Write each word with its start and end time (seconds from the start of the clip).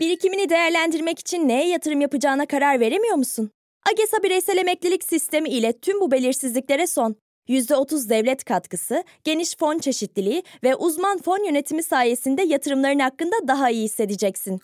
Birikimini 0.00 0.48
değerlendirmek 0.48 1.18
için 1.18 1.48
neye 1.48 1.68
yatırım 1.68 2.00
yapacağına 2.00 2.46
karar 2.46 2.80
veremiyor 2.80 3.16
musun? 3.16 3.50
AGESA 3.92 4.22
bireysel 4.22 4.56
emeklilik 4.56 5.04
sistemi 5.04 5.48
ile 5.48 5.72
tüm 5.80 6.00
bu 6.00 6.10
belirsizliklere 6.10 6.86
son. 6.86 7.16
%30 7.48 8.08
devlet 8.08 8.44
katkısı, 8.44 9.04
geniş 9.24 9.56
fon 9.56 9.78
çeşitliliği 9.78 10.42
ve 10.64 10.74
uzman 10.74 11.18
fon 11.18 11.46
yönetimi 11.46 11.82
sayesinde 11.82 12.42
yatırımların 12.42 12.98
hakkında 12.98 13.36
daha 13.48 13.70
iyi 13.70 13.84
hissedeceksin. 13.84 14.60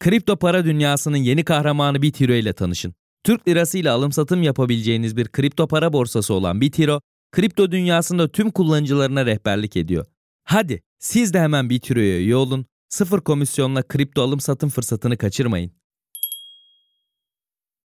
Kripto 0.00 0.36
para 0.36 0.64
dünyasının 0.64 1.16
yeni 1.16 1.44
kahramanı 1.44 2.02
Bitiro 2.02 2.32
ile 2.32 2.52
tanışın. 2.52 2.94
Türk 3.24 3.48
lirası 3.48 3.78
ile 3.78 3.90
alım 3.90 4.12
satım 4.12 4.42
yapabileceğiniz 4.42 5.16
bir 5.16 5.28
kripto 5.28 5.68
para 5.68 5.92
borsası 5.92 6.34
olan 6.34 6.60
Bitiro, 6.60 7.00
kripto 7.32 7.72
dünyasında 7.72 8.28
tüm 8.28 8.50
kullanıcılarına 8.50 9.26
rehberlik 9.26 9.76
ediyor. 9.76 10.06
Hadi 10.44 10.82
siz 10.98 11.34
de 11.34 11.40
hemen 11.40 11.70
Bitiro'ya 11.70 12.18
üye 12.18 12.36
olun, 12.36 12.66
sıfır 12.88 13.20
komisyonla 13.20 13.82
kripto 13.82 14.22
alım 14.22 14.40
satım 14.40 14.70
fırsatını 14.70 15.16
kaçırmayın. 15.16 15.70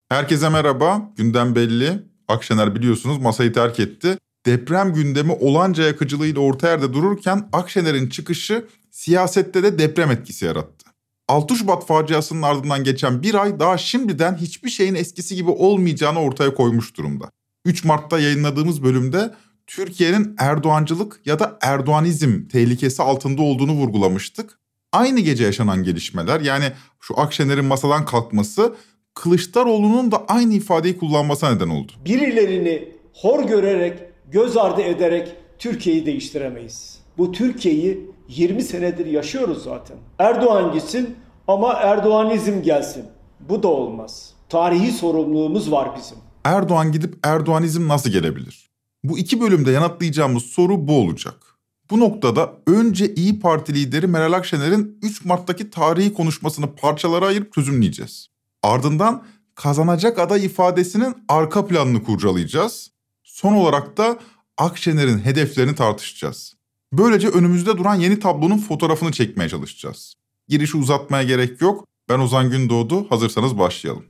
Herkese 0.09 0.49
merhaba, 0.49 1.11
gündem 1.17 1.55
belli. 1.55 2.03
Akşener 2.27 2.75
biliyorsunuz 2.75 3.17
masayı 3.17 3.53
terk 3.53 3.79
etti. 3.79 4.17
Deprem 4.45 4.93
gündemi 4.93 5.31
olanca 5.31 5.83
yakıcılığıyla 5.83 6.41
orta 6.41 6.69
yerde 6.69 6.93
dururken 6.93 7.49
Akşener'in 7.53 8.09
çıkışı 8.09 8.67
siyasette 8.91 9.63
de 9.63 9.79
deprem 9.79 10.11
etkisi 10.11 10.45
yarattı. 10.45 10.89
6 11.27 11.55
Şubat 11.55 11.87
faciasının 11.87 12.41
ardından 12.41 12.83
geçen 12.83 13.23
bir 13.23 13.35
ay 13.35 13.59
daha 13.59 13.77
şimdiden 13.77 14.35
hiçbir 14.35 14.69
şeyin 14.69 14.95
eskisi 14.95 15.35
gibi 15.35 15.49
olmayacağını 15.49 16.19
ortaya 16.19 16.53
koymuş 16.53 16.97
durumda. 16.97 17.31
3 17.65 17.83
Mart'ta 17.83 18.19
yayınladığımız 18.19 18.83
bölümde 18.83 19.35
Türkiye'nin 19.67 20.35
Erdoğancılık 20.37 21.21
ya 21.25 21.39
da 21.39 21.57
Erdoğanizm 21.61 22.47
tehlikesi 22.47 23.03
altında 23.03 23.41
olduğunu 23.41 23.71
vurgulamıştık. 23.71 24.59
Aynı 24.93 25.19
gece 25.19 25.43
yaşanan 25.43 25.83
gelişmeler 25.83 26.41
yani 26.41 26.65
şu 26.99 27.19
Akşener'in 27.19 27.65
masadan 27.65 28.05
kalkması 28.05 28.75
Kılıçdaroğlu'nun 29.13 30.11
da 30.11 30.25
aynı 30.27 30.53
ifadeyi 30.53 30.97
kullanmasına 30.97 31.51
neden 31.51 31.69
oldu. 31.69 31.91
Birilerini 32.05 32.89
hor 33.13 33.43
görerek, 33.43 33.99
göz 34.31 34.57
ardı 34.57 34.81
ederek 34.81 35.35
Türkiye'yi 35.59 36.05
değiştiremeyiz. 36.05 36.99
Bu 37.17 37.31
Türkiye'yi 37.31 38.11
20 38.27 38.63
senedir 38.63 39.05
yaşıyoruz 39.05 39.63
zaten. 39.63 39.97
Erdoğan 40.19 40.71
gitsin 40.73 41.15
ama 41.47 41.73
Erdoğanizm 41.73 42.61
gelsin. 42.61 43.05
Bu 43.39 43.63
da 43.63 43.67
olmaz. 43.67 44.33
Tarihi 44.49 44.91
sorumluluğumuz 44.91 45.71
var 45.71 45.89
bizim. 45.97 46.17
Erdoğan 46.43 46.91
gidip 46.91 47.15
Erdoğanizm 47.23 47.87
nasıl 47.87 48.09
gelebilir? 48.09 48.69
Bu 49.03 49.17
iki 49.17 49.41
bölümde 49.41 49.71
yanıtlayacağımız 49.71 50.43
soru 50.43 50.87
bu 50.87 51.01
olacak. 51.01 51.48
Bu 51.89 51.99
noktada 51.99 52.53
önce 52.67 53.13
İyi 53.15 53.39
Parti 53.39 53.73
lideri 53.73 54.07
Meral 54.07 54.33
Akşener'in 54.33 54.99
3 55.01 55.25
Mart'taki 55.25 55.69
tarihi 55.69 56.13
konuşmasını 56.13 56.75
parçalara 56.75 57.25
ayırıp 57.25 57.53
çözümleyeceğiz. 57.53 58.27
Ardından 58.63 59.23
kazanacak 59.55 60.19
aday 60.19 60.45
ifadesinin 60.45 61.15
arka 61.27 61.65
planını 61.65 62.03
kurcalayacağız. 62.03 62.91
Son 63.23 63.53
olarak 63.53 63.97
da 63.97 64.19
Akşener'in 64.57 65.19
hedeflerini 65.19 65.75
tartışacağız. 65.75 66.53
Böylece 66.93 67.27
önümüzde 67.27 67.77
duran 67.77 67.95
yeni 67.95 68.19
tablonun 68.19 68.57
fotoğrafını 68.57 69.11
çekmeye 69.11 69.49
çalışacağız. 69.49 70.13
Girişi 70.47 70.77
uzatmaya 70.77 71.23
gerek 71.23 71.61
yok. 71.61 71.87
Ben 72.09 72.19
Ozan 72.19 72.49
Gündoğdu. 72.49 73.09
Hazırsanız 73.09 73.57
başlayalım. 73.57 74.05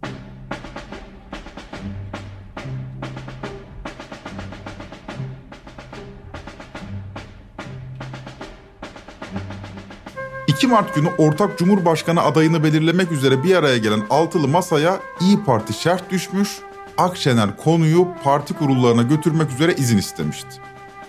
Mart 10.70 10.96
günü 10.96 11.10
ortak 11.18 11.58
Cumhurbaşkanı 11.58 12.22
adayını 12.22 12.64
belirlemek 12.64 13.12
üzere 13.12 13.44
bir 13.44 13.56
araya 13.56 13.78
gelen 13.78 14.02
altılı 14.10 14.48
masaya 14.48 15.00
İyi 15.22 15.44
Parti 15.44 15.74
şert 15.74 16.12
düşmüş, 16.12 16.50
Akşener 16.98 17.58
konuyu 17.58 18.08
parti 18.24 18.54
kurullarına 18.54 19.02
götürmek 19.02 19.52
üzere 19.52 19.74
izin 19.74 19.98
istemişti. 19.98 20.50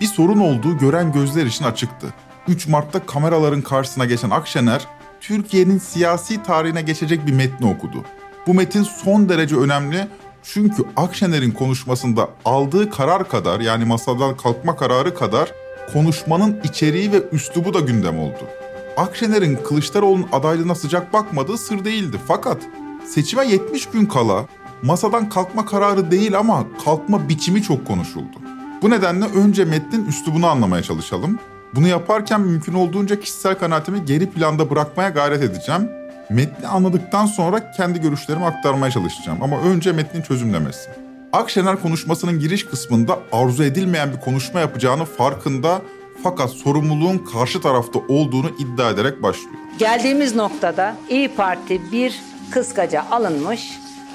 Bir 0.01 0.05
sorun 0.05 0.39
olduğu 0.39 0.77
gören 0.77 1.11
gözler 1.11 1.45
için 1.45 1.65
açıktı. 1.65 2.07
3 2.47 2.67
Mart'ta 2.67 3.05
kameraların 3.05 3.61
karşısına 3.61 4.05
geçen 4.05 4.29
Akşener, 4.29 4.87
Türkiye'nin 5.21 5.77
siyasi 5.77 6.43
tarihine 6.43 6.81
geçecek 6.81 7.27
bir 7.27 7.33
metni 7.33 7.67
okudu. 7.67 8.05
Bu 8.47 8.53
metin 8.53 8.83
son 8.83 9.29
derece 9.29 9.55
önemli 9.55 10.07
çünkü 10.43 10.83
Akşener'in 10.97 11.51
konuşmasında 11.51 12.29
aldığı 12.45 12.89
karar 12.89 13.29
kadar 13.29 13.59
yani 13.59 13.85
masadan 13.85 14.37
kalkma 14.37 14.75
kararı 14.75 15.15
kadar 15.15 15.51
konuşmanın 15.93 16.59
içeriği 16.63 17.11
ve 17.11 17.23
üslubu 17.31 17.73
da 17.73 17.79
gündem 17.79 18.19
oldu. 18.19 18.60
Akşener'in 18.97 19.55
Kılıçdaroğlu'nun 19.55 20.27
adaylığına 20.31 20.75
sıcak 20.75 21.13
bakmadığı 21.13 21.57
sır 21.57 21.85
değildi. 21.85 22.17
Fakat 22.27 22.57
seçime 23.05 23.47
70 23.47 23.85
gün 23.85 24.05
kala 24.05 24.45
masadan 24.81 25.29
kalkma 25.29 25.65
kararı 25.65 26.11
değil 26.11 26.37
ama 26.37 26.65
kalkma 26.85 27.29
biçimi 27.29 27.63
çok 27.63 27.87
konuşuldu. 27.87 28.37
Bu 28.81 28.89
nedenle 28.89 29.25
önce 29.25 29.65
metnin 29.65 30.05
üslubunu 30.05 30.47
anlamaya 30.47 30.83
çalışalım. 30.83 31.39
Bunu 31.75 31.87
yaparken 31.87 32.41
mümkün 32.41 32.73
olduğunca 32.73 33.19
kişisel 33.19 33.55
kanaatimi 33.59 34.05
geri 34.05 34.29
planda 34.29 34.69
bırakmaya 34.69 35.09
gayret 35.09 35.43
edeceğim. 35.43 35.89
Metni 36.29 36.67
anladıktan 36.67 37.25
sonra 37.25 37.71
kendi 37.71 38.01
görüşlerimi 38.01 38.45
aktarmaya 38.45 38.91
çalışacağım 38.91 39.43
ama 39.43 39.61
önce 39.61 39.91
metnin 39.91 40.21
çözümlemesi. 40.21 40.89
Akşener 41.33 41.81
konuşmasının 41.81 42.39
giriş 42.39 42.65
kısmında 42.65 43.19
arzu 43.31 43.63
edilmeyen 43.63 44.11
bir 44.13 44.19
konuşma 44.19 44.59
yapacağını 44.59 45.05
farkında 45.05 45.81
fakat 46.23 46.49
sorumluluğun 46.49 47.17
karşı 47.17 47.61
tarafta 47.61 47.99
olduğunu 48.07 48.49
iddia 48.57 48.89
ederek 48.89 49.23
başlıyor. 49.23 49.55
Geldiğimiz 49.79 50.35
noktada 50.35 50.95
İyi 51.09 51.27
Parti 51.27 51.91
bir 51.91 52.21
kıskaca 52.51 53.05
alınmış, 53.11 53.69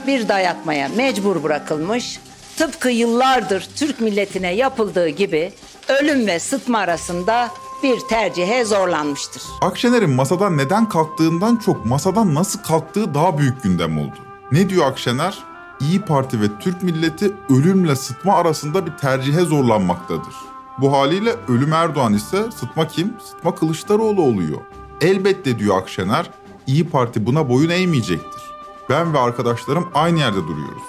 bir 0.06 0.28
dayatmaya 0.28 0.89
mecbur 0.89 1.43
bırakılmış, 1.43 2.21
tıpkı 2.56 2.91
yıllardır 2.91 3.69
Türk 3.77 4.00
milletine 4.00 4.55
yapıldığı 4.55 5.09
gibi 5.09 5.53
ölüm 5.89 6.27
ve 6.27 6.39
sıtma 6.39 6.78
arasında 6.78 7.50
bir 7.83 8.00
tercihe 8.00 8.65
zorlanmıştır. 8.65 9.43
Akşener'in 9.61 10.11
masadan 10.11 10.56
neden 10.56 10.88
kalktığından 10.88 11.56
çok 11.56 11.87
masadan 11.87 12.34
nasıl 12.34 12.62
kalktığı 12.62 13.15
daha 13.15 13.38
büyük 13.38 13.62
gündem 13.62 13.99
oldu. 13.99 14.17
Ne 14.53 14.69
diyor 14.69 14.87
Akşener? 14.87 15.38
İyi 15.81 16.00
Parti 16.00 16.41
ve 16.41 16.47
Türk 16.61 16.83
milleti 16.83 17.33
ölümle 17.50 17.97
sıtma 17.97 18.34
arasında 18.34 18.87
bir 18.87 18.93
tercihe 18.93 19.41
zorlanmaktadır. 19.41 20.34
Bu 20.78 20.92
haliyle 20.92 21.37
ölüm 21.48 21.72
Erdoğan 21.72 22.14
ise 22.14 22.50
sıtma 22.50 22.88
kim? 22.88 23.14
Sıtma 23.25 23.54
Kılıçdaroğlu 23.54 24.22
oluyor. 24.22 24.60
Elbette 25.00 25.59
diyor 25.59 25.78
Akşener, 25.78 26.31
İyi 26.66 26.88
Parti 26.88 27.26
buna 27.26 27.48
boyun 27.48 27.70
eğmeyecektir. 27.70 28.42
Ben 28.91 29.14
ve 29.14 29.19
arkadaşlarım 29.19 29.88
aynı 29.94 30.19
yerde 30.19 30.42
duruyoruz. 30.42 30.82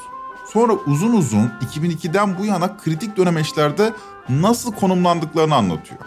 Sonra 0.53 0.74
uzun 0.74 1.14
uzun 1.14 1.52
2002'den 1.75 2.38
bu 2.40 2.46
yana 2.46 2.78
kritik 2.78 3.18
dönemeçlerde 3.18 3.94
nasıl 4.30 4.72
konumlandıklarını 4.72 5.56
anlatıyor. 5.56 6.00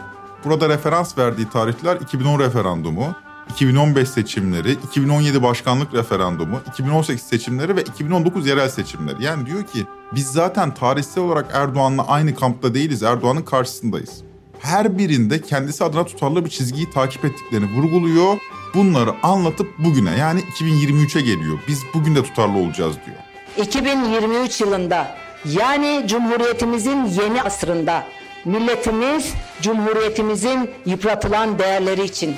Burada 0.45 0.69
referans 0.69 1.19
verdiği 1.19 1.49
tarihler 1.49 1.97
2010 1.97 2.39
referandumu, 2.39 3.15
2015 3.51 4.09
seçimleri, 4.09 4.73
2017 4.73 5.43
başkanlık 5.43 5.95
referandumu, 5.95 6.61
2018 6.69 7.23
seçimleri 7.23 7.77
ve 7.77 7.83
2019 7.83 8.47
yerel 8.47 8.69
seçimleri. 8.69 9.25
Yani 9.25 9.47
diyor 9.47 9.67
ki 9.67 9.87
biz 10.13 10.27
zaten 10.27 10.75
tarihsel 10.75 11.25
olarak 11.25 11.47
Erdoğan'la 11.55 12.07
aynı 12.07 12.35
kampta 12.35 12.75
değiliz, 12.75 13.03
Erdoğan'ın 13.03 13.43
karşısındayız. 13.43 14.23
Her 14.59 14.99
birinde 14.99 15.43
kendisi 15.43 15.85
adına 15.85 16.05
tutarlı 16.05 16.45
bir 16.45 16.51
çizgiyi 16.51 16.91
takip 16.91 17.25
ettiklerini 17.25 17.77
vurguluyor. 17.77 18.39
Bunları 18.75 19.11
anlatıp 19.23 19.69
bugüne 19.79 20.17
yani 20.19 20.41
2023'e 20.41 21.21
geliyor. 21.21 21.59
Biz 21.69 21.83
bugün 21.95 22.15
de 22.15 22.23
tutarlı 22.23 22.59
olacağız 22.59 22.97
diyor. 23.07 23.19
2023 23.67 24.61
yılında 24.61 25.17
yani 25.45 26.05
Cumhuriyetimizin 26.07 27.05
yeni 27.05 27.43
asrında 27.43 28.05
milletimiz 28.45 29.33
Cumhuriyetimizin 29.63 30.71
yıpratılan 30.87 31.59
değerleri 31.59 32.05
için 32.05 32.35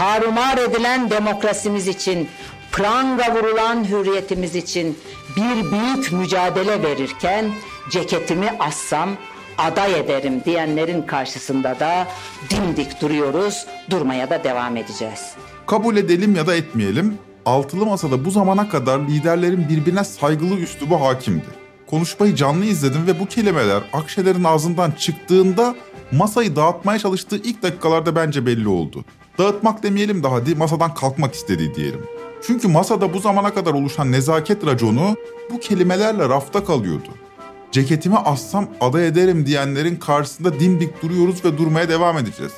tarumar 0.00 0.58
edilen 0.58 1.10
demokrasimiz 1.10 1.88
için, 1.88 2.28
pranga 2.72 3.34
vurulan 3.34 3.84
hürriyetimiz 3.84 4.56
için 4.56 4.98
bir 5.36 5.70
büyük 5.70 6.12
mücadele 6.12 6.82
verirken 6.82 7.44
ceketimi 7.90 8.50
assam 8.58 9.10
aday 9.58 10.00
ederim 10.00 10.44
diyenlerin 10.44 11.02
karşısında 11.02 11.80
da 11.80 12.06
dimdik 12.50 13.00
duruyoruz, 13.00 13.66
durmaya 13.90 14.30
da 14.30 14.44
devam 14.44 14.76
edeceğiz. 14.76 15.32
Kabul 15.66 15.96
edelim 15.96 16.34
ya 16.34 16.46
da 16.46 16.54
etmeyelim, 16.54 17.18
altılı 17.46 17.86
masada 17.86 18.24
bu 18.24 18.30
zamana 18.30 18.68
kadar 18.68 18.98
liderlerin 18.98 19.68
birbirine 19.68 20.04
saygılı 20.04 20.54
üslubu 20.54 21.00
hakimdi. 21.00 21.48
Konuşmayı 21.86 22.34
canlı 22.34 22.64
izledim 22.64 23.06
ve 23.06 23.20
bu 23.20 23.26
kelimeler 23.26 23.82
Akşener'in 23.92 24.44
ağzından 24.44 24.90
çıktığında 24.90 25.74
masayı 26.12 26.56
dağıtmaya 26.56 26.98
çalıştığı 26.98 27.36
ilk 27.36 27.62
dakikalarda 27.62 28.16
bence 28.16 28.46
belli 28.46 28.68
oldu. 28.68 29.04
Dağıtmak 29.40 29.82
demeyelim 29.82 30.22
de 30.22 30.28
hadi 30.28 30.54
masadan 30.54 30.94
kalkmak 30.94 31.34
istediği 31.34 31.74
diyelim. 31.74 32.00
Çünkü 32.42 32.68
masada 32.68 33.14
bu 33.14 33.18
zamana 33.18 33.54
kadar 33.54 33.72
oluşan 33.72 34.12
nezaket 34.12 34.66
raconu 34.66 35.16
bu 35.50 35.60
kelimelerle 35.60 36.28
rafta 36.28 36.64
kalıyordu. 36.64 37.08
Ceketimi 37.72 38.16
assam 38.16 38.66
aday 38.80 39.06
ederim 39.06 39.46
diyenlerin 39.46 39.96
karşısında 39.96 40.60
dimdik 40.60 41.02
duruyoruz 41.02 41.44
ve 41.44 41.58
durmaya 41.58 41.88
devam 41.88 42.18
edeceğiz. 42.18 42.52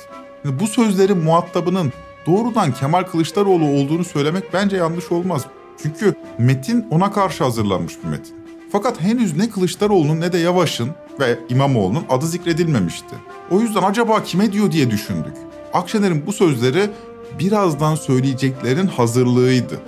Yani 0.45 0.59
bu 0.59 0.67
sözlerin 0.67 1.17
muhatabının 1.17 1.93
doğrudan 2.25 2.73
Kemal 2.73 3.03
Kılıçdaroğlu 3.03 3.65
olduğunu 3.65 4.03
söylemek 4.03 4.53
bence 4.53 4.77
yanlış 4.77 5.11
olmaz. 5.11 5.45
Çünkü 5.83 6.15
metin 6.37 6.85
ona 6.91 7.11
karşı 7.11 7.43
hazırlanmış 7.43 7.93
bir 8.03 8.09
metin. 8.09 8.35
Fakat 8.71 9.01
henüz 9.01 9.37
ne 9.37 9.49
Kılıçdaroğlu'nun 9.49 10.21
ne 10.21 10.33
de 10.33 10.37
Yavaş'ın 10.37 10.89
ve 11.19 11.39
İmamoğlu'nun 11.49 12.05
adı 12.09 12.27
zikredilmemişti. 12.27 13.15
O 13.51 13.59
yüzden 13.59 13.83
acaba 13.83 14.23
kime 14.23 14.51
diyor 14.51 14.71
diye 14.71 14.91
düşündük. 14.91 15.33
Akşener'in 15.73 16.25
bu 16.25 16.33
sözleri 16.33 16.89
birazdan 17.39 17.95
söyleyeceklerin 17.95 18.87
hazırlığıydı. 18.87 19.79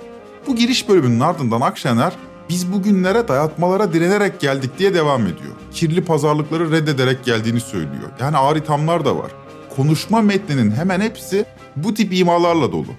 Bu 0.46 0.56
giriş 0.56 0.88
bölümünün 0.88 1.20
ardından 1.20 1.60
Akşener 1.60 2.12
biz 2.48 2.72
bugünlere 2.72 3.28
dayatmalara 3.28 3.92
direnerek 3.92 4.40
geldik 4.40 4.70
diye 4.78 4.94
devam 4.94 5.22
ediyor. 5.22 5.52
Kirli 5.72 6.04
pazarlıkları 6.04 6.70
reddederek 6.72 7.24
geldiğini 7.24 7.60
söylüyor. 7.60 8.10
Yani 8.20 8.36
ağır 8.36 8.56
ithamlar 8.56 9.04
da 9.04 9.16
var. 9.16 9.30
Konuşma 9.76 10.22
metninin 10.22 10.70
hemen 10.70 11.00
hepsi 11.00 11.44
bu 11.76 11.94
tip 11.94 12.12
imalarla 12.12 12.72
dolu. 12.72 12.90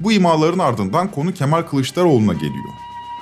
Bu 0.00 0.12
imaların 0.12 0.58
ardından 0.58 1.10
konu 1.10 1.34
Kemal 1.34 1.62
Kılıçdaroğlu'na 1.62 2.32
geliyor. 2.32 2.74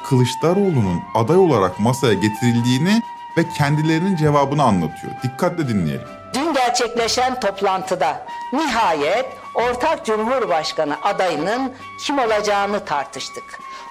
Kılıçdaroğlu'nun 0.09 0.99
aday 1.15 1.37
olarak 1.37 1.81
masaya 1.81 2.15
getirildiğini 2.15 3.03
ve 3.39 3.45
kendilerinin 3.59 4.17
cevabını 4.17 4.63
anlatıyor. 4.63 5.13
Dikkatle 5.25 5.69
dinleyelim. 5.69 6.07
Gerçekleşen 6.79 7.41
toplantıda 7.41 8.27
nihayet 8.53 9.27
ortak 9.55 10.07
Cumhurbaşkanı 10.07 10.97
adayının 11.03 11.75
kim 12.01 12.19
olacağını 12.19 12.85
tartıştık. 12.85 13.45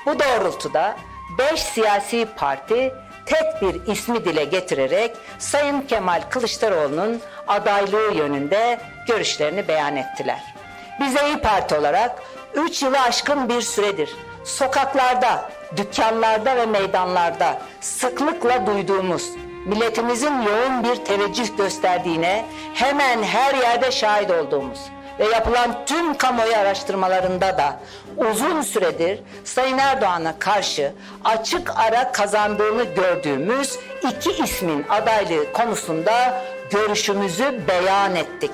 Bu 0.06 0.20
doğrultuda 0.20 0.96
5 1.38 1.60
siyasi 1.64 2.28
parti 2.38 2.94
tek 3.26 3.62
bir 3.62 3.92
ismi 3.94 4.26
dile 4.26 4.44
getirerek 4.44 5.18
Sayın 5.40 5.82
Kemal 5.82 6.22
Kılıçdaroğlu'nun 6.30 7.22
adaylığı 7.48 8.14
yönünde 8.14 8.80
görüşlerini 9.08 9.68
beyan 9.68 9.96
ettiler. 9.96 10.56
Bize 11.00 11.28
İyi 11.28 11.38
Parti 11.38 11.76
olarak 11.76 12.24
3 12.54 12.84
yılı 12.84 13.02
aşkın 13.02 13.50
bir 13.50 13.62
süredir 13.62 14.16
sokaklarda, 14.44 15.52
dükkanlarda 15.78 16.56
ve 16.56 16.66
meydanlarda 16.66 17.62
sıklıkla 17.82 18.68
duyduğumuz 18.68 19.32
milletimizin 19.66 20.42
yoğun 20.42 20.84
bir 20.84 20.96
teveccüh 20.96 21.58
gösterdiğine 21.58 22.46
hemen 22.74 23.24
her 23.24 23.56
yerde 23.56 23.92
şahit 23.92 24.32
olduğumuz 24.32 24.80
ve 25.20 25.26
yapılan 25.26 25.86
tüm 25.86 26.18
kamuoyu 26.18 26.56
araştırmalarında 26.56 27.58
da 27.58 27.80
uzun 28.18 28.62
süredir 28.62 29.20
Sayın 29.44 29.78
Erdoğan'a 29.78 30.40
karşı 30.40 30.94
açık 31.24 31.80
ara 31.80 32.12
kazandığını 32.12 32.84
gördüğümüz 32.84 33.80
iki 34.10 34.44
ismin 34.44 34.86
adaylığı 34.90 35.52
konusunda 35.54 36.44
görüşümüzü 36.72 37.62
beyan 37.68 38.16
ettik. 38.16 38.52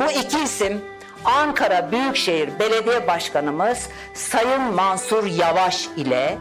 Bu 0.00 0.10
iki 0.10 0.42
isim 0.42 0.80
Ankara 1.24 1.92
Büyükşehir 1.92 2.58
Belediye 2.58 3.06
Başkanımız 3.06 3.88
Sayın 4.14 4.62
Mansur 4.62 5.26
Yavaş 5.26 5.86
ile 5.96 6.38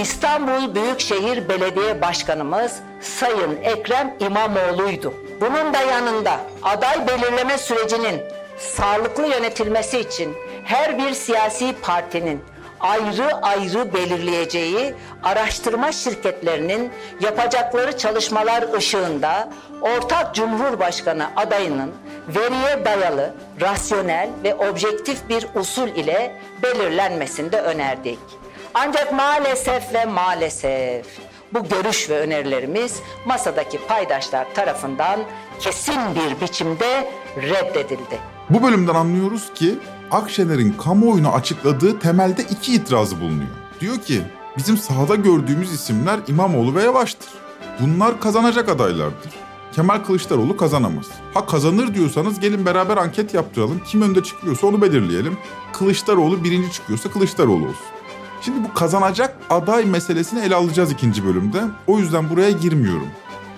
İstanbul 0.00 0.74
Büyükşehir 0.74 1.48
Belediye 1.48 2.00
Başkanımız 2.02 2.80
Sayın 3.00 3.62
Ekrem 3.62 4.16
İmamoğlu'ydu. 4.20 5.14
Bunun 5.40 5.74
da 5.74 5.80
yanında 5.80 6.40
aday 6.62 7.06
belirleme 7.06 7.58
sürecinin 7.58 8.22
sağlıklı 8.58 9.26
yönetilmesi 9.26 9.98
için 9.98 10.36
her 10.64 10.98
bir 10.98 11.12
siyasi 11.12 11.74
partinin 11.82 12.44
ayrı 12.80 13.36
ayrı 13.36 13.94
belirleyeceği 13.94 14.94
araştırma 15.22 15.92
şirketlerinin 15.92 16.92
yapacakları 17.20 17.98
çalışmalar 17.98 18.74
ışığında 18.76 19.48
ortak 19.80 20.34
Cumhurbaşkanı 20.34 21.26
adayının 21.36 21.94
veriye 22.28 22.84
dayalı, 22.84 23.34
rasyonel 23.60 24.28
ve 24.44 24.54
objektif 24.54 25.28
bir 25.28 25.46
usul 25.54 25.88
ile 25.88 26.40
belirlenmesini 26.62 27.52
de 27.52 27.60
önerdik. 27.60 28.18
Ancak 28.74 29.12
maalesef 29.12 29.94
ve 29.94 30.04
maalesef 30.04 31.06
bu 31.54 31.68
görüş 31.68 32.10
ve 32.10 32.20
önerilerimiz 32.20 33.00
masadaki 33.26 33.78
paydaşlar 33.86 34.54
tarafından 34.54 35.20
kesin 35.60 36.00
bir 36.14 36.40
biçimde 36.40 37.10
reddedildi. 37.36 38.18
Bu 38.50 38.62
bölümden 38.62 38.94
anlıyoruz 38.94 39.52
ki 39.54 39.74
Akşener'in 40.10 40.72
kamuoyuna 40.72 41.32
açıkladığı 41.32 41.98
temelde 41.98 42.42
iki 42.42 42.74
itirazı 42.74 43.20
bulunuyor. 43.20 43.50
Diyor 43.80 43.98
ki 43.98 44.22
bizim 44.56 44.76
sahada 44.76 45.14
gördüğümüz 45.14 45.72
isimler 45.72 46.20
İmamoğlu 46.26 46.74
ve 46.74 46.82
Yavaş'tır. 46.82 47.28
Bunlar 47.80 48.20
kazanacak 48.20 48.68
adaylardır. 48.68 49.32
Kemal 49.72 49.98
Kılıçdaroğlu 49.98 50.56
kazanamaz. 50.56 51.06
Ha 51.34 51.46
kazanır 51.46 51.94
diyorsanız 51.94 52.40
gelin 52.40 52.66
beraber 52.66 52.96
anket 52.96 53.34
yaptıralım. 53.34 53.80
Kim 53.86 54.02
önde 54.02 54.22
çıkıyorsa 54.22 54.66
onu 54.66 54.82
belirleyelim. 54.82 55.38
Kılıçdaroğlu 55.72 56.44
birinci 56.44 56.72
çıkıyorsa 56.72 57.10
Kılıçdaroğlu 57.10 57.64
olsun. 57.64 57.86
Şimdi 58.42 58.64
bu 58.68 58.74
kazanacak 58.74 59.36
aday 59.50 59.84
meselesini 59.84 60.40
ele 60.40 60.54
alacağız 60.54 60.92
ikinci 60.92 61.24
bölümde. 61.24 61.60
O 61.86 61.98
yüzden 61.98 62.30
buraya 62.30 62.50
girmiyorum. 62.50 63.08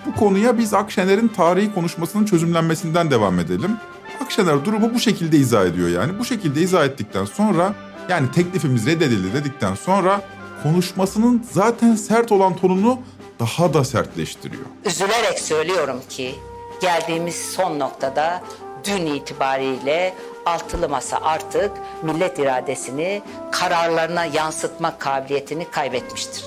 Bu 0.05 0.15
konuya 0.15 0.57
biz 0.57 0.73
Akşener'in 0.73 1.27
tarihi 1.27 1.73
konuşmasının 1.73 2.25
çözümlenmesinden 2.25 3.11
devam 3.11 3.39
edelim. 3.39 3.77
Akşener 4.23 4.65
durumu 4.65 4.93
bu 4.93 4.99
şekilde 4.99 5.37
izah 5.37 5.65
ediyor 5.65 5.89
yani. 5.89 6.19
Bu 6.19 6.25
şekilde 6.25 6.61
izah 6.61 6.85
ettikten 6.85 7.25
sonra 7.25 7.73
yani 8.09 8.31
teklifimiz 8.31 8.85
reddedildi 8.85 9.33
dedikten 9.33 9.75
sonra 9.75 10.21
konuşmasının 10.63 11.45
zaten 11.51 11.95
sert 11.95 12.31
olan 12.31 12.55
tonunu 12.55 12.99
daha 13.39 13.73
da 13.73 13.83
sertleştiriyor. 13.83 14.63
Üzülerek 14.85 15.39
söylüyorum 15.39 15.99
ki 16.09 16.35
geldiğimiz 16.81 17.35
son 17.35 17.79
noktada 17.79 18.43
dün 18.85 19.05
itibariyle 19.05 20.15
altılı 20.45 20.89
masa 20.89 21.19
artık 21.23 21.71
millet 22.01 22.39
iradesini 22.39 23.21
kararlarına 23.51 24.25
yansıtma 24.25 24.97
kabiliyetini 24.97 25.71
kaybetmiştir. 25.71 26.45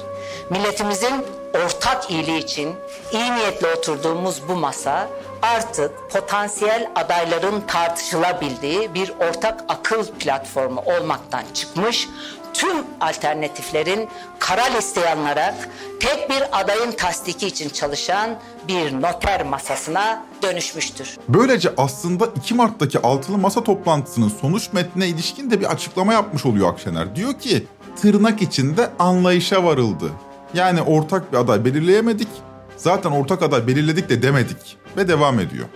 Milletimizin 0.50 1.25
ortak 1.64 2.11
iyiliği 2.11 2.38
için 2.38 2.75
iyi 3.12 3.35
niyetle 3.35 3.75
oturduğumuz 3.75 4.49
bu 4.49 4.56
masa 4.56 5.08
artık 5.43 6.11
potansiyel 6.11 6.91
adayların 6.95 7.61
tartışılabildiği 7.67 8.95
bir 8.95 9.13
ortak 9.29 9.65
akıl 9.69 10.07
platformu 10.07 10.81
olmaktan 10.81 11.45
çıkmış, 11.55 12.09
tüm 12.55 12.77
alternatiflerin 13.01 14.09
kara 14.39 14.65
listeye 14.65 15.09
alınarak 15.09 15.55
tek 16.01 16.31
bir 16.31 16.61
adayın 16.61 16.93
tasdiki 16.93 17.47
için 17.47 17.69
çalışan 17.69 18.31
bir 18.69 19.03
noter 19.03 19.47
masasına 19.47 20.23
dönüşmüştür. 20.43 21.17
Böylece 21.29 21.73
aslında 21.77 22.27
2 22.37 22.55
Mart'taki 22.55 22.99
altılı 22.99 23.38
masa 23.38 23.64
toplantısının 23.64 24.29
sonuç 24.29 24.73
metnine 24.73 25.09
ilişkin 25.09 25.50
de 25.50 25.61
bir 25.61 25.67
açıklama 25.67 26.12
yapmış 26.12 26.47
oluyor 26.47 26.73
Akşener. 26.73 27.17
Diyor 27.17 27.35
ki 27.35 27.67
tırnak 28.03 28.43
içinde 28.43 28.91
anlayışa 28.99 29.64
varıldı. 29.64 30.11
Yani 30.55 30.83
ortak 30.83 31.33
bir 31.33 31.38
aday 31.38 31.64
belirleyemedik. 31.64 32.29
Zaten 32.76 33.11
ortak 33.11 33.43
aday 33.43 33.66
belirledik 33.66 34.09
de 34.09 34.23
demedik. 34.23 34.76
Ve 34.97 35.09
devam 35.09 35.40
ediyor. 35.40 35.66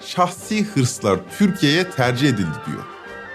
Şahsi 0.00 0.64
hırslar 0.64 1.18
Türkiye'ye 1.38 1.90
tercih 1.90 2.28
edildi 2.28 2.56
diyor. 2.66 2.84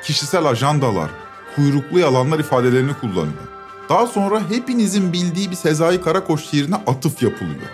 Kişisel 0.03 0.45
ajandalar, 0.45 1.09
kuyruklu 1.55 1.99
yalanlar 1.99 2.39
ifadelerini 2.39 2.93
kullanıyor. 2.93 3.47
Daha 3.89 4.07
sonra 4.07 4.41
hepinizin 4.49 5.13
bildiği 5.13 5.51
bir 5.51 5.55
Sezai 5.55 6.01
Karakoç 6.01 6.45
şiirine 6.49 6.75
atıf 6.75 7.23
yapılıyor. 7.23 7.69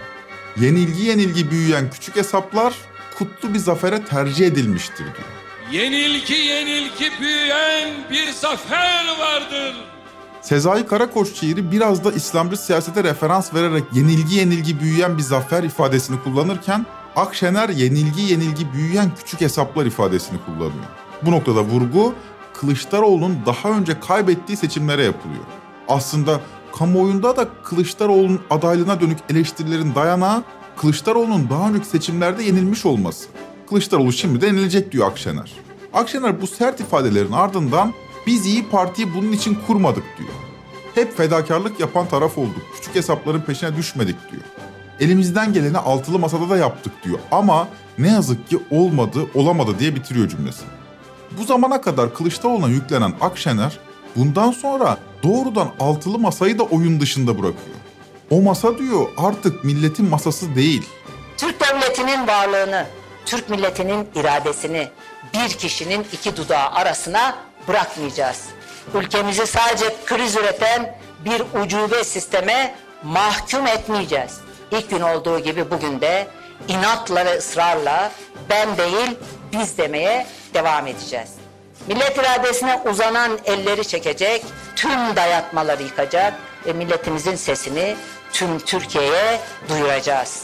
Yenilgi 0.58 1.04
yenilgi 1.04 1.52
büyüyen 1.52 1.90
küçük 1.90 2.16
hesaplar 2.16 2.74
kutlu 3.18 3.54
bir 3.54 3.60
zafere 3.60 4.06
tercih 4.06 4.48
edilmiştir 4.48 4.98
diyor. 4.98 5.36
Yenilgi 5.72 6.34
yenilgi 6.34 7.12
büyüyen 7.22 7.90
bir 8.12 8.32
zafer 8.32 9.06
vardır. 9.20 9.76
Sezai 10.46 10.88
Karakoç 10.88 11.40
şiiri 11.40 11.72
biraz 11.72 12.04
da 12.04 12.12
İslamcı 12.12 12.58
siyasete 12.58 13.04
referans 13.04 13.54
vererek 13.54 13.84
yenilgi 13.94 14.36
yenilgi 14.36 14.80
büyüyen 14.80 15.18
bir 15.18 15.24
zafer 15.24 15.64
ifadesini 15.64 16.24
kullanırken 16.24 16.86
Akşener 17.16 17.70
yenilgi 17.70 18.22
yenilgi 18.22 18.74
büyüyen 18.74 19.12
küçük 19.16 19.42
hesaplar 19.42 19.86
ifadesini 19.86 20.40
kullanıyor. 20.46 20.86
Bu 21.22 21.32
noktada 21.32 21.62
vurgu 21.62 22.14
Kılıçdaroğlu'nun 22.54 23.38
daha 23.46 23.70
önce 23.70 24.00
kaybettiği 24.00 24.58
seçimlere 24.58 25.04
yapılıyor. 25.04 25.44
Aslında 25.88 26.40
kamuoyunda 26.80 27.38
da 27.38 27.48
Kılıçdaroğlu'nun 27.64 28.40
adaylığına 28.50 29.02
dönük 29.02 29.20
eleştirilerin 29.30 29.96
dayanağı 29.96 30.44
Kılıçdaroğlu'nun 30.78 31.50
daha 31.50 31.70
önceki 31.70 31.88
seçimlerde 31.88 32.44
yenilmiş 32.44 32.86
olması. 32.86 33.28
Kılıçdaroğlu 33.70 34.14
şimdi 34.14 34.42
de 34.42 34.46
yenilecek 34.46 34.92
diyor 34.92 35.08
Akşener. 35.08 35.54
Akşener 35.94 36.42
bu 36.42 36.48
sert 36.48 36.80
ifadelerin 36.80 37.32
ardından 37.32 37.94
biz 38.28 38.46
iyi 38.46 38.68
Parti'yi 38.70 39.14
bunun 39.14 39.32
için 39.32 39.58
kurmadık 39.68 40.04
diyor. 40.18 40.30
Hep 40.96 41.18
fedakarlık 41.18 41.80
yapan 41.80 42.08
taraf 42.08 42.38
olduk. 42.38 42.62
Küçük 42.76 42.96
hesapların 42.96 43.42
peşine 43.42 43.76
düşmedik 43.76 44.32
diyor. 44.32 44.44
Elimizden 45.00 45.54
geleni 45.54 45.78
altılı 45.78 46.20
masada 46.20 46.50
da 46.50 46.58
yaptık 46.58 46.94
diyor. 47.04 47.20
Ama 47.32 47.68
ne 47.98 48.12
yazık 48.12 48.50
ki 48.50 48.60
olmadı, 48.72 49.20
olamadı 49.34 49.80
diye 49.80 49.96
bitiriyor 49.96 50.30
cümlesini. 50.30 50.70
Bu 51.40 51.44
zamana 51.44 51.82
kadar 51.82 52.14
Kılıçdaroğlu'na 52.14 52.68
yüklenen 52.68 53.14
Akşener 53.22 53.80
bundan 54.16 54.52
sonra 54.52 54.98
doğrudan 55.24 55.72
altılı 55.80 56.20
masayı 56.20 56.60
da 56.60 56.64
oyun 56.64 57.00
dışında 57.00 57.32
bırakıyor. 57.32 57.76
O 58.30 58.42
masa 58.42 58.78
diyor 58.78 59.08
artık 59.18 59.64
milletin 59.64 60.10
masası 60.10 60.56
değil. 60.56 60.86
Türk 61.38 61.56
devletinin 61.60 62.28
varlığını, 62.28 62.86
Türk 63.26 63.50
milletinin 63.50 64.08
iradesini 64.16 64.88
bir 65.34 65.50
kişinin 65.50 66.06
iki 66.14 66.38
dudağı 66.38 66.70
arasına 66.70 67.36
bırakmayacağız. 67.68 68.44
Ülkemizi 68.94 69.48
sadece 69.48 69.86
kriz 70.06 70.36
üreten 70.36 70.96
bir 71.26 71.44
ucube 71.64 72.04
sisteme 72.04 72.76
mahkum 73.04 73.68
etmeyeceğiz. 73.68 74.40
İlk 74.72 74.90
gün 74.90 75.02
olduğu 75.02 75.40
gibi 75.40 75.72
bugün 75.72 76.02
de 76.02 76.28
inatla 76.68 77.26
ve 77.26 77.38
ısrarla 77.38 78.12
ben 78.50 78.78
değil 78.78 79.18
biz 79.54 79.78
demeye 79.78 80.28
devam 80.54 80.88
edeceğiz. 80.88 81.30
Millet 81.88 82.18
iradesine 82.18 82.82
uzanan 82.90 83.40
elleri 83.46 83.88
çekecek, 83.88 84.46
tüm 84.76 85.16
dayatmaları 85.16 85.84
yıkacak 85.84 86.34
ve 86.66 86.74
milletimizin 86.74 87.36
sesini 87.36 87.96
tüm 88.34 88.60
Türkiye'ye 88.60 89.40
duyuracağız. 89.70 90.44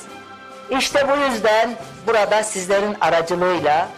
İşte 0.79 1.07
bu 1.07 1.31
yüzden 1.31 1.75
burada 2.07 2.43
sizlerin 2.43 2.95
aracılığıyla 3.01 3.89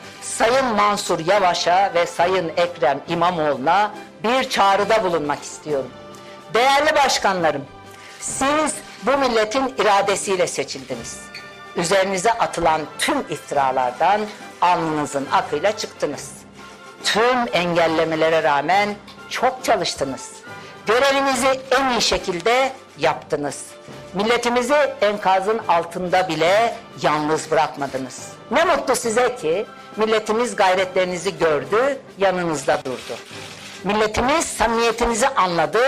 Sayın 0.43 0.75
Mansur 0.75 1.19
Yavaş'a 1.19 1.91
ve 1.95 2.05
Sayın 2.05 2.51
Ekrem 2.57 3.01
İmamoğlu'na 3.07 3.91
bir 4.23 4.49
çağrıda 4.49 5.03
bulunmak 5.03 5.43
istiyorum. 5.43 5.89
Değerli 6.53 6.95
başkanlarım, 6.95 7.65
siz 8.19 8.75
bu 9.03 9.17
milletin 9.17 9.75
iradesiyle 9.77 10.47
seçildiniz. 10.47 11.19
Üzerinize 11.75 12.31
atılan 12.31 12.81
tüm 12.99 13.19
iftiralardan 13.19 14.21
alnınızın 14.61 15.27
akıyla 15.31 15.77
çıktınız. 15.77 16.31
Tüm 17.03 17.37
engellemelere 17.53 18.43
rağmen 18.43 18.95
çok 19.29 19.63
çalıştınız. 19.63 20.31
Görevinizi 20.85 21.59
en 21.71 21.89
iyi 21.89 22.01
şekilde 22.01 22.71
yaptınız. 22.97 23.65
Milletimizi 24.13 24.93
enkazın 25.01 25.61
altında 25.67 26.27
bile 26.27 26.75
yalnız 27.01 27.51
bırakmadınız. 27.51 28.27
Ne 28.51 28.63
mutlu 28.63 28.95
size 28.95 29.35
ki 29.35 29.65
milletimiz 29.97 30.55
gayretlerinizi 30.55 31.37
gördü, 31.37 31.97
yanınızda 32.17 32.81
durdu. 32.85 33.19
Milletimiz 33.83 34.45
samimiyetinizi 34.45 35.27
anladı, 35.27 35.79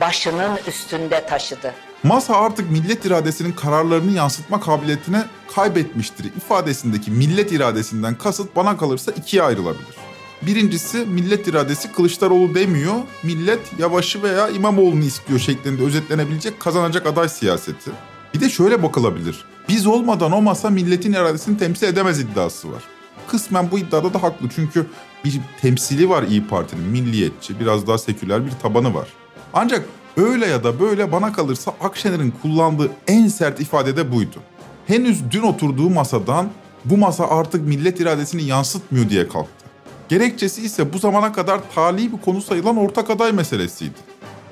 başının 0.00 0.58
üstünde 0.66 1.26
taşıdı. 1.26 1.74
Masa 2.02 2.36
artık 2.36 2.70
millet 2.70 3.04
iradesinin 3.04 3.52
kararlarını 3.52 4.10
yansıtma 4.12 4.60
kabiliyetini 4.60 5.18
kaybetmiştir 5.54 6.24
ifadesindeki 6.24 7.10
millet 7.10 7.52
iradesinden 7.52 8.14
kasıt 8.14 8.56
bana 8.56 8.76
kalırsa 8.76 9.12
ikiye 9.12 9.42
ayrılabilir. 9.42 9.96
Birincisi 10.42 10.98
millet 10.98 11.48
iradesi 11.48 11.92
Kılıçdaroğlu 11.92 12.54
demiyor, 12.54 12.94
millet 13.22 13.60
Yavaş'ı 13.78 14.22
veya 14.22 14.48
İmamoğlu'nu 14.48 15.04
istiyor 15.04 15.38
şeklinde 15.40 15.82
özetlenebilecek 15.84 16.60
kazanacak 16.60 17.06
aday 17.06 17.28
siyaseti. 17.28 17.90
Bir 18.34 18.40
de 18.40 18.50
şöyle 18.50 18.82
bakılabilir. 18.82 19.44
Biz 19.68 19.86
olmadan 19.86 20.32
o 20.32 20.42
masa 20.42 20.70
milletin 20.70 21.12
iradesini 21.12 21.58
temsil 21.58 21.86
edemez 21.86 22.20
iddiası 22.20 22.72
var. 22.72 22.82
Kısmen 23.28 23.70
bu 23.70 23.78
iddiada 23.78 24.14
da 24.14 24.22
haklı 24.22 24.48
çünkü 24.54 24.86
bir 25.24 25.40
temsili 25.60 26.08
var 26.08 26.22
İyi 26.22 26.46
Parti'nin 26.46 26.84
milliyetçi, 26.84 27.60
biraz 27.60 27.86
daha 27.86 27.98
seküler 27.98 28.46
bir 28.46 28.50
tabanı 28.50 28.94
var. 28.94 29.08
Ancak 29.54 29.88
öyle 30.16 30.46
ya 30.46 30.64
da 30.64 30.80
böyle 30.80 31.12
bana 31.12 31.32
kalırsa 31.32 31.72
Akşener'in 31.80 32.34
kullandığı 32.42 32.90
en 33.06 33.28
sert 33.28 33.60
ifade 33.60 33.96
de 33.96 34.12
buydu. 34.12 34.36
Henüz 34.86 35.30
dün 35.30 35.42
oturduğu 35.42 35.90
masadan 35.90 36.48
bu 36.84 36.96
masa 36.96 37.28
artık 37.28 37.66
millet 37.66 38.00
iradesini 38.00 38.42
yansıtmıyor 38.42 39.08
diye 39.08 39.28
kalktı. 39.28 39.64
Gerekçesi 40.08 40.62
ise 40.62 40.92
bu 40.92 40.98
zamana 40.98 41.32
kadar 41.32 41.60
tali 41.74 42.12
bir 42.12 42.18
konu 42.18 42.42
sayılan 42.42 42.76
ortak 42.76 43.10
aday 43.10 43.32
meselesiydi. 43.32 43.98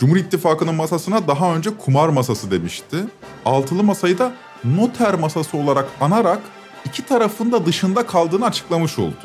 Cumhur 0.00 0.16
İttifakı'nın 0.16 0.74
masasına 0.74 1.28
daha 1.28 1.54
önce 1.56 1.70
kumar 1.78 2.08
masası 2.08 2.50
demişti. 2.50 2.96
Altılı 3.44 3.82
masayı 3.82 4.18
da 4.18 4.32
noter 4.64 5.14
masası 5.14 5.56
olarak 5.56 5.88
anarak 6.00 6.40
iki 6.86 7.06
tarafın 7.06 7.52
da 7.52 7.66
dışında 7.66 8.06
kaldığını 8.06 8.44
açıklamış 8.44 8.98
oldu. 8.98 9.24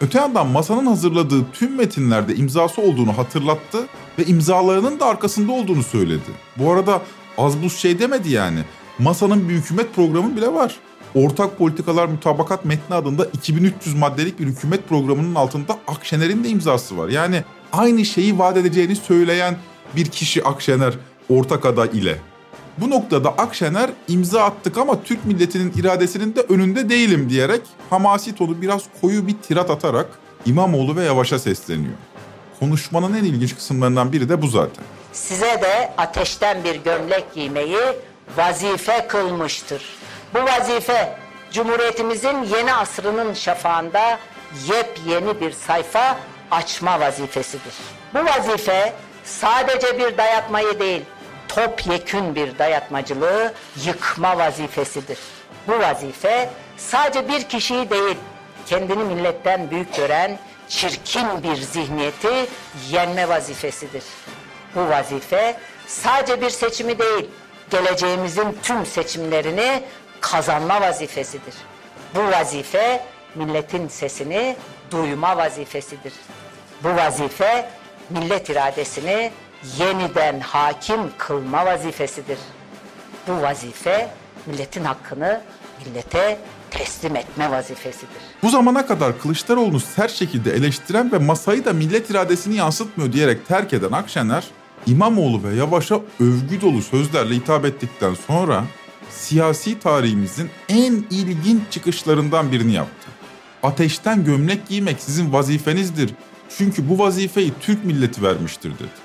Öte 0.00 0.18
yandan 0.18 0.46
masanın 0.46 0.86
hazırladığı 0.86 1.44
tüm 1.52 1.76
metinlerde 1.76 2.36
imzası 2.36 2.82
olduğunu 2.82 3.18
hatırlattı 3.18 3.78
ve 4.18 4.24
imzalarının 4.24 5.00
da 5.00 5.06
arkasında 5.06 5.52
olduğunu 5.52 5.82
söyledi. 5.82 6.30
Bu 6.56 6.72
arada 6.72 7.02
az 7.38 7.62
buz 7.62 7.76
şey 7.76 7.98
demedi 7.98 8.30
yani. 8.30 8.58
Masanın 8.98 9.48
bir 9.48 9.54
hükümet 9.54 9.94
programı 9.94 10.36
bile 10.36 10.54
var. 10.54 10.76
Ortak 11.14 11.58
Politikalar 11.58 12.06
Mütabakat 12.06 12.64
Metni 12.64 12.96
adında 12.96 13.24
2300 13.24 13.94
maddelik 13.94 14.40
bir 14.40 14.46
hükümet 14.46 14.88
programının 14.88 15.34
altında 15.34 15.78
Akşener'in 15.86 16.44
de 16.44 16.48
imzası 16.48 16.98
var. 16.98 17.08
Yani 17.08 17.44
aynı 17.72 18.04
şeyi 18.04 18.38
vaat 18.38 18.56
edeceğini 18.56 18.96
söyleyen 18.96 19.56
bir 19.96 20.06
kişi 20.06 20.44
Akşener 20.44 20.94
ortak 21.28 21.66
aday 21.66 21.88
ile. 21.92 22.18
Bu 22.78 22.90
noktada 22.90 23.28
Akşener 23.28 23.90
imza 24.08 24.44
attık 24.44 24.78
ama 24.78 25.02
Türk 25.02 25.24
milletinin 25.24 25.72
iradesinin 25.76 26.36
de 26.36 26.40
önünde 26.40 26.88
değilim 26.88 27.30
diyerek 27.30 27.60
hamasi 27.90 28.34
tonu 28.34 28.62
biraz 28.62 28.82
koyu 29.00 29.26
bir 29.26 29.34
tirat 29.48 29.70
atarak 29.70 30.06
İmamoğlu 30.46 30.96
ve 30.96 31.04
Yavaş'a 31.04 31.38
sesleniyor. 31.38 31.94
Konuşmanın 32.60 33.14
en 33.14 33.24
ilginç 33.24 33.54
kısımlarından 33.54 34.12
biri 34.12 34.28
de 34.28 34.42
bu 34.42 34.46
zaten. 34.46 34.84
Size 35.12 35.60
de 35.62 35.92
ateşten 35.98 36.64
bir 36.64 36.74
gömlek 36.74 37.34
giymeyi 37.34 37.78
vazife 38.36 39.06
kılmıştır. 39.08 39.82
Bu 40.34 40.38
vazife 40.38 41.16
Cumhuriyetimizin 41.52 42.42
yeni 42.56 42.74
asrının 42.74 43.34
şafağında 43.34 44.18
yepyeni 44.68 45.40
bir 45.40 45.52
sayfa 45.52 46.18
açma 46.50 47.00
vazifesidir. 47.00 47.74
Bu 48.14 48.18
vazife 48.18 48.92
sadece 49.24 49.98
bir 49.98 50.18
dayatmayı 50.18 50.80
değil, 50.80 51.02
topyekün 51.54 52.34
bir 52.34 52.58
dayatmacılığı 52.58 53.52
yıkma 53.84 54.38
vazifesidir. 54.38 55.18
Bu 55.68 55.78
vazife 55.78 56.50
sadece 56.76 57.28
bir 57.28 57.42
kişiyi 57.42 57.90
değil, 57.90 58.16
kendini 58.66 59.04
milletten 59.04 59.70
büyük 59.70 59.96
gören 59.96 60.38
çirkin 60.68 61.42
bir 61.42 61.56
zihniyeti 61.56 62.46
yenme 62.90 63.28
vazifesidir. 63.28 64.02
Bu 64.74 64.88
vazife 64.88 65.56
sadece 65.86 66.40
bir 66.40 66.50
seçimi 66.50 66.98
değil, 66.98 67.28
geleceğimizin 67.70 68.58
tüm 68.62 68.86
seçimlerini 68.86 69.82
kazanma 70.20 70.80
vazifesidir. 70.80 71.54
Bu 72.14 72.30
vazife 72.32 73.04
milletin 73.34 73.88
sesini 73.88 74.56
duyma 74.90 75.36
vazifesidir. 75.36 76.12
Bu 76.82 76.96
vazife 76.96 77.68
millet 78.10 78.50
iradesini 78.50 79.30
yeniden 79.78 80.40
hakim 80.40 81.00
kılma 81.18 81.66
vazifesidir. 81.66 82.38
Bu 83.28 83.42
vazife 83.42 84.10
milletin 84.46 84.84
hakkını 84.84 85.40
millete 85.86 86.38
teslim 86.70 87.16
etme 87.16 87.50
vazifesidir. 87.50 88.08
Bu 88.42 88.50
zamana 88.50 88.86
kadar 88.86 89.18
Kılıçdaroğlu'nu 89.18 89.80
sert 89.80 90.10
şekilde 90.10 90.52
eleştiren 90.52 91.12
ve 91.12 91.18
masayı 91.18 91.64
da 91.64 91.72
millet 91.72 92.10
iradesini 92.10 92.56
yansıtmıyor 92.56 93.12
diyerek 93.12 93.48
terk 93.48 93.72
eden 93.72 93.92
Akşener, 93.92 94.44
İmamoğlu 94.86 95.42
ve 95.42 95.54
Yavaş'a 95.54 96.00
övgü 96.20 96.60
dolu 96.60 96.82
sözlerle 96.82 97.34
hitap 97.34 97.64
ettikten 97.64 98.14
sonra 98.14 98.64
siyasi 99.10 99.78
tarihimizin 99.78 100.50
en 100.68 101.04
ilginç 101.10 101.62
çıkışlarından 101.70 102.52
birini 102.52 102.72
yaptı. 102.72 103.08
Ateşten 103.62 104.24
gömlek 104.24 104.68
giymek 104.68 105.00
sizin 105.00 105.32
vazifenizdir. 105.32 106.14
Çünkü 106.58 106.88
bu 106.88 106.98
vazifeyi 106.98 107.52
Türk 107.60 107.84
milleti 107.84 108.22
vermiştir 108.22 108.74
dedi. 108.74 109.01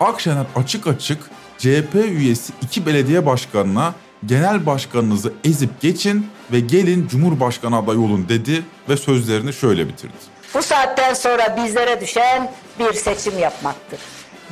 Akşener 0.00 0.46
açık 0.56 0.86
açık 0.86 1.18
CHP 1.58 1.94
üyesi 1.94 2.52
iki 2.62 2.86
belediye 2.86 3.26
başkanına 3.26 3.94
genel 4.26 4.66
başkanınızı 4.66 5.32
ezip 5.44 5.80
geçin 5.80 6.30
ve 6.52 6.60
gelin 6.60 7.08
Cumhurbaşkanı 7.08 7.76
adayı 7.78 7.98
olun 7.98 8.28
dedi 8.28 8.62
ve 8.88 8.96
sözlerini 8.96 9.52
şöyle 9.52 9.88
bitirdi. 9.88 10.12
Bu 10.54 10.62
saatten 10.62 11.14
sonra 11.14 11.56
bizlere 11.56 12.00
düşen 12.00 12.52
bir 12.78 12.92
seçim 12.92 13.38
yapmaktır. 13.38 14.00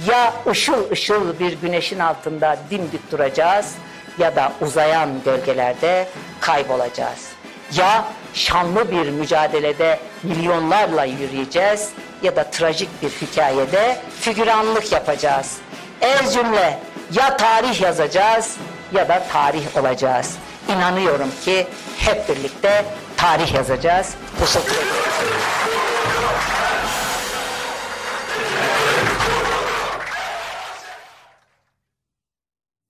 Ya 0.07 0.35
ışıl 0.51 0.91
ışıl 0.91 1.39
bir 1.39 1.53
güneşin 1.53 1.99
altında 1.99 2.59
dimdik 2.71 3.13
duracağız 3.13 3.75
ya 4.19 4.37
da 4.37 4.53
uzayan 4.61 5.11
gölgelerde 5.25 6.09
kaybolacağız. 6.41 7.29
Ya 7.77 8.05
şanlı 8.35 8.91
bir 8.91 9.11
mücadelede 9.11 10.01
milyonlarla 10.23 11.05
yürüyeceğiz 11.05 11.89
ya 12.23 12.37
da 12.37 12.51
trajik 12.51 13.03
bir 13.03 13.11
hikayede 13.11 14.01
figüranlık 14.21 14.93
yapacağız. 14.93 15.57
Ez 16.01 16.35
cümle 16.35 16.79
ya 17.13 17.37
tarih 17.37 17.81
yazacağız 17.81 18.57
ya 18.93 19.09
da 19.09 19.27
tarih 19.33 19.77
olacağız. 19.77 20.35
İnanıyorum 20.69 21.29
ki 21.45 21.67
hep 21.97 22.29
birlikte 22.29 22.85
tarih 23.17 23.55
yazacağız. 23.55 24.15
Teşekkür 24.39 24.73
ederim. 24.73 24.89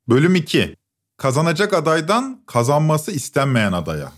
Bölüm 0.09 0.35
2. 0.35 0.77
Kazanacak 1.17 1.73
adaydan 1.73 2.43
kazanması 2.47 3.13
istenmeyen 3.13 3.73
adaya. 3.73 4.13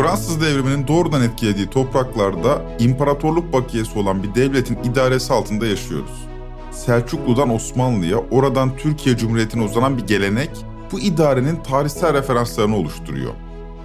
Fransız 0.00 0.40
devriminin 0.40 0.86
doğrudan 0.86 1.22
etkilediği 1.22 1.66
topraklarda 1.66 2.62
imparatorluk 2.78 3.52
bakiyesi 3.52 3.98
olan 3.98 4.22
bir 4.22 4.34
devletin 4.34 4.78
idaresi 4.84 5.32
altında 5.32 5.66
yaşıyoruz. 5.66 6.28
Selçuklu'dan 6.70 7.54
Osmanlı'ya, 7.54 8.18
oradan 8.30 8.76
Türkiye 8.76 9.16
Cumhuriyeti'ne 9.16 9.62
uzanan 9.62 9.98
bir 9.98 10.06
gelenek 10.06 10.50
bu 10.92 11.00
idarenin 11.00 11.56
tarihsel 11.56 12.14
referanslarını 12.14 12.76
oluşturuyor. 12.76 13.32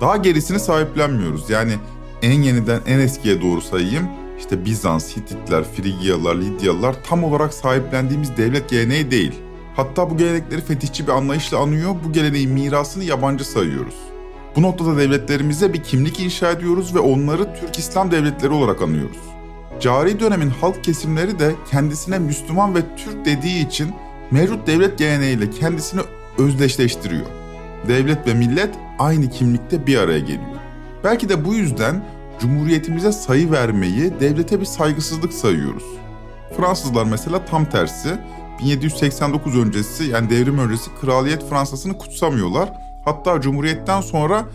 Daha 0.02 0.18
gerisini 0.18 0.60
sahiplenmiyoruz. 0.60 1.50
Yani 1.50 1.74
en 2.22 2.42
yeniden 2.42 2.82
en 2.88 3.00
eskiye 3.00 3.42
doğru 3.42 3.62
sayayım. 3.62 4.08
işte 4.40 4.66
Bizans, 4.66 5.18
Hititler, 5.18 5.64
Frigyalılar, 5.64 6.36
Lidyalılar 6.36 6.96
tam 7.04 7.24
olarak 7.24 7.54
sahiplendiğimiz 7.54 8.38
devlet 8.38 8.70
geleneği 8.70 9.12
değil. 9.12 9.34
Hatta 9.76 10.10
bu 10.10 10.18
gelenekleri 10.18 10.62
fetihçi 10.62 11.08
bir 11.08 11.12
anlayışla 11.12 11.58
anıyor, 11.58 11.96
bu 12.06 12.14
geleneğin 12.14 12.52
mirasını 12.52 13.04
yabancı 13.04 13.46
sayıyoruz. 13.46 13.96
Bu 14.56 14.62
noktada 14.62 14.98
devletlerimize 14.98 15.74
bir 15.74 15.84
kimlik 15.84 16.20
inşa 16.20 16.52
ediyoruz 16.52 16.96
ve 16.96 17.00
onları 17.00 17.56
Türk 17.56 17.80
İslam 17.80 18.12
devletleri 18.12 18.52
olarak 18.52 18.82
anıyoruz. 18.82 19.18
Cari 19.80 20.20
dönemin 20.20 20.50
halk 20.50 20.84
kesimleri 20.84 21.40
de 21.40 21.56
kendisine 21.72 22.20
Müslüman 22.20 22.76
ve 22.76 22.80
Türk 22.98 23.26
dediği 23.26 23.68
için 23.68 23.94
mevcut 24.32 24.68
devlet 24.68 24.98
geleneğiyle 24.98 25.50
kendisini 25.50 26.02
özdeşleştiriyor. 26.38 27.26
Devlet 27.88 28.28
ve 28.28 28.34
millet 28.34 28.76
aynı 29.00 29.30
kimlikte 29.30 29.88
bir 29.88 29.98
araya 29.98 30.20
geliyor. 30.20 30.60
Belki 31.04 31.30
de 31.30 31.46
bu 31.46 31.54
yüzden 31.54 32.04
Cumhuriyetimize 32.40 33.12
sayı 33.12 33.52
vermeyi 33.52 34.14
devlete 34.20 34.60
bir 34.60 34.66
saygısızlık 34.66 35.34
sayıyoruz. 35.34 35.84
Fransızlar 36.58 37.06
mesela 37.06 37.46
tam 37.46 37.70
tersi 37.70 38.10
1789 38.64 39.58
öncesi 39.58 40.04
yani 40.04 40.30
devrim 40.30 40.60
öncesi 40.60 40.90
kraliyet 41.02 41.50
Fransa'sını 41.50 41.98
kutsamıyorlar. 41.98 42.85
Hatta 43.06 43.42
Cumhuriyet'ten 43.42 44.02
sonra 44.02 44.46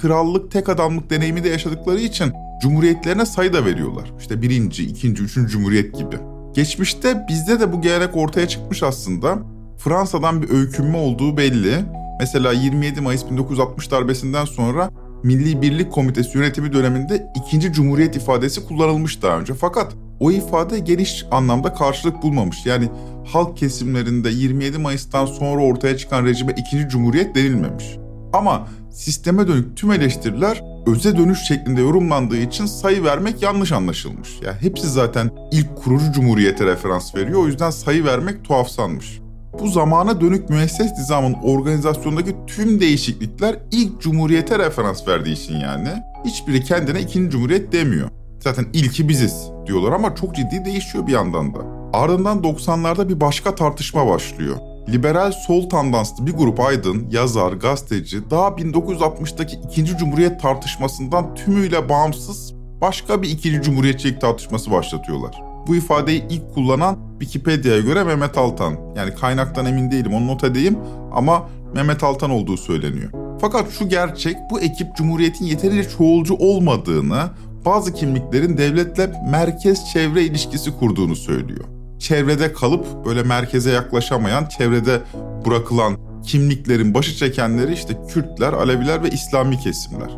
krallık 0.00 0.50
tek 0.50 0.68
adamlık 0.68 1.10
deneyimi 1.10 1.44
de 1.44 1.48
yaşadıkları 1.48 2.00
için 2.00 2.32
cumhuriyetlerine 2.62 3.26
sayı 3.26 3.52
da 3.52 3.64
veriyorlar. 3.64 4.12
İşte 4.18 4.42
birinci, 4.42 4.84
ikinci, 4.84 5.22
üçüncü 5.22 5.52
cumhuriyet 5.52 5.98
gibi. 5.98 6.16
Geçmişte 6.54 7.26
bizde 7.28 7.60
de 7.60 7.72
bu 7.72 7.80
gelenek 7.80 8.16
ortaya 8.16 8.48
çıkmış 8.48 8.82
aslında. 8.82 9.38
Fransa'dan 9.78 10.42
bir 10.42 10.50
öykünme 10.50 10.96
olduğu 10.96 11.36
belli. 11.36 11.74
Mesela 12.20 12.52
27 12.52 13.00
Mayıs 13.00 13.30
1960 13.30 13.90
darbesinden 13.90 14.44
sonra 14.44 14.90
Milli 15.22 15.62
Birlik 15.62 15.92
Komitesi 15.92 16.38
yönetimi 16.38 16.72
döneminde 16.72 17.32
ikinci 17.36 17.72
cumhuriyet 17.72 18.16
ifadesi 18.16 18.66
kullanılmış 18.66 19.22
daha 19.22 19.38
önce. 19.38 19.54
Fakat 19.54 19.92
o 20.20 20.30
ifade 20.30 20.78
geniş 20.78 21.24
anlamda 21.30 21.74
karşılık 21.74 22.22
bulmamış. 22.22 22.66
Yani 22.66 22.88
halk 23.32 23.56
kesimlerinde 23.56 24.28
27 24.30 24.78
Mayıs'tan 24.78 25.26
sonra 25.26 25.62
ortaya 25.62 25.96
çıkan 25.96 26.24
rejime 26.24 26.54
ikinci 26.56 26.88
cumhuriyet 26.88 27.34
denilmemiş. 27.34 27.84
Ama 28.32 28.68
sisteme 28.90 29.48
dönük 29.48 29.76
tüm 29.76 29.92
eleştiriler 29.92 30.64
öze 30.86 31.16
dönüş 31.16 31.38
şeklinde 31.38 31.80
yorumlandığı 31.80 32.36
için 32.36 32.66
sayı 32.66 33.04
vermek 33.04 33.42
yanlış 33.42 33.72
anlaşılmış. 33.72 34.28
Yani 34.42 34.56
hepsi 34.60 34.88
zaten 34.88 35.30
ilk 35.52 35.76
kurucu 35.76 36.12
cumhuriyete 36.12 36.66
referans 36.66 37.14
veriyor. 37.14 37.42
O 37.42 37.46
yüzden 37.46 37.70
sayı 37.70 38.04
vermek 38.04 38.44
tuhafsanmış. 38.44 39.20
Bu 39.60 39.68
zamana 39.68 40.20
dönük 40.20 40.50
müesses 40.50 40.92
nizamın 40.98 41.32
organizasyondaki 41.32 42.36
tüm 42.46 42.80
değişiklikler 42.80 43.56
ilk 43.72 44.00
cumhuriyete 44.00 44.58
referans 44.58 45.08
verdiği 45.08 45.32
için 45.32 45.56
yani 45.56 45.88
hiçbiri 46.24 46.64
kendine 46.64 47.00
ikinci 47.00 47.30
cumhuriyet 47.30 47.72
demiyor. 47.72 48.08
Zaten 48.48 48.66
ilki 48.72 49.08
biziz 49.08 49.50
diyorlar 49.66 49.92
ama 49.92 50.14
çok 50.14 50.34
ciddi 50.34 50.64
değişiyor 50.64 51.06
bir 51.06 51.12
yandan 51.12 51.54
da. 51.54 51.58
Ardından 51.92 52.38
90'larda 52.38 53.08
bir 53.08 53.20
başka 53.20 53.54
tartışma 53.54 54.06
başlıyor. 54.06 54.56
Liberal 54.88 55.32
sol 55.32 55.68
tandanslı 55.68 56.26
bir 56.26 56.32
grup 56.32 56.60
aydın, 56.60 57.06
yazar, 57.10 57.52
gazeteci 57.52 58.30
daha 58.30 58.48
1960'daki 58.48 59.56
ikinci 59.68 59.96
cumhuriyet 59.96 60.40
tartışmasından 60.40 61.34
tümüyle 61.34 61.88
bağımsız 61.88 62.54
başka 62.80 63.22
bir 63.22 63.28
ikinci 63.28 63.62
cumhuriyetçilik 63.62 64.20
tartışması 64.20 64.70
başlatıyorlar. 64.70 65.42
Bu 65.66 65.76
ifadeyi 65.76 66.24
ilk 66.30 66.54
kullanan 66.54 66.98
Wikipedia'ya 67.20 67.80
göre 67.80 68.04
Mehmet 68.04 68.38
Altan. 68.38 68.76
Yani 68.96 69.14
kaynaktan 69.14 69.66
emin 69.66 69.90
değilim 69.90 70.14
onu 70.14 70.26
not 70.26 70.44
edeyim 70.44 70.78
ama 71.12 71.48
Mehmet 71.74 72.02
Altan 72.02 72.30
olduğu 72.30 72.56
söyleniyor. 72.56 73.10
Fakat 73.40 73.70
şu 73.70 73.88
gerçek 73.88 74.36
bu 74.50 74.60
ekip 74.60 74.96
Cumhuriyet'in 74.96 75.44
yeterince 75.44 75.88
çoğulcu 75.88 76.34
olmadığını, 76.34 77.30
bazı 77.64 77.94
kimliklerin 77.94 78.56
devletle 78.56 79.12
merkez 79.30 79.90
çevre 79.92 80.24
ilişkisi 80.24 80.78
kurduğunu 80.78 81.16
söylüyor. 81.16 81.64
Çevrede 81.98 82.52
kalıp 82.52 82.86
böyle 83.04 83.22
merkeze 83.22 83.70
yaklaşamayan, 83.70 84.46
çevrede 84.46 85.00
bırakılan 85.46 85.96
kimliklerin 86.26 86.94
başı 86.94 87.16
çekenleri 87.16 87.72
işte 87.72 87.94
Kürtler, 88.08 88.52
Aleviler 88.52 89.02
ve 89.02 89.10
İslami 89.10 89.58
kesimler. 89.58 90.10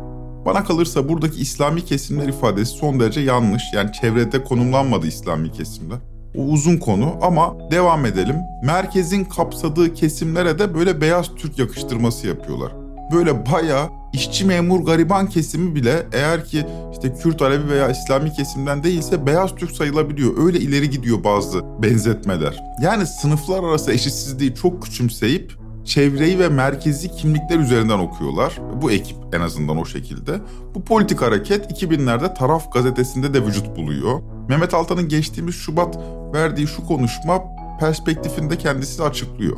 Bana 0.45 0.63
kalırsa 0.63 1.09
buradaki 1.09 1.41
İslami 1.41 1.85
kesimler 1.85 2.27
ifadesi 2.27 2.71
son 2.71 2.99
derece 2.99 3.21
yanlış. 3.21 3.63
Yani 3.73 3.91
çevrede 3.91 4.43
konumlanmadı 4.43 5.07
İslami 5.07 5.51
kesimler. 5.51 5.97
O 6.37 6.41
uzun 6.41 6.77
konu 6.77 7.13
ama 7.21 7.71
devam 7.71 8.05
edelim. 8.05 8.35
Merkezin 8.63 9.23
kapsadığı 9.23 9.93
kesimlere 9.93 10.59
de 10.59 10.73
böyle 10.75 11.01
beyaz 11.01 11.35
Türk 11.35 11.59
yakıştırması 11.59 12.27
yapıyorlar. 12.27 12.80
Böyle 13.13 13.51
bayağı 13.51 13.89
işçi 14.13 14.45
memur 14.45 14.85
gariban 14.85 15.29
kesimi 15.29 15.75
bile 15.75 16.03
eğer 16.13 16.45
ki 16.45 16.65
işte 16.91 17.13
Kürt, 17.13 17.41
Alevi 17.41 17.69
veya 17.69 17.89
İslami 17.89 18.33
kesimden 18.33 18.83
değilse 18.83 19.25
beyaz 19.25 19.55
Türk 19.55 19.71
sayılabiliyor. 19.71 20.45
Öyle 20.45 20.59
ileri 20.59 20.89
gidiyor 20.89 21.23
bazı 21.23 21.61
benzetmeler. 21.83 22.63
Yani 22.81 23.05
sınıflar 23.05 23.63
arası 23.63 23.91
eşitsizliği 23.91 24.55
çok 24.55 24.83
küçümseyip 24.83 25.61
çevreyi 25.85 26.39
ve 26.39 26.49
merkezi 26.49 27.11
kimlikler 27.11 27.59
üzerinden 27.59 27.99
okuyorlar. 27.99 28.59
Bu 28.81 28.91
ekip 28.91 29.17
en 29.33 29.41
azından 29.41 29.77
o 29.77 29.85
şekilde. 29.85 30.39
Bu 30.75 30.83
politik 30.83 31.21
hareket 31.21 31.81
2000'lerde 31.81 32.35
Taraf 32.35 32.73
gazetesinde 32.73 33.33
de 33.33 33.45
vücut 33.45 33.77
buluyor. 33.77 34.21
Mehmet 34.49 34.73
Altan'ın 34.73 35.09
geçtiğimiz 35.09 35.55
Şubat 35.55 35.99
verdiği 36.33 36.67
şu 36.67 36.85
konuşma 36.85 37.43
perspektifinde 37.81 38.57
kendisi 38.57 39.03
açıklıyor. 39.03 39.57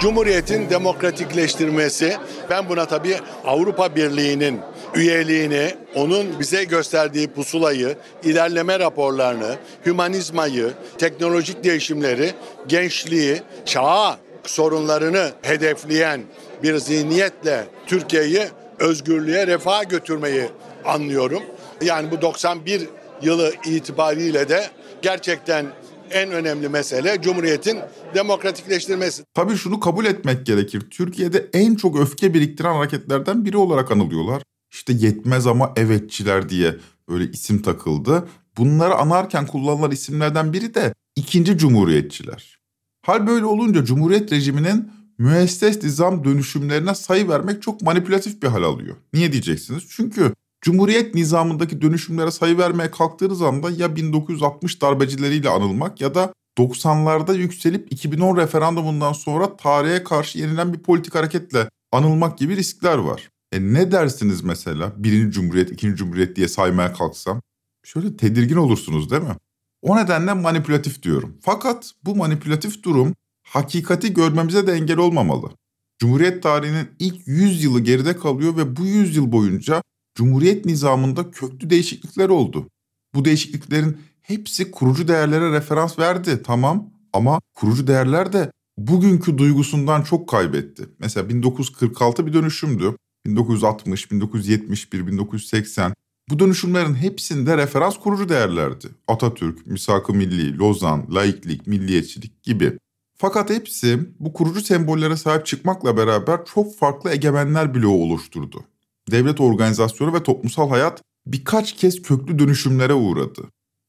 Cumhuriyetin 0.00 0.70
demokratikleştirmesi, 0.70 2.16
ben 2.50 2.68
buna 2.68 2.86
tabii 2.86 3.16
Avrupa 3.46 3.96
Birliği'nin 3.96 4.60
üyeliğini, 4.94 5.74
onun 5.94 6.40
bize 6.40 6.64
gösterdiği 6.64 7.28
pusulayı, 7.28 7.96
ilerleme 8.24 8.78
raporlarını, 8.78 9.56
hümanizmayı, 9.86 10.72
teknolojik 10.98 11.64
değişimleri, 11.64 12.32
gençliği, 12.68 13.42
çağa 13.64 14.18
sorunlarını 14.44 15.30
hedefleyen 15.42 16.20
bir 16.62 16.76
zihniyetle 16.76 17.64
Türkiye'yi 17.86 18.42
özgürlüğe, 18.78 19.46
refaha 19.46 19.82
götürmeyi 19.82 20.44
anlıyorum. 20.84 21.42
Yani 21.82 22.10
bu 22.10 22.22
91 22.22 22.88
yılı 23.22 23.52
itibariyle 23.66 24.48
de 24.48 24.64
gerçekten 25.02 25.66
en 26.14 26.30
önemli 26.30 26.68
mesele 26.68 27.22
Cumhuriyet'in 27.22 27.78
demokratikleştirmesi. 28.14 29.24
Tabii 29.34 29.56
şunu 29.56 29.80
kabul 29.80 30.04
etmek 30.04 30.46
gerekir. 30.46 30.80
Türkiye'de 30.90 31.50
en 31.52 31.74
çok 31.74 31.98
öfke 31.98 32.34
biriktiren 32.34 32.74
hareketlerden 32.74 33.44
biri 33.44 33.56
olarak 33.56 33.90
anılıyorlar. 33.90 34.42
İşte 34.72 34.92
yetmez 34.92 35.46
ama 35.46 35.72
evetçiler 35.76 36.48
diye 36.48 36.76
böyle 37.08 37.30
isim 37.30 37.62
takıldı. 37.62 38.28
Bunları 38.58 38.94
anarken 38.94 39.46
kullanılan 39.46 39.90
isimlerden 39.90 40.52
biri 40.52 40.74
de 40.74 40.94
ikinci 41.16 41.58
cumhuriyetçiler. 41.58 42.58
Hal 43.06 43.26
böyle 43.26 43.44
olunca 43.44 43.84
Cumhuriyet 43.84 44.32
rejiminin 44.32 44.92
müesses 45.18 45.82
nizam 45.82 46.24
dönüşümlerine 46.24 46.94
sayı 46.94 47.28
vermek 47.28 47.62
çok 47.62 47.82
manipülatif 47.82 48.42
bir 48.42 48.48
hal 48.48 48.62
alıyor. 48.62 48.96
Niye 49.12 49.32
diyeceksiniz? 49.32 49.84
Çünkü 49.88 50.34
Cumhuriyet 50.64 51.14
nizamındaki 51.14 51.82
dönüşümlere 51.82 52.30
sayı 52.30 52.58
vermeye 52.58 52.90
kalktığınız 52.90 53.42
anda 53.42 53.70
ya 53.70 53.96
1960 53.96 54.82
darbecileriyle 54.82 55.48
anılmak 55.48 56.00
ya 56.00 56.14
da 56.14 56.34
90'larda 56.58 57.36
yükselip 57.36 57.92
2010 57.92 58.36
referandumundan 58.36 59.12
sonra 59.12 59.56
tarihe 59.56 60.04
karşı 60.04 60.38
yenilen 60.38 60.72
bir 60.72 60.78
politik 60.78 61.14
hareketle 61.14 61.68
anılmak 61.92 62.38
gibi 62.38 62.56
riskler 62.56 62.98
var. 62.98 63.30
E 63.52 63.60
ne 63.60 63.92
dersiniz 63.92 64.44
mesela 64.44 64.92
birinci 64.96 65.34
cumhuriyet, 65.34 65.70
ikinci 65.70 65.96
cumhuriyet 65.96 66.36
diye 66.36 66.48
saymaya 66.48 66.92
kalksam? 66.92 67.42
Şöyle 67.82 68.16
tedirgin 68.16 68.56
olursunuz 68.56 69.10
değil 69.10 69.22
mi? 69.22 69.36
O 69.82 69.96
nedenle 69.96 70.32
manipülatif 70.32 71.02
diyorum. 71.02 71.36
Fakat 71.40 71.92
bu 72.04 72.16
manipülatif 72.16 72.82
durum 72.82 73.14
hakikati 73.42 74.14
görmemize 74.14 74.66
de 74.66 74.72
engel 74.72 74.98
olmamalı. 74.98 75.50
Cumhuriyet 75.98 76.42
tarihinin 76.42 76.88
ilk 76.98 77.28
100 77.28 77.64
yılı 77.64 77.80
geride 77.80 78.16
kalıyor 78.16 78.56
ve 78.56 78.76
bu 78.76 78.86
100 78.86 79.16
yıl 79.16 79.32
boyunca 79.32 79.82
Cumhuriyet 80.14 80.64
nizamında 80.64 81.30
köklü 81.30 81.70
değişiklikler 81.70 82.28
oldu. 82.28 82.68
Bu 83.14 83.24
değişikliklerin 83.24 83.98
hepsi 84.22 84.70
kurucu 84.70 85.08
değerlere 85.08 85.52
referans 85.52 85.98
verdi 85.98 86.42
tamam 86.42 86.90
ama 87.12 87.40
kurucu 87.54 87.86
değerler 87.86 88.32
de 88.32 88.50
bugünkü 88.78 89.38
duygusundan 89.38 90.02
çok 90.02 90.28
kaybetti. 90.28 90.88
Mesela 90.98 91.28
1946 91.28 92.26
bir 92.26 92.32
dönüşümdü. 92.32 92.96
1960, 93.26 94.10
1971, 94.10 95.06
1980 95.06 95.94
bu 96.30 96.38
dönüşümlerin 96.38 96.94
hepsinde 96.94 97.56
referans 97.56 97.98
kurucu 97.98 98.28
değerlerdi. 98.28 98.88
Atatürk, 99.08 99.66
Misak-ı 99.66 100.12
Milli, 100.12 100.58
Lozan, 100.58 101.06
laiklik, 101.14 101.66
milliyetçilik 101.66 102.42
gibi. 102.42 102.78
Fakat 103.16 103.50
hepsi 103.50 104.00
bu 104.20 104.32
kurucu 104.32 104.60
sembollere 104.60 105.16
sahip 105.16 105.46
çıkmakla 105.46 105.96
beraber 105.96 106.44
çok 106.54 106.76
farklı 106.76 107.10
egemenler 107.10 107.74
bloğu 107.74 108.02
oluşturdu. 108.02 108.64
Devlet 109.10 109.40
organizasyonu 109.40 110.14
ve 110.14 110.22
toplumsal 110.22 110.68
hayat 110.68 111.02
birkaç 111.26 111.72
kez 111.72 112.02
köklü 112.02 112.38
dönüşümlere 112.38 112.94
uğradı. 112.94 113.42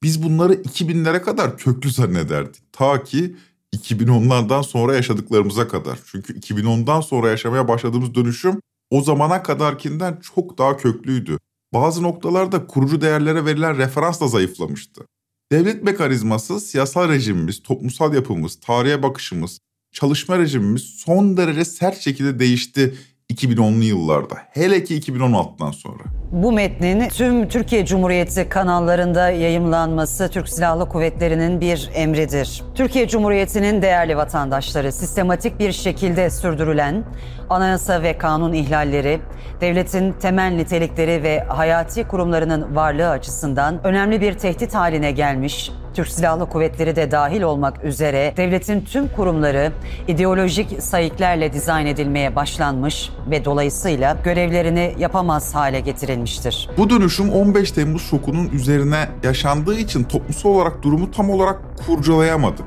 Biz 0.04 0.24
bunları 0.24 0.54
2000'lere 0.54 1.22
kadar 1.22 1.58
köklü 1.58 1.92
zannederdik. 1.92 2.74
Ta 2.74 3.04
ki 3.04 3.36
2010'lardan 3.76 4.64
sonra 4.64 4.96
yaşadıklarımıza 4.96 5.68
kadar. 5.68 6.00
Çünkü 6.06 6.40
2010'dan 6.40 7.02
sonra 7.02 7.30
yaşamaya 7.30 7.68
başladığımız 7.68 8.16
dönüşüm 8.16 8.62
o 8.90 9.02
zamana 9.02 9.44
kadarkinden 9.44 10.20
çok 10.36 10.58
daha 10.58 10.78
köklüydü 10.78 11.38
bazı 11.74 12.04
noktalarda 12.04 12.68
kurucu 12.68 13.02
değerlere 13.02 13.46
verilen 13.46 13.78
referans 13.78 14.22
da 14.22 14.28
zayıflamıştı. 14.28 15.06
Devlet 15.52 15.84
mekanizması, 15.84 16.60
siyasal 16.60 17.10
rejimimiz, 17.10 17.64
toplumsal 17.64 18.14
yapımız, 18.14 18.56
tarihe 18.56 19.04
bakışımız, 19.04 19.60
çalışma 19.92 20.40
rejimimiz 20.40 20.82
son 20.82 21.38
derece 21.38 21.66
sert 21.66 22.02
şekilde 22.02 22.40
değişti 22.40 22.96
2010'lu 23.34 23.84
yıllarda. 23.84 24.36
Hele 24.52 24.84
ki 24.84 25.00
2016'dan 25.00 25.72
sonra. 25.72 26.04
Bu 26.32 26.52
metnin 26.52 27.10
tüm 27.10 27.48
Türkiye 27.48 27.86
Cumhuriyeti 27.86 28.50
kanallarında 28.50 29.30
yayımlanması 29.30 30.30
Türk 30.30 30.50
Silahlı 30.50 30.90
Kuvvetleri'nin 30.90 31.62
bir 31.62 31.90
emridir. 31.94 32.64
Türkiye 32.76 33.08
Cumhuriyeti'nin 33.08 33.82
değerli 33.82 34.18
vatandaşları 34.18 34.92
sistematik 34.92 35.60
bir 35.60 35.72
şekilde 35.72 36.30
sürdürülen 36.30 37.04
anayasa 37.50 38.02
ve 38.04 38.18
kanun 38.18 38.54
ihlalleri, 38.54 39.20
devletin 39.62 40.12
temel 40.12 40.52
nitelikleri 40.52 41.24
ve 41.24 41.40
hayati 41.40 42.04
kurumlarının 42.04 42.76
varlığı 42.76 43.10
açısından 43.10 43.80
önemli 43.84 44.22
bir 44.22 44.34
tehdit 44.34 44.76
haline 44.76 45.12
gelmiş, 45.12 45.72
Türk 45.94 46.08
Silahlı 46.08 46.50
Kuvvetleri 46.50 46.96
de 46.96 47.12
dahil 47.12 47.42
olmak 47.42 47.84
üzere 47.84 48.34
devletin 48.38 48.82
tüm 48.82 49.08
kurumları 49.08 49.72
ideolojik 50.08 50.84
sayıklarla 50.84 51.54
dizayn 51.54 51.86
edilmeye 51.86 52.36
başlanmış 52.36 53.10
ve 53.30 53.46
dolayısıyla 53.46 54.18
görevlerini 54.24 54.96
yapamaz 54.98 55.56
hale 55.56 55.80
getirilmiştir. 55.80 56.70
Bu 56.78 56.90
dönüşüm 56.90 57.30
15 57.30 57.72
Temmuz 57.72 58.02
şokunun 58.02 58.50
üzerine 58.50 59.08
yaşandığı 59.24 59.76
için 59.76 60.04
toplumsal 60.04 60.50
olarak 60.50 60.84
durumu 60.84 61.12
tam 61.12 61.30
olarak 61.30 61.62
kurcalayamadık. 61.88 62.66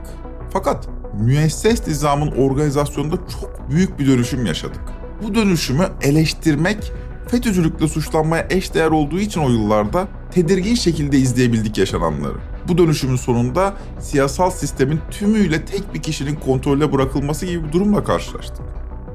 Fakat 0.50 0.88
müesses 1.18 1.86
nizamın 1.86 2.30
organizasyonunda 2.30 3.16
çok 3.16 3.70
büyük 3.70 3.98
bir 3.98 4.06
dönüşüm 4.06 4.46
yaşadık. 4.46 4.80
Bu 5.22 5.34
dönüşümü 5.34 5.88
eleştirmek 6.02 6.92
FETÖ'cülükle 7.28 7.88
suçlanmaya 7.88 8.46
eşdeğer 8.50 8.90
olduğu 8.90 9.20
için 9.20 9.40
o 9.40 9.48
yıllarda 9.48 10.08
tedirgin 10.30 10.74
şekilde 10.74 11.18
izleyebildik 11.18 11.78
yaşananları. 11.78 12.36
Bu 12.68 12.78
dönüşümün 12.78 13.16
sonunda 13.16 13.74
siyasal 14.00 14.50
sistemin 14.50 15.00
tümüyle 15.10 15.64
tek 15.64 15.94
bir 15.94 16.02
kişinin 16.02 16.34
kontrolüne 16.34 16.92
bırakılması 16.92 17.46
gibi 17.46 17.64
bir 17.64 17.72
durumla 17.72 18.04
karşılaştık. 18.04 18.64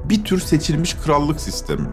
Bir 0.04 0.24
tür 0.24 0.40
seçilmiş 0.40 0.94
krallık 0.94 1.40
sistemi. 1.40 1.88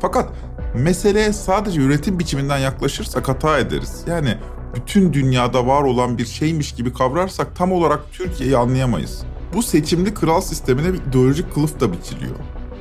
Fakat 0.00 0.32
meseleye 0.74 1.32
sadece 1.32 1.80
yönetim 1.80 2.18
biçiminden 2.18 2.58
yaklaşırsak 2.58 3.28
hata 3.28 3.58
ederiz. 3.58 4.04
Yani 4.06 4.38
bütün 4.74 5.12
dünyada 5.12 5.66
var 5.66 5.82
olan 5.82 6.18
bir 6.18 6.26
şeymiş 6.26 6.72
gibi 6.72 6.92
kavrarsak 6.92 7.56
tam 7.56 7.72
olarak 7.72 8.00
Türkiye'yi 8.12 8.56
anlayamayız. 8.56 9.24
Bu 9.56 9.62
seçimli 9.62 10.14
kral 10.14 10.40
sistemine 10.40 10.92
bir 10.92 11.00
ideolojik 11.10 11.54
kılıf 11.54 11.80
da 11.80 11.92
biçiliyor. 11.92 12.34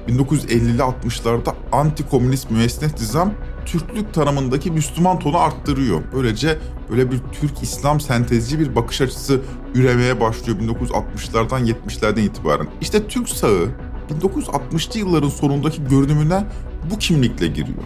1950'li 0.07 0.81
60'larda 0.81 1.53
anti-komünist 1.71 2.51
müesses 2.51 2.93
nizam 2.93 3.33
Türklük 3.65 4.13
tanımındaki 4.13 4.71
Müslüman 4.71 5.19
tonu 5.19 5.37
arttırıyor. 5.37 6.01
Böylece 6.13 6.57
böyle 6.89 7.11
bir 7.11 7.19
Türk-İslam 7.31 7.99
sentezci 7.99 8.59
bir 8.59 8.75
bakış 8.75 9.01
açısı 9.01 9.41
üremeye 9.75 10.19
başlıyor 10.19 10.59
1960'lardan 10.59 11.73
70'lerden 11.73 12.21
itibaren. 12.21 12.67
İşte 12.81 13.07
Türk 13.07 13.29
sağı 13.29 13.67
1960'lı 14.21 14.99
yılların 14.99 15.29
sonundaki 15.29 15.83
görünümüne 15.87 16.45
bu 16.91 16.97
kimlikle 16.97 17.47
giriyor. 17.47 17.83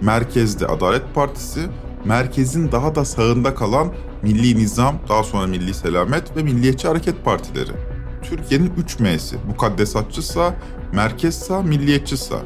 Merkezde 0.00 0.66
Adalet 0.66 1.14
Partisi, 1.14 1.60
merkezin 2.04 2.72
daha 2.72 2.94
da 2.94 3.04
sağında 3.04 3.54
kalan 3.54 3.92
Milli 4.22 4.56
Nizam, 4.58 4.98
daha 5.08 5.22
sonra 5.22 5.46
Milli 5.46 5.74
Selamet 5.74 6.36
ve 6.36 6.42
Milliyetçi 6.42 6.88
Hareket 6.88 7.24
Partileri. 7.24 7.91
Türkiye'nin 8.22 8.72
3 8.76 9.00
M'si, 9.00 9.36
mukaddesatçı 9.46 10.22
sağ, 10.22 10.54
merkez 10.92 11.38
sağ, 11.38 11.62
milliyetçi 11.62 12.16
sağ. 12.16 12.42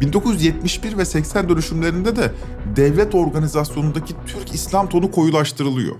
1971 0.00 0.98
ve 0.98 1.04
80 1.04 1.48
dönüşümlerinde 1.48 2.16
de 2.16 2.32
devlet 2.76 3.14
organizasyonundaki 3.14 4.14
Türk 4.26 4.54
İslam 4.54 4.88
tonu 4.88 5.10
koyulaştırılıyor. 5.10 5.96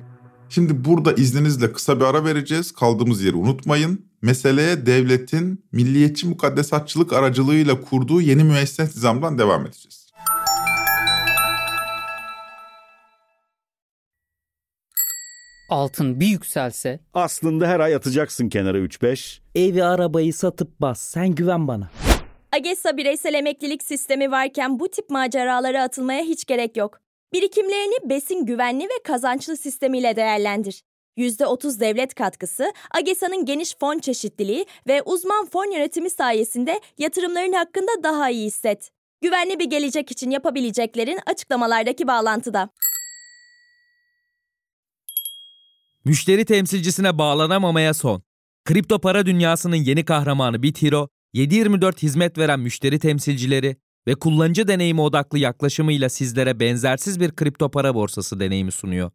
Şimdi 0.48 0.84
burada 0.84 1.12
izninizle 1.12 1.72
kısa 1.72 2.00
bir 2.00 2.04
ara 2.04 2.24
vereceğiz. 2.24 2.72
Kaldığımız 2.72 3.22
yeri 3.22 3.36
unutmayın. 3.36 4.04
Meseleye 4.22 4.86
devletin 4.86 5.64
milliyetçi 5.72 6.28
mukaddesatçılık 6.28 7.12
aracılığıyla 7.12 7.80
kurduğu 7.80 8.20
yeni 8.20 8.44
müesses 8.44 8.96
nizamdan 8.96 9.38
devam 9.38 9.66
edeceğiz. 9.66 10.03
Altın 15.68 16.20
bir 16.20 16.26
yükselse 16.26 17.00
Aslında 17.14 17.68
her 17.68 17.80
ay 17.80 17.94
atacaksın 17.94 18.48
kenara 18.48 18.78
3-5. 18.78 19.40
Evi 19.54 19.84
arabayı 19.84 20.34
satıp 20.34 20.80
bas 20.80 21.00
sen 21.00 21.28
güven 21.28 21.68
bana. 21.68 21.90
AGESA 22.52 22.96
bireysel 22.96 23.34
emeklilik 23.34 23.82
sistemi 23.82 24.30
varken 24.30 24.80
bu 24.80 24.88
tip 24.88 25.10
maceralara 25.10 25.82
atılmaya 25.82 26.22
hiç 26.22 26.44
gerek 26.44 26.76
yok. 26.76 27.00
Birikimlerini 27.32 28.10
besin 28.10 28.46
güvenli 28.46 28.84
ve 28.84 29.02
kazançlı 29.04 29.56
sistemiyle 29.56 30.16
değerlendir. 30.16 30.82
%30 31.18 31.80
devlet 31.80 32.14
katkısı, 32.14 32.72
AGESA'nın 32.90 33.44
geniş 33.44 33.76
fon 33.80 33.98
çeşitliliği 33.98 34.66
ve 34.86 35.02
uzman 35.02 35.46
fon 35.46 35.72
yönetimi 35.72 36.10
sayesinde 36.10 36.80
yatırımların 36.98 37.52
hakkında 37.52 38.02
daha 38.02 38.30
iyi 38.30 38.46
hisset. 38.46 38.90
Güvenli 39.20 39.58
bir 39.58 39.64
gelecek 39.70 40.10
için 40.10 40.30
yapabileceklerin 40.30 41.18
açıklamalardaki 41.26 42.06
bağlantıda. 42.06 42.70
Müşteri 46.04 46.44
temsilcisine 46.44 47.18
bağlanamamaya 47.18 47.94
son. 47.94 48.22
Kripto 48.64 49.00
para 49.00 49.26
dünyasının 49.26 49.76
yeni 49.76 50.04
kahramanı 50.04 50.62
BitHero, 50.62 51.08
7/24 51.34 52.02
hizmet 52.02 52.38
veren 52.38 52.60
müşteri 52.60 52.98
temsilcileri 52.98 53.76
ve 54.06 54.14
kullanıcı 54.14 54.68
deneyimi 54.68 55.00
odaklı 55.00 55.38
yaklaşımıyla 55.38 56.08
sizlere 56.08 56.60
benzersiz 56.60 57.20
bir 57.20 57.30
kripto 57.30 57.70
para 57.70 57.94
borsası 57.94 58.40
deneyimi 58.40 58.72
sunuyor. 58.72 59.10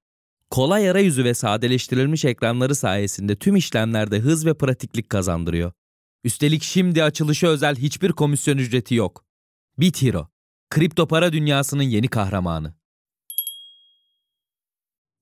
Kolay 0.50 0.90
arayüzü 0.90 1.24
ve 1.24 1.34
sadeleştirilmiş 1.34 2.26
ekranları 2.26 2.76
sayesinde 2.76 3.36
tüm 3.36 3.56
işlemlerde 3.56 4.20
hız 4.20 4.46
ve 4.46 4.54
pratiklik 4.54 5.10
kazandırıyor. 5.10 5.72
Üstelik 6.24 6.64
şimdi 6.64 7.04
açılışı 7.04 7.48
özel 7.48 7.76
hiçbir 7.76 8.12
komisyon 8.12 8.58
ücreti 8.58 8.96
yok. 8.96 9.26
BitHero, 9.78 10.28
kripto 10.70 11.08
para 11.08 11.34
dünyasının 11.34 11.84
yeni 11.84 12.08
kahramanı. 12.08 12.79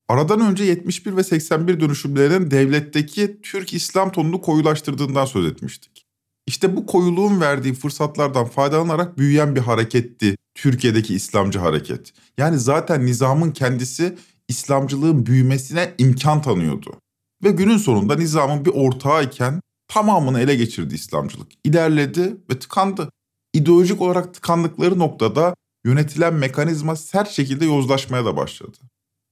Aradan 0.10 0.40
önce 0.40 0.64
71 0.64 1.18
ve 1.18 1.24
81 1.24 1.80
dönüşümlerinin 1.80 2.52
devletteki 2.52 3.40
Türk 3.42 3.74
İslam 3.74 4.12
tonunu 4.12 4.42
koyulaştırdığından 4.42 5.26
söz 5.26 5.46
etmiştik. 5.46 6.06
İşte 6.46 6.76
bu 6.76 6.86
koyuluğun 6.86 7.42
verdiği 7.42 7.74
fırsatlardan 7.74 8.46
faydalanarak 8.46 9.18
büyüyen 9.18 9.56
bir 9.56 9.62
hareketti 9.62 10.36
Türkiye'deki 10.56 11.16
İslamcı 11.16 11.60
hareket. 11.60 12.14
Yani 12.38 12.60
zaten 12.60 13.06
nizamın 13.06 13.52
kendisi 13.52 14.18
İslamcılığın 14.48 15.26
büyümesine 15.26 15.94
imkan 15.98 16.42
tanıyordu. 16.42 17.00
Ve 17.44 17.52
günün 17.52 17.78
sonunda 17.78 18.16
nizamın 18.16 18.66
bir 18.66 18.72
ortağı 18.74 19.24
iken 19.24 19.62
tamamını 19.88 20.40
ele 20.40 20.56
geçirdi 20.56 20.96
İslamcılık. 20.96 21.48
İlerledi 21.64 22.38
ve 22.52 22.60
tıkandı. 22.60 23.10
İdeolojik 23.54 24.02
olarak 24.02 24.34
tıkandıkları 24.34 25.00
noktada 25.00 25.56
yönetilen 25.86 26.34
mekanizma 26.34 26.96
sert 26.96 27.30
şekilde 27.30 27.66
yozlaşmaya 27.66 28.26
da 28.26 28.38
başladı. 28.38 28.78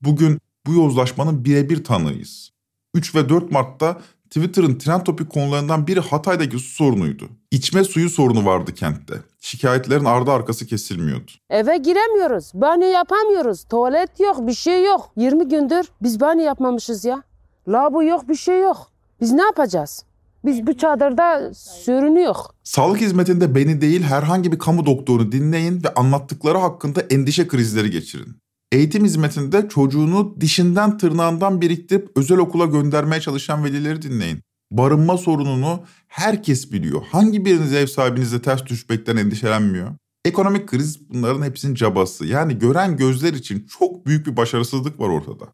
Bugün 0.01 0.39
bu 0.67 0.73
yozlaşmanın 0.73 1.45
birebir 1.45 1.83
tanığıyız. 1.83 2.51
3 2.93 3.15
ve 3.15 3.29
4 3.29 3.51
Mart'ta 3.51 4.01
Twitter'ın 4.29 4.75
trend 4.77 5.01
topik 5.01 5.29
konularından 5.29 5.87
biri 5.87 5.99
Hatay'daki 5.99 6.59
su 6.59 6.75
sorunuydu. 6.75 7.29
İçme 7.51 7.83
suyu 7.83 8.09
sorunu 8.09 8.45
vardı 8.45 8.73
kentte. 8.73 9.15
Şikayetlerin 9.39 10.05
ardı 10.05 10.31
arkası 10.31 10.65
kesilmiyordu. 10.65 11.31
Eve 11.49 11.77
giremiyoruz. 11.77 12.51
Banyo 12.53 12.87
yapamıyoruz. 12.87 13.63
Tuvalet 13.63 14.19
yok, 14.19 14.47
bir 14.47 14.53
şey 14.53 14.85
yok. 14.85 15.11
20 15.15 15.47
gündür 15.47 15.85
biz 16.01 16.19
banyo 16.19 16.43
yapmamışız 16.43 17.05
ya. 17.05 17.23
Lavabo 17.67 18.03
yok, 18.03 18.29
bir 18.29 18.35
şey 18.35 18.61
yok. 18.61 18.87
Biz 19.21 19.31
ne 19.31 19.41
yapacağız? 19.41 20.03
Biz 20.45 20.67
bu 20.67 20.77
çadırda 20.77 21.53
sürünüyor. 21.53 22.35
Sağlık 22.63 23.01
hizmetinde 23.01 23.55
beni 23.55 23.81
değil 23.81 24.03
herhangi 24.03 24.51
bir 24.51 24.59
kamu 24.59 24.85
doktorunu 24.85 25.31
dinleyin 25.31 25.83
ve 25.83 25.93
anlattıkları 25.93 26.57
hakkında 26.57 27.01
endişe 27.01 27.47
krizleri 27.47 27.91
geçirin. 27.91 28.35
Eğitim 28.75 29.05
hizmetinde 29.05 29.69
çocuğunu 29.69 30.35
dişinden 30.41 30.97
tırnağından 30.97 31.61
biriktirip 31.61 32.11
özel 32.15 32.37
okula 32.37 32.65
göndermeye 32.65 33.21
çalışan 33.21 33.63
velileri 33.63 34.01
dinleyin. 34.01 34.41
Barınma 34.71 35.17
sorununu 35.17 35.83
herkes 36.07 36.71
biliyor. 36.71 37.01
Hangi 37.11 37.45
biriniz 37.45 37.73
ev 37.73 37.87
sahibinizle 37.87 38.41
ters 38.41 38.65
düşmekten 38.65 39.17
endişelenmiyor? 39.17 39.91
Ekonomik 40.25 40.67
kriz 40.67 41.09
bunların 41.09 41.41
hepsinin 41.41 41.75
cabası. 41.75 42.25
Yani 42.25 42.59
gören 42.59 42.97
gözler 42.97 43.33
için 43.33 43.67
çok 43.79 44.05
büyük 44.05 44.27
bir 44.27 44.37
başarısızlık 44.37 44.99
var 44.99 45.09
ortada. 45.09 45.45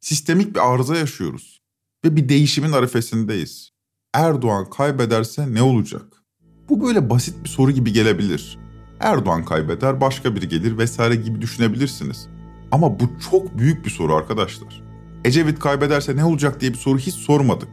Sistemik 0.00 0.54
bir 0.54 0.72
arıza 0.72 0.96
yaşıyoruz. 0.96 1.60
Ve 2.04 2.16
bir 2.16 2.28
değişimin 2.28 2.72
arifesindeyiz. 2.72 3.70
Erdoğan 4.14 4.70
kaybederse 4.70 5.54
ne 5.54 5.62
olacak? 5.62 6.06
Bu 6.68 6.86
böyle 6.86 7.10
basit 7.10 7.44
bir 7.44 7.48
soru 7.48 7.70
gibi 7.70 7.92
gelebilir. 7.92 8.58
Erdoğan 9.00 9.44
kaybeder, 9.44 10.00
başka 10.00 10.36
biri 10.36 10.48
gelir 10.48 10.78
vesaire 10.78 11.16
gibi 11.16 11.40
düşünebilirsiniz. 11.40 12.28
Ama 12.72 13.00
bu 13.00 13.04
çok 13.30 13.58
büyük 13.58 13.84
bir 13.84 13.90
soru 13.90 14.14
arkadaşlar. 14.14 14.82
Ecevit 15.24 15.58
kaybederse 15.58 16.16
ne 16.16 16.24
olacak 16.24 16.60
diye 16.60 16.72
bir 16.72 16.78
soru 16.78 16.98
hiç 16.98 17.14
sormadık. 17.14 17.68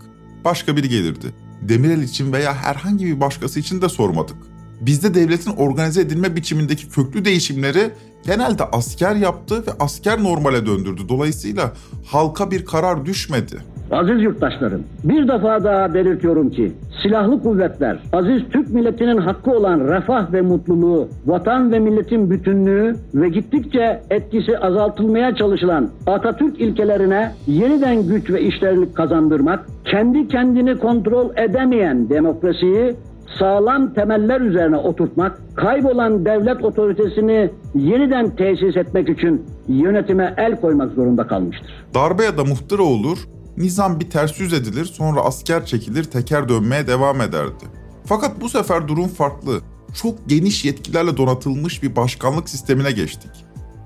Başka 0.46 0.78
biri 0.78 0.90
gelirdi. 0.90 1.34
Demirel 1.62 2.02
için 2.02 2.34
veya 2.34 2.56
herhangi 2.56 3.06
bir 3.06 3.20
başkası 3.20 3.60
için 3.60 3.82
de 3.82 3.90
sormadık. 3.90 4.38
Bizde 4.82 5.14
devletin 5.14 5.52
organize 5.52 6.02
edilme 6.02 6.36
biçimindeki 6.36 6.90
köklü 6.90 7.26
değişimleri 7.26 7.92
genelde 8.26 8.64
asker 8.64 9.16
yaptı 9.16 9.68
ve 9.68 9.72
asker 9.80 10.24
normale 10.24 10.66
döndürdü. 10.66 11.10
Dolayısıyla 11.10 11.74
halka 12.06 12.52
bir 12.52 12.66
karar 12.66 13.06
düşmedi. 13.06 13.64
Aziz 13.92 14.24
yurttaşlarım, 14.24 14.84
bir 15.04 15.28
defa 15.28 15.64
daha 15.64 15.94
belirtiyorum 15.94 16.50
ki 16.50 16.72
silahlı 17.04 17.42
kuvvetler, 17.42 18.00
aziz 18.14 18.42
Türk 18.52 18.70
milletinin 18.70 19.18
hakkı 19.18 19.52
olan 19.52 19.80
refah 19.80 20.34
ve 20.34 20.42
mutluluğu, 20.42 21.08
vatan 21.26 21.72
ve 21.72 21.80
milletin 21.80 22.30
bütünlüğü 22.30 22.96
ve 23.16 23.30
gittikçe 23.30 24.02
etkisi 24.10 24.60
azaltılmaya 24.60 25.36
çalışılan 25.36 25.90
Atatürk 26.08 26.62
ilkelerine 26.62 27.32
yeniden 27.48 28.08
güç 28.08 28.30
ve 28.30 28.42
işlerlik 28.42 28.96
kazandırmak, 28.96 29.66
kendi 29.86 30.28
kendini 30.28 30.78
kontrol 30.78 31.30
edemeyen 31.36 32.10
demokrasiyi 32.10 32.96
sağlam 33.40 33.94
temeller 33.94 34.42
üzerine 34.42 34.78
oturtmak, 34.78 35.42
kaybolan 35.56 36.26
devlet 36.26 36.64
otoritesini 36.64 37.50
yeniden 37.76 38.36
tesis 38.36 38.78
etmek 38.78 39.10
için 39.10 39.46
yönetime 39.68 40.34
el 40.38 40.62
koymak 40.62 40.92
zorunda 40.94 41.28
kalmıştır. 41.28 41.86
Darbe 41.96 42.24
ya 42.24 42.38
da 42.38 42.44
muhtıra 42.44 42.84
olur, 42.84 43.18
nizam 43.58 44.00
bir 44.00 44.10
ters 44.10 44.40
yüz 44.40 44.54
edilir, 44.54 44.86
sonra 44.86 45.22
asker 45.22 45.66
çekilir, 45.66 46.04
teker 46.04 46.50
dönmeye 46.50 46.88
devam 46.88 47.22
ederdi. 47.22 47.66
Fakat 48.06 48.42
bu 48.42 48.50
sefer 48.50 48.88
durum 48.88 49.08
farklı. 49.08 49.62
Çok 50.02 50.30
geniş 50.30 50.66
yetkilerle 50.66 51.18
donatılmış 51.18 51.84
bir 51.84 51.96
başkanlık 51.96 52.50
sistemine 52.50 52.92
geçtik. 52.92 53.32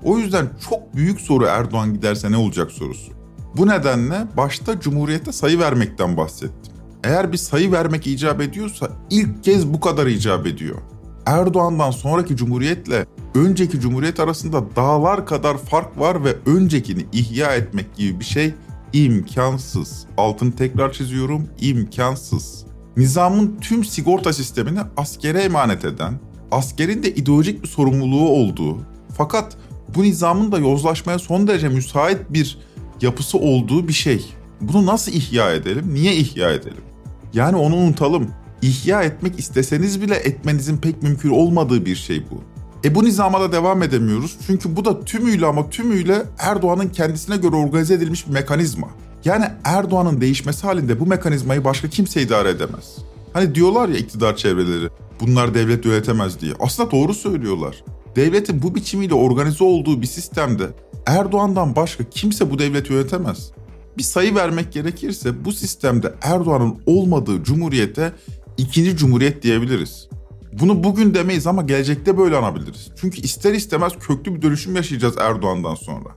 O 0.04 0.18
yüzden 0.18 0.48
çok 0.70 0.94
büyük 0.94 1.20
soru 1.20 1.44
Erdoğan 1.44 1.94
giderse 1.94 2.32
ne 2.32 2.36
olacak 2.36 2.70
sorusu. 2.70 3.12
Bu 3.56 3.68
nedenle 3.68 4.26
başta 4.36 4.80
Cumhuriyete 4.80 5.32
sayı 5.32 5.58
vermekten 5.58 6.16
bahsettim. 6.16 6.72
Eğer 7.04 7.32
bir 7.32 7.36
sayı 7.36 7.72
vermek 7.72 8.06
icap 8.06 8.40
ediyorsa 8.40 8.90
ilk 9.10 9.44
kez 9.44 9.72
bu 9.72 9.80
kadar 9.80 10.06
icap 10.06 10.46
ediyor. 10.46 10.76
Erdoğan'dan 11.26 11.90
sonraki 11.90 12.36
cumhuriyetle 12.36 13.06
önceki 13.34 13.80
cumhuriyet 13.80 14.20
arasında 14.20 14.76
dağlar 14.76 15.26
kadar 15.26 15.58
fark 15.58 15.98
var 15.98 16.24
ve 16.24 16.36
öncekini 16.46 17.06
ihya 17.12 17.54
etmek 17.54 17.96
gibi 17.96 18.20
bir 18.20 18.24
şey 18.24 18.54
imkansız. 18.92 20.06
Altını 20.16 20.52
tekrar 20.56 20.92
çiziyorum, 20.92 21.48
imkansız. 21.60 22.64
Nizamın 22.96 23.56
tüm 23.60 23.84
sigorta 23.84 24.32
sistemini 24.32 24.80
askere 24.96 25.40
emanet 25.40 25.84
eden, 25.84 26.20
askerin 26.50 27.02
de 27.02 27.14
ideolojik 27.14 27.62
bir 27.62 27.68
sorumluluğu 27.68 28.28
olduğu, 28.28 28.78
fakat 29.16 29.56
bu 29.94 30.02
nizamın 30.02 30.52
da 30.52 30.58
yozlaşmaya 30.58 31.18
son 31.18 31.46
derece 31.46 31.68
müsait 31.68 32.18
bir 32.30 32.58
yapısı 33.00 33.38
olduğu 33.38 33.88
bir 33.88 33.92
şey. 33.92 34.26
Bunu 34.60 34.86
nasıl 34.86 35.12
ihya 35.12 35.52
edelim? 35.52 35.94
Niye 35.94 36.16
ihya 36.16 36.50
edelim? 36.50 36.82
Yani 37.34 37.56
onu 37.56 37.76
unutalım. 37.76 38.30
İhya 38.62 39.02
etmek 39.02 39.38
isteseniz 39.38 40.02
bile 40.02 40.14
etmenizin 40.14 40.76
pek 40.76 41.02
mümkün 41.02 41.30
olmadığı 41.30 41.86
bir 41.86 41.96
şey 41.96 42.22
bu. 42.30 42.51
E 42.84 42.94
bu 42.94 43.04
nizama 43.04 43.40
da 43.40 43.52
devam 43.52 43.82
edemiyoruz. 43.82 44.36
Çünkü 44.46 44.76
bu 44.76 44.84
da 44.84 45.00
tümüyle 45.00 45.46
ama 45.46 45.70
tümüyle 45.70 46.22
Erdoğan'ın 46.38 46.88
kendisine 46.88 47.36
göre 47.36 47.56
organize 47.56 47.94
edilmiş 47.94 48.26
bir 48.26 48.32
mekanizma. 48.32 48.88
Yani 49.24 49.44
Erdoğan'ın 49.64 50.20
değişmesi 50.20 50.66
halinde 50.66 51.00
bu 51.00 51.06
mekanizmayı 51.06 51.64
başka 51.64 51.88
kimse 51.88 52.22
idare 52.22 52.50
edemez. 52.50 52.96
Hani 53.32 53.54
diyorlar 53.54 53.88
ya 53.88 53.96
iktidar 53.96 54.36
çevreleri, 54.36 54.88
bunlar 55.20 55.54
devlet 55.54 55.84
yönetemez 55.84 56.40
diye. 56.40 56.52
Aslında 56.60 56.90
doğru 56.90 57.14
söylüyorlar. 57.14 57.84
Devletin 58.16 58.62
bu 58.62 58.74
biçimiyle 58.74 59.14
organize 59.14 59.64
olduğu 59.64 60.02
bir 60.02 60.06
sistemde 60.06 60.68
Erdoğan'dan 61.06 61.76
başka 61.76 62.04
kimse 62.04 62.50
bu 62.50 62.58
devleti 62.58 62.92
yönetemez. 62.92 63.50
Bir 63.98 64.02
sayı 64.02 64.34
vermek 64.34 64.72
gerekirse 64.72 65.44
bu 65.44 65.52
sistemde 65.52 66.14
Erdoğan'ın 66.22 66.78
olmadığı 66.86 67.44
cumhuriyete 67.44 68.12
ikinci 68.58 68.96
cumhuriyet 68.96 69.42
diyebiliriz. 69.42 70.08
Bunu 70.52 70.84
bugün 70.84 71.14
demeyiz 71.14 71.46
ama 71.46 71.62
gelecekte 71.62 72.18
böyle 72.18 72.36
anabiliriz. 72.36 72.90
Çünkü 73.00 73.20
ister 73.20 73.54
istemez 73.54 73.92
köklü 74.00 74.34
bir 74.34 74.42
dönüşüm 74.42 74.76
yaşayacağız 74.76 75.18
Erdoğan'dan 75.18 75.74
sonra. 75.74 76.08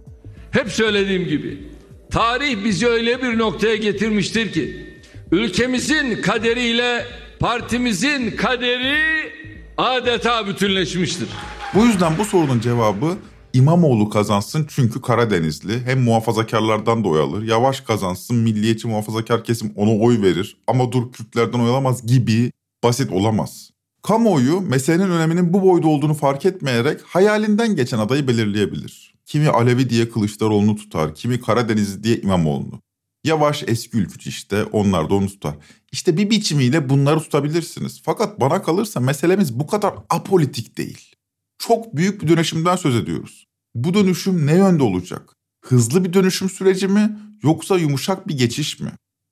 Hep 0.51 0.71
söylediğim 0.71 1.25
gibi 1.27 1.69
tarih 2.11 2.63
bizi 2.65 2.87
öyle 2.87 3.21
bir 3.21 3.37
noktaya 3.37 3.75
getirmiştir 3.75 4.51
ki 4.51 4.95
ülkemizin 5.31 6.21
kaderiyle 6.21 7.05
partimizin 7.39 8.31
kaderi 8.31 9.31
adeta 9.77 10.47
bütünleşmiştir. 10.47 11.27
Bu 11.75 11.85
yüzden 11.85 12.17
bu 12.17 12.25
sorunun 12.25 12.59
cevabı 12.59 13.17
İmamoğlu 13.53 14.09
kazansın 14.09 14.67
çünkü 14.69 15.01
Karadenizli 15.01 15.85
hem 15.85 16.01
muhafazakarlardan 16.01 17.03
da 17.03 17.07
oy 17.07 17.19
alır. 17.19 17.43
Yavaş 17.43 17.81
kazansın 17.81 18.37
milliyetçi 18.37 18.87
muhafazakar 18.87 19.43
kesim 19.43 19.73
ona 19.75 19.91
oy 19.91 20.21
verir 20.21 20.57
ama 20.67 20.91
dur 20.91 21.11
Kürtlerden 21.11 21.59
oy 21.59 21.69
alamaz 21.69 22.05
gibi 22.05 22.51
basit 22.83 23.11
olamaz. 23.11 23.74
Kamuoyu 24.05 24.61
meselenin 24.61 25.11
öneminin 25.11 25.53
bu 25.53 25.63
boyda 25.63 25.87
olduğunu 25.87 26.13
fark 26.13 26.45
etmeyerek 26.45 27.01
hayalinden 27.01 27.75
geçen 27.75 27.99
adayı 27.99 28.27
belirleyebilir. 28.27 29.15
Kimi 29.25 29.49
Alevi 29.49 29.89
diye 29.89 30.09
Kılıçdaroğlu'nu 30.09 30.75
tutar, 30.75 31.15
kimi 31.15 31.41
Karadenizli 31.41 32.03
diye 32.03 32.21
İmamoğlu'nu. 32.21 32.81
Yavaş 33.23 33.63
eski 33.67 33.97
ülkücü 33.97 34.29
işte 34.29 34.63
onlar 34.63 35.09
da 35.09 35.15
onu 35.15 35.27
tutar. 35.27 35.55
İşte 35.91 36.17
bir 36.17 36.29
biçimiyle 36.29 36.89
bunları 36.89 37.19
tutabilirsiniz. 37.19 38.01
Fakat 38.03 38.39
bana 38.39 38.61
kalırsa 38.61 38.99
meselemiz 38.99 39.59
bu 39.59 39.67
kadar 39.67 39.93
apolitik 40.09 40.77
değil. 40.77 41.15
Çok 41.57 41.95
büyük 41.95 42.21
bir 42.21 42.27
dönüşümden 42.27 42.75
söz 42.75 42.95
ediyoruz. 42.95 43.45
Bu 43.75 43.93
dönüşüm 43.93 44.47
ne 44.47 44.55
yönde 44.55 44.83
olacak? 44.83 45.33
Hızlı 45.65 46.03
bir 46.03 46.13
dönüşüm 46.13 46.49
süreci 46.49 46.87
mi 46.87 47.19
yoksa 47.43 47.77
yumuşak 47.77 48.27
bir 48.27 48.37
geçiş 48.37 48.79
mi? 48.79 48.91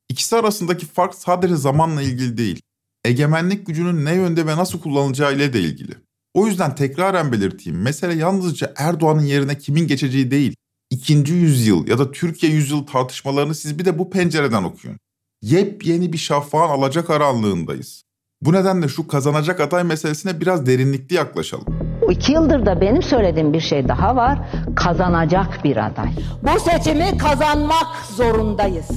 İkisi 0.09 0.35
arasındaki 0.35 0.85
fark 0.85 1.15
sadece 1.15 1.55
zamanla 1.55 2.01
ilgili 2.01 2.37
değil. 2.37 2.61
Egemenlik 3.05 3.67
gücünün 3.67 4.05
ne 4.05 4.13
yönde 4.13 4.47
ve 4.47 4.57
nasıl 4.57 4.81
kullanılacağı 4.81 5.35
ile 5.35 5.53
de 5.53 5.59
ilgili. 5.59 5.91
O 6.33 6.47
yüzden 6.47 6.75
tekraren 6.75 7.31
belirteyim 7.31 7.81
mesele 7.81 8.13
yalnızca 8.13 8.73
Erdoğan'ın 8.77 9.21
yerine 9.21 9.57
kimin 9.57 9.87
geçeceği 9.87 10.31
değil. 10.31 10.55
İkinci 10.89 11.33
yüzyıl 11.33 11.87
ya 11.87 11.99
da 11.99 12.11
Türkiye 12.11 12.51
yüzyıl 12.51 12.87
tartışmalarını 12.87 13.55
siz 13.55 13.79
bir 13.79 13.85
de 13.85 13.99
bu 13.99 14.09
pencereden 14.09 14.63
okuyun. 14.63 14.97
Yepyeni 15.41 16.13
bir 16.13 16.17
şafağın 16.17 16.69
alacakaranlığındayız. 16.69 18.03
Bu 18.41 18.53
nedenle 18.53 18.87
şu 18.87 19.07
kazanacak 19.07 19.59
aday 19.59 19.83
meselesine 19.83 20.41
biraz 20.41 20.65
derinlikli 20.65 21.13
yaklaşalım. 21.13 21.65
İki 22.09 22.31
yıldır 22.31 22.65
da 22.65 22.81
benim 22.81 23.03
söylediğim 23.03 23.53
bir 23.53 23.59
şey 23.59 23.87
daha 23.87 24.15
var. 24.15 24.39
Kazanacak 24.75 25.63
bir 25.63 25.85
aday. 25.85 26.09
Bu 26.43 26.59
seçimi 26.59 27.17
kazanmak 27.17 27.87
zorundayız. 28.17 28.87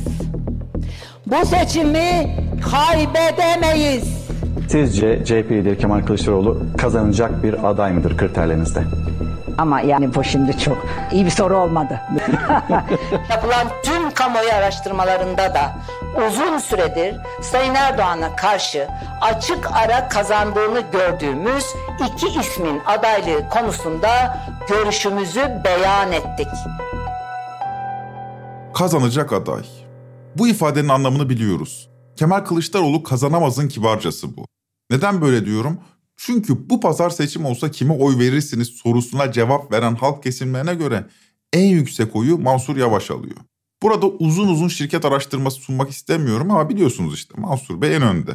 Bu 1.27 1.47
seçimi 1.47 2.37
kaybedemeyiz. 2.71 4.27
Sizce 4.69 5.25
CHP 5.25 5.51
lideri 5.51 5.79
Kemal 5.79 6.03
Kılıçdaroğlu 6.07 6.63
kazanacak 6.79 7.43
bir 7.43 7.71
aday 7.71 7.93
mıdır 7.93 8.17
kriterlerinizde? 8.17 8.83
Ama 9.59 9.81
yani 9.81 10.15
bu 10.15 10.25
şimdi 10.25 10.59
çok 10.59 10.87
iyi 11.13 11.25
bir 11.25 11.31
soru 11.31 11.57
olmadı. 11.57 12.01
Yapılan 13.31 13.67
tüm 13.83 14.11
kamuoyu 14.11 14.53
araştırmalarında 14.53 15.55
da 15.55 15.73
uzun 16.29 16.59
süredir 16.59 17.17
Sayın 17.43 17.75
Erdoğan'a 17.75 18.37
karşı 18.37 18.89
açık 19.21 19.71
ara 19.73 20.09
kazandığını 20.09 20.83
gördüğümüz 20.93 21.65
iki 22.09 22.41
ismin 22.41 22.81
adaylığı 22.87 23.49
konusunda 23.49 24.39
görüşümüzü 24.69 25.61
beyan 25.65 26.13
ettik. 26.13 26.49
Kazanacak 28.75 29.33
aday. 29.33 29.86
Bu 30.39 30.49
ifadenin 30.49 30.89
anlamını 30.89 31.29
biliyoruz. 31.29 31.91
Kemal 32.17 32.41
Kılıçdaroğlu 32.41 33.03
kazanamazın 33.03 33.69
kibarcası 33.69 34.37
bu. 34.37 34.47
Neden 34.91 35.21
böyle 35.21 35.45
diyorum? 35.47 35.79
Çünkü 36.17 36.71
bu 36.71 36.81
pazar 36.81 37.11
seçim 37.11 37.45
olsa 37.45 37.71
kime 37.71 37.95
oy 37.95 38.19
verirsiniz 38.19 38.69
sorusuna 38.69 39.33
cevap 39.33 39.73
veren 39.73 39.95
halk 39.95 40.23
kesimlerine 40.23 40.75
göre 40.75 41.07
en 41.53 41.67
yüksek 41.69 42.17
oyu 42.17 42.39
Mansur 42.39 42.77
Yavaş 42.77 43.11
alıyor. 43.11 43.37
Burada 43.83 44.07
uzun 44.07 44.49
uzun 44.49 44.69
şirket 44.69 45.05
araştırması 45.05 45.61
sunmak 45.61 45.91
istemiyorum 45.91 46.51
ama 46.51 46.69
biliyorsunuz 46.69 47.15
işte 47.15 47.35
Mansur 47.41 47.81
Bey 47.81 47.97
en 47.97 48.03
önde. 48.03 48.35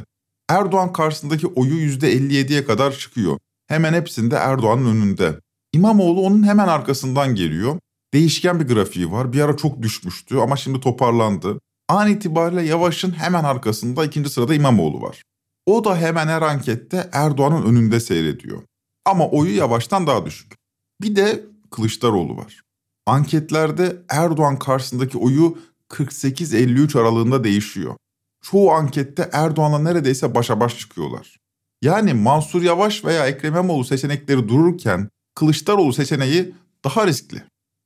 Erdoğan 0.49 0.93
karşısındaki 0.93 1.47
oyu 1.47 1.73
%57'ye 1.73 2.65
kadar 2.65 2.91
çıkıyor. 2.97 3.39
Hemen 3.67 3.93
hepsinde 3.93 4.35
Erdoğan'ın 4.35 4.95
önünde. 4.95 5.39
İmamoğlu 5.73 6.21
onun 6.21 6.43
hemen 6.43 6.67
arkasından 6.67 7.35
geliyor. 7.35 7.79
Değişken 8.13 8.59
bir 8.59 8.67
grafiği 8.67 9.11
var. 9.11 9.33
Bir 9.33 9.41
ara 9.41 9.57
çok 9.57 9.81
düşmüştü 9.81 10.37
ama 10.37 10.55
şimdi 10.55 10.79
toparlandı. 10.79 11.59
An 11.91 12.09
itibariyle 12.09 12.61
Yavaş'ın 12.61 13.11
hemen 13.11 13.43
arkasında 13.43 14.05
ikinci 14.05 14.29
sırada 14.29 14.55
İmamoğlu 14.55 15.01
var. 15.01 15.23
O 15.65 15.83
da 15.83 15.97
hemen 15.97 16.27
her 16.27 16.41
ankette 16.41 17.09
Erdoğan'ın 17.13 17.65
önünde 17.65 17.99
seyrediyor. 17.99 18.63
Ama 19.05 19.29
oyu 19.29 19.55
Yavaş'tan 19.55 20.07
daha 20.07 20.25
düşük. 20.25 20.53
Bir 21.01 21.15
de 21.15 21.45
Kılıçdaroğlu 21.71 22.37
var. 22.37 22.61
Anketlerde 23.05 23.97
Erdoğan 24.09 24.59
karşısındaki 24.59 25.17
oyu 25.17 25.57
48-53 25.89 26.99
aralığında 26.99 27.43
değişiyor. 27.43 27.95
Çoğu 28.41 28.71
ankette 28.71 29.29
Erdoğan'la 29.33 29.79
neredeyse 29.79 30.35
başa 30.35 30.59
baş 30.59 30.79
çıkıyorlar. 30.79 31.37
Yani 31.81 32.13
Mansur 32.13 32.61
Yavaş 32.61 33.05
veya 33.05 33.27
Ekrem 33.27 33.53
İmamoğlu 33.53 33.83
seçenekleri 33.83 34.49
dururken 34.49 35.09
Kılıçdaroğlu 35.35 35.93
seçeneği 35.93 36.55
daha 36.83 37.07
riskli. 37.07 37.43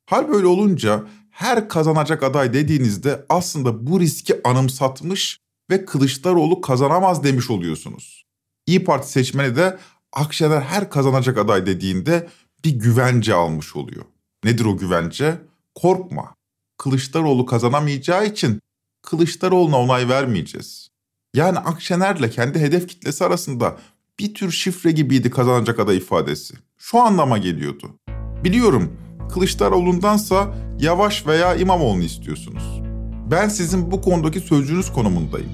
Hal 0.09 0.29
böyle 0.29 0.47
olunca 0.47 1.03
her 1.35 1.69
kazanacak 1.69 2.23
aday 2.23 2.53
dediğinizde 2.53 3.25
aslında 3.29 3.87
bu 3.87 3.99
riski 3.99 4.41
anımsatmış 4.43 5.39
ve 5.71 5.85
Kılıçdaroğlu 5.85 6.61
kazanamaz 6.61 7.23
demiş 7.23 7.49
oluyorsunuz. 7.49 8.25
İyi 8.67 8.83
Parti 8.83 9.11
seçmeni 9.11 9.55
de 9.55 9.77
Akşener 10.13 10.61
her 10.61 10.89
kazanacak 10.89 11.37
aday 11.37 11.65
dediğinde 11.65 12.29
bir 12.65 12.71
güvence 12.71 13.33
almış 13.33 13.75
oluyor. 13.75 14.05
Nedir 14.43 14.65
o 14.65 14.77
güvence? 14.77 15.41
Korkma. 15.75 16.35
Kılıçdaroğlu 16.77 17.45
kazanamayacağı 17.45 18.25
için 18.25 18.61
Kılıçdaroğlu'na 19.01 19.79
onay 19.79 20.09
vermeyeceğiz. 20.09 20.89
Yani 21.33 21.59
Akşener'le 21.59 22.29
kendi 22.29 22.59
hedef 22.59 22.87
kitlesi 22.87 23.25
arasında 23.25 23.77
bir 24.19 24.33
tür 24.33 24.51
şifre 24.51 24.91
gibiydi 24.91 25.29
kazanacak 25.29 25.79
aday 25.79 25.97
ifadesi. 25.97 26.55
Şu 26.77 26.99
anlama 26.99 27.37
geliyordu. 27.37 27.99
Biliyorum 28.43 29.04
Kılıçdaroğlu'ndansa 29.33 30.47
Yavaş 30.79 31.27
veya 31.27 31.55
İmamoğlu'nu 31.55 32.03
istiyorsunuz. 32.03 32.81
Ben 33.31 33.49
sizin 33.49 33.91
bu 33.91 34.01
konudaki 34.01 34.39
sözcünüz 34.39 34.93
konumundayım. 34.93 35.49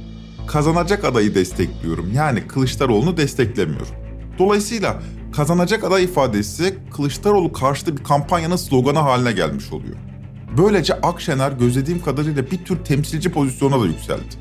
Kazanacak 0.47 1.05
adayı 1.05 1.36
destekliyorum. 1.36 2.13
Yani 2.13 2.47
Kılıçdaroğlu'nu 2.47 3.17
desteklemiyorum. 3.17 3.95
Dolayısıyla 4.39 5.01
kazanacak 5.36 5.84
aday 5.84 6.03
ifadesi 6.03 6.75
Kılıçdaroğlu 6.95 7.51
karşıtı 7.51 7.97
bir 7.97 8.03
kampanyanın 8.03 8.55
sloganı 8.55 8.99
haline 8.99 9.31
gelmiş 9.31 9.73
oluyor. 9.73 9.95
Böylece 10.57 10.93
Akşener 10.93 11.51
gözlediğim 11.51 12.01
kadarıyla 12.01 12.51
bir 12.51 12.65
tür 12.65 12.84
temsilci 12.86 13.31
pozisyona 13.31 13.81
da 13.81 13.86
yükseldi. 13.86 14.36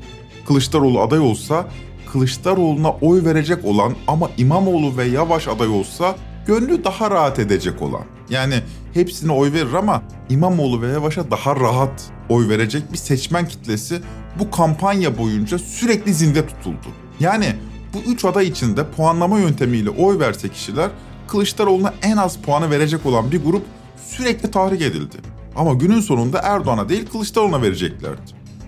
Kılıçdaroğlu 0.47 1.01
aday 1.01 1.19
olsa 1.19 1.67
Kılıçdaroğlu'na 2.11 2.91
oy 2.91 3.25
verecek 3.25 3.65
olan 3.65 3.93
ama 4.07 4.29
İmamoğlu 4.37 4.97
ve 4.97 5.05
Yavaş 5.05 5.47
aday 5.47 5.67
olsa 5.67 6.15
gönlü 6.47 6.83
daha 6.83 7.11
rahat 7.11 7.39
edecek 7.39 7.81
olan. 7.81 8.03
Yani 8.31 8.55
hepsine 8.93 9.31
oy 9.31 9.53
verir 9.53 9.73
ama 9.73 10.03
İmamoğlu 10.29 10.81
ve 10.81 10.87
Yavaş'a 10.87 11.31
daha 11.31 11.55
rahat 11.55 12.11
oy 12.29 12.49
verecek 12.49 12.91
bir 12.93 12.97
seçmen 12.97 13.47
kitlesi 13.47 14.01
bu 14.39 14.51
kampanya 14.51 15.17
boyunca 15.17 15.59
sürekli 15.59 16.13
zinde 16.13 16.47
tutuldu. 16.47 16.87
Yani 17.19 17.55
bu 17.93 17.97
üç 18.11 18.25
aday 18.25 18.47
içinde 18.47 18.87
puanlama 18.87 19.39
yöntemiyle 19.39 19.89
oy 19.89 20.19
verse 20.19 20.49
kişiler 20.49 20.89
Kılıçdaroğlu'na 21.27 21.93
en 22.01 22.17
az 22.17 22.37
puanı 22.37 22.71
verecek 22.71 23.05
olan 23.05 23.31
bir 23.31 23.43
grup 23.43 23.63
sürekli 24.07 24.51
tahrik 24.51 24.81
edildi. 24.81 25.17
Ama 25.55 25.73
günün 25.73 26.01
sonunda 26.01 26.39
Erdoğan'a 26.43 26.89
değil 26.89 27.05
Kılıçdaroğlu'na 27.11 27.61
vereceklerdi. 27.61 28.21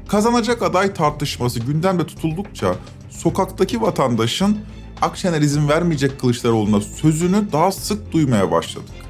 Kazanacak 0.07 0.61
aday 0.61 0.93
tartışması 0.93 1.59
gündemde 1.59 2.05
tutuldukça 2.05 2.75
sokaktaki 3.09 3.81
vatandaşın 3.81 4.57
Akşener 5.01 5.41
izin 5.41 5.69
vermeyecek 5.69 6.19
Kılıçdaroğlu'na 6.19 6.81
sözünü 6.81 7.51
daha 7.51 7.71
sık 7.71 8.11
duymaya 8.11 8.51
başladık. 8.51 9.02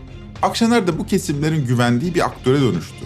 Akşener 0.44 0.88
de 0.88 1.00
bu 1.00 1.06
kesimlerin 1.06 1.66
güvendiği 1.68 2.16
bir 2.16 2.26
aktöre 2.26 2.62
dönüştü. 2.62 3.06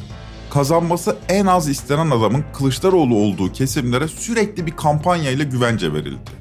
Kazanması 0.50 1.18
en 1.30 1.46
az 1.46 1.70
istenen 1.70 2.10
adamın 2.10 2.44
Kılıçdaroğlu 2.58 3.16
olduğu 3.16 3.52
kesimlere 3.52 4.08
sürekli 4.08 4.66
bir 4.66 4.72
kampanya 4.72 5.32
ile 5.32 5.44
güvence 5.44 5.94
verildi. 5.94 6.32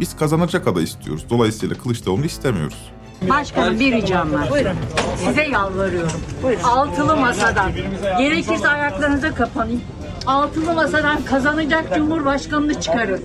Biz 0.00 0.16
kazanacak 0.16 0.66
aday 0.66 0.84
istiyoruz. 0.84 1.26
Dolayısıyla 1.30 1.76
Kılıçdaroğlu'nu 1.76 2.24
istemiyoruz. 2.24 2.92
Başkanım 3.28 3.80
bir 3.80 3.92
ricam 3.92 4.32
var. 4.32 4.50
Buyurun. 4.50 4.76
Size 5.24 5.42
yalvarıyorum. 5.42 6.20
Buyurun. 6.42 6.62
Altılı 6.62 7.16
masadan. 7.16 7.72
Gerekirse 8.18 8.68
ayaklarınıza 8.68 9.34
kapanayım. 9.34 9.80
Altılı 10.26 10.74
masadan 10.74 11.24
kazanacak 11.24 11.94
Cumhurbaşkanını 11.96 12.80
çıkarın. 12.80 13.20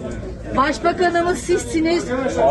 Başbakanımız 0.58 1.38
sizsiniz. 1.38 2.06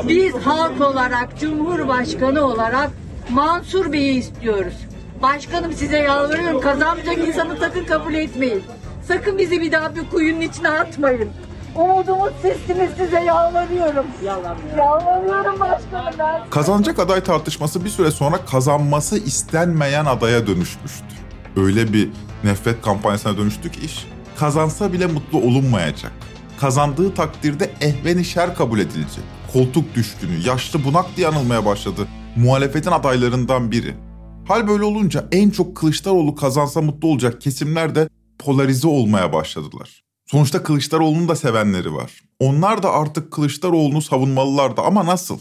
Biz 0.09 0.35
halk 0.35 0.81
olarak, 0.81 1.39
Cumhurbaşkanı 1.41 2.41
olarak 2.41 2.91
Mansur 3.33 3.93
Bey'i 3.93 4.19
istiyoruz. 4.19 4.75
Başkanım 5.23 5.73
size 5.73 5.99
yalvarıyorum. 5.99 6.61
Kazanmayacak 6.61 7.19
insanı 7.29 7.57
sakın 7.57 7.85
kabul 7.85 8.15
etmeyin. 8.15 8.63
Sakın 9.09 9.39
bizi 9.39 9.61
bir 9.61 9.73
daha 9.73 9.95
bir 9.95 10.11
kuyunun 10.11 10.41
içine 10.41 10.69
atmayın. 10.69 11.29
Umudumuz 11.77 12.33
sizsiniz 12.43 12.91
size 12.99 13.21
yalvarıyorum. 13.21 14.07
Yalvarıyorum 14.77 15.61
başkanım 15.61 16.15
ben. 16.19 16.51
Kazanacak 16.51 16.99
aday 16.99 17.25
tartışması 17.25 17.85
bir 17.85 17.91
süre 17.91 18.11
sonra 18.11 18.45
kazanması 18.45 19.19
istenmeyen 19.19 20.05
adaya 20.05 20.47
dönüşmüştü. 20.47 21.05
Öyle 21.57 21.93
bir 21.93 22.09
nefret 22.45 22.83
kampanyasına 22.83 23.37
dönüştü 23.37 23.71
ki 23.71 23.81
iş. 23.85 24.07
Kazansa 24.39 24.93
bile 24.93 25.07
mutlu 25.07 25.39
olunmayacak. 25.39 26.13
Kazandığı 26.61 27.15
takdirde 27.15 27.71
ehveni 27.81 28.25
şer 28.25 28.55
kabul 28.55 28.79
edilecek. 28.79 29.25
Koltuk 29.53 29.95
düşkünü, 29.95 30.37
yaşlı 30.47 30.85
bunak 30.85 31.07
diye 31.17 31.29
anılmaya 31.29 31.65
başladı. 31.67 32.07
Muhalefetin 32.37 32.91
adaylarından 32.91 33.71
biri. 33.71 33.95
Hal 34.49 34.69
böyle 34.69 34.85
olunca 34.85 35.29
en 35.33 35.51
çok 35.51 35.77
Kılıçdaroğlu 35.77 36.35
kazansa 36.35 36.83
mutlu 36.83 37.09
olacak 37.09 37.41
kesimler 37.41 37.95
de 37.95 38.09
polarize 38.39 38.89
olmaya 38.89 39.33
başladılar. 39.33 40.03
Sonuçta 40.27 40.63
Kılıçdaroğlu'nun 40.63 41.29
da 41.29 41.37
sevenleri 41.37 41.95
var. 41.95 42.21
Onlar 42.41 42.83
da 42.83 42.93
artık 42.93 43.33
Kılıçdaroğlu'nu 43.33 44.03
savunmalılardı 44.03 44.81
ama 44.81 45.07
nasıl? 45.07 45.39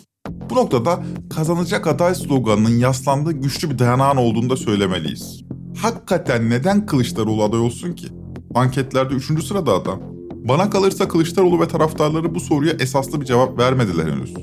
Bu 0.50 0.56
noktada 0.56 1.04
kazanacak 1.30 1.88
aday 1.88 2.16
sloganının 2.16 2.78
yaslandığı 2.78 3.32
güçlü 3.32 3.70
bir 3.70 3.80
dayanağın 3.80 4.18
olduğunu 4.18 4.50
da 4.50 4.58
söylemeliyiz. 4.58 5.44
Hakikaten 5.82 6.50
neden 6.50 6.86
Kılıçdaroğlu 6.86 7.44
aday 7.44 7.60
olsun 7.60 7.94
ki? 7.94 8.08
Anketlerde 8.56 9.14
3. 9.14 9.44
sırada 9.46 9.74
adam. 9.74 10.00
Bana 10.34 10.70
kalırsa 10.70 11.08
Kılıçdaroğlu 11.08 11.62
ve 11.62 11.68
taraftarları 11.68 12.36
bu 12.36 12.40
soruya 12.40 12.74
esaslı 12.74 13.22
bir 13.22 13.26
cevap 13.26 13.60
vermediler 13.60 14.08
henüz. 14.14 14.34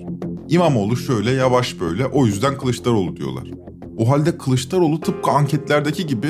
İmamoğlu 0.49 0.97
şöyle, 0.97 1.31
Yavaş 1.31 1.81
böyle, 1.81 2.07
o 2.07 2.27
yüzden 2.27 2.59
Kılıçdaroğlu 2.59 3.17
diyorlar. 3.17 3.45
O 3.99 4.11
halde 4.11 4.39
Kılıçdaroğlu 4.39 5.01
tıpkı 5.01 5.31
anketlerdeki 5.31 6.07
gibi 6.07 6.29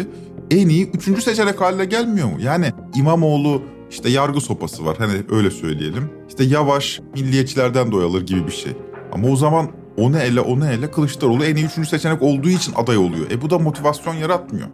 en 0.50 0.68
iyi 0.68 0.90
üçüncü 0.90 1.22
seçenek 1.22 1.60
haline 1.60 1.84
gelmiyor 1.84 2.28
mu? 2.28 2.36
Yani 2.40 2.72
İmamoğlu 2.94 3.62
işte 3.90 4.10
yargı 4.10 4.40
sopası 4.40 4.84
var 4.84 4.96
hani 4.98 5.12
öyle 5.30 5.50
söyleyelim. 5.50 6.10
İşte 6.28 6.44
Yavaş 6.44 7.00
milliyetçilerden 7.14 7.92
doyalır 7.92 8.26
gibi 8.26 8.46
bir 8.46 8.52
şey. 8.52 8.72
Ama 9.12 9.28
o 9.28 9.36
zaman 9.36 9.68
o 9.96 10.12
ne 10.12 10.22
ele 10.22 10.40
o 10.40 10.60
ne 10.60 10.72
ele 10.72 10.90
Kılıçdaroğlu 10.90 11.44
en 11.44 11.56
iyi 11.56 11.66
üçüncü 11.66 11.88
seçenek 11.88 12.22
olduğu 12.22 12.48
için 12.48 12.72
aday 12.76 12.96
oluyor. 12.96 13.30
E 13.30 13.42
bu 13.42 13.50
da 13.50 13.58
motivasyon 13.58 14.14
yaratmıyor. 14.14 14.68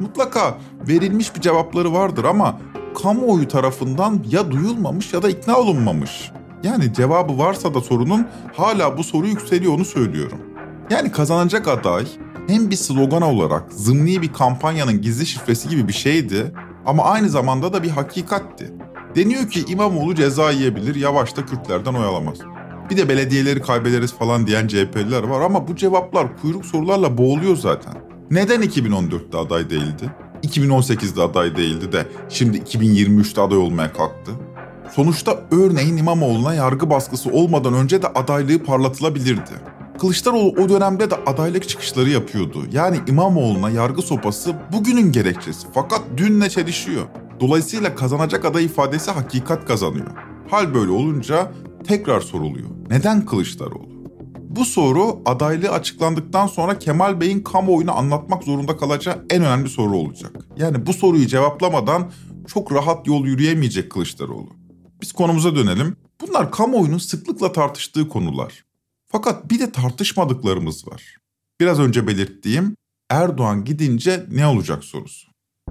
Mutlaka 0.00 0.58
verilmiş 0.88 1.36
bir 1.36 1.40
cevapları 1.40 1.92
vardır 1.92 2.24
ama 2.24 2.60
kamuoyu 3.02 3.48
tarafından 3.48 4.24
ya 4.30 4.50
duyulmamış 4.50 5.12
ya 5.12 5.22
da 5.22 5.30
ikna 5.30 5.56
olunmamış. 5.56 6.32
Yani 6.62 6.92
cevabı 6.92 7.38
varsa 7.38 7.74
da 7.74 7.80
sorunun 7.80 8.26
hala 8.56 8.98
bu 8.98 9.04
soru 9.04 9.26
yükseliyor 9.26 9.74
onu 9.74 9.84
söylüyorum. 9.84 10.38
Yani 10.90 11.12
kazanacak 11.12 11.68
aday 11.68 12.06
hem 12.48 12.70
bir 12.70 12.76
slogan 12.76 13.22
olarak 13.22 13.72
zımni 13.72 14.22
bir 14.22 14.32
kampanyanın 14.32 15.02
gizli 15.02 15.26
şifresi 15.26 15.68
gibi 15.68 15.88
bir 15.88 15.92
şeydi 15.92 16.52
ama 16.86 17.04
aynı 17.04 17.28
zamanda 17.28 17.72
da 17.72 17.82
bir 17.82 17.90
hakikatti. 17.90 18.72
Deniyor 19.16 19.48
ki 19.48 19.64
İmamoğlu 19.68 20.14
ceza 20.14 20.50
yiyebilir, 20.50 20.94
yavaş 20.94 21.36
da 21.36 21.46
Kürtlerden 21.46 21.94
oy 21.94 22.04
alamaz. 22.04 22.38
Bir 22.90 22.96
de 22.96 23.08
belediyeleri 23.08 23.62
kaybederiz 23.62 24.12
falan 24.12 24.46
diyen 24.46 24.68
CHP'liler 24.68 25.22
var 25.22 25.40
ama 25.40 25.68
bu 25.68 25.76
cevaplar 25.76 26.40
kuyruk 26.40 26.66
sorularla 26.66 27.18
boğuluyor 27.18 27.56
zaten. 27.56 27.94
Neden 28.30 28.62
2014'te 28.62 29.38
aday 29.38 29.70
değildi? 29.70 30.10
2018'de 30.42 31.22
aday 31.22 31.56
değildi 31.56 31.92
de 31.92 32.06
şimdi 32.28 32.58
2023'te 32.58 33.40
aday 33.40 33.58
olmaya 33.58 33.92
kalktı. 33.92 34.32
Sonuçta 34.94 35.40
örneğin 35.50 35.96
İmamoğlu'na 35.96 36.54
yargı 36.54 36.90
baskısı 36.90 37.30
olmadan 37.30 37.74
önce 37.74 38.02
de 38.02 38.06
adaylığı 38.06 38.64
parlatılabilirdi. 38.64 39.50
Kılıçdaroğlu 40.00 40.62
o 40.62 40.68
dönemde 40.68 41.10
de 41.10 41.14
adaylık 41.26 41.68
çıkışları 41.68 42.10
yapıyordu. 42.10 42.64
Yani 42.72 43.00
İmamoğlu'na 43.06 43.70
yargı 43.70 44.02
sopası 44.02 44.54
bugünün 44.72 45.12
gerekçesi 45.12 45.66
fakat 45.74 46.02
dünle 46.16 46.50
çelişiyor. 46.50 47.06
Dolayısıyla 47.40 47.94
kazanacak 47.94 48.44
aday 48.44 48.64
ifadesi 48.64 49.10
hakikat 49.10 49.66
kazanıyor. 49.66 50.10
Hal 50.50 50.74
böyle 50.74 50.90
olunca 50.90 51.52
tekrar 51.86 52.20
soruluyor. 52.20 52.68
Neden 52.90 53.26
Kılıçdaroğlu? 53.26 53.88
Bu 54.48 54.64
soru 54.64 55.20
adaylığı 55.26 55.70
açıklandıktan 55.70 56.46
sonra 56.46 56.78
Kemal 56.78 57.20
Bey'in 57.20 57.40
kamuoyuna 57.40 57.92
anlatmak 57.92 58.44
zorunda 58.44 58.76
kalacağı 58.76 59.24
en 59.30 59.44
önemli 59.44 59.68
soru 59.68 59.96
olacak. 59.96 60.32
Yani 60.56 60.86
bu 60.86 60.92
soruyu 60.92 61.26
cevaplamadan 61.26 62.10
çok 62.46 62.72
rahat 62.72 63.06
yol 63.06 63.26
yürüyemeyecek 63.26 63.90
Kılıçdaroğlu. 63.90 64.57
Biz 65.00 65.12
konumuza 65.12 65.56
dönelim. 65.56 65.96
Bunlar 66.20 66.50
kamuoyunun 66.50 66.98
sıklıkla 66.98 67.52
tartıştığı 67.52 68.08
konular. 68.08 68.64
Fakat 69.12 69.50
bir 69.50 69.60
de 69.60 69.72
tartışmadıklarımız 69.72 70.88
var. 70.88 71.16
Biraz 71.60 71.80
önce 71.80 72.06
belirttiğim 72.06 72.76
Erdoğan 73.10 73.64
gidince 73.64 74.26
ne 74.30 74.46
olacak 74.46 74.84
sorusu. 74.84 75.28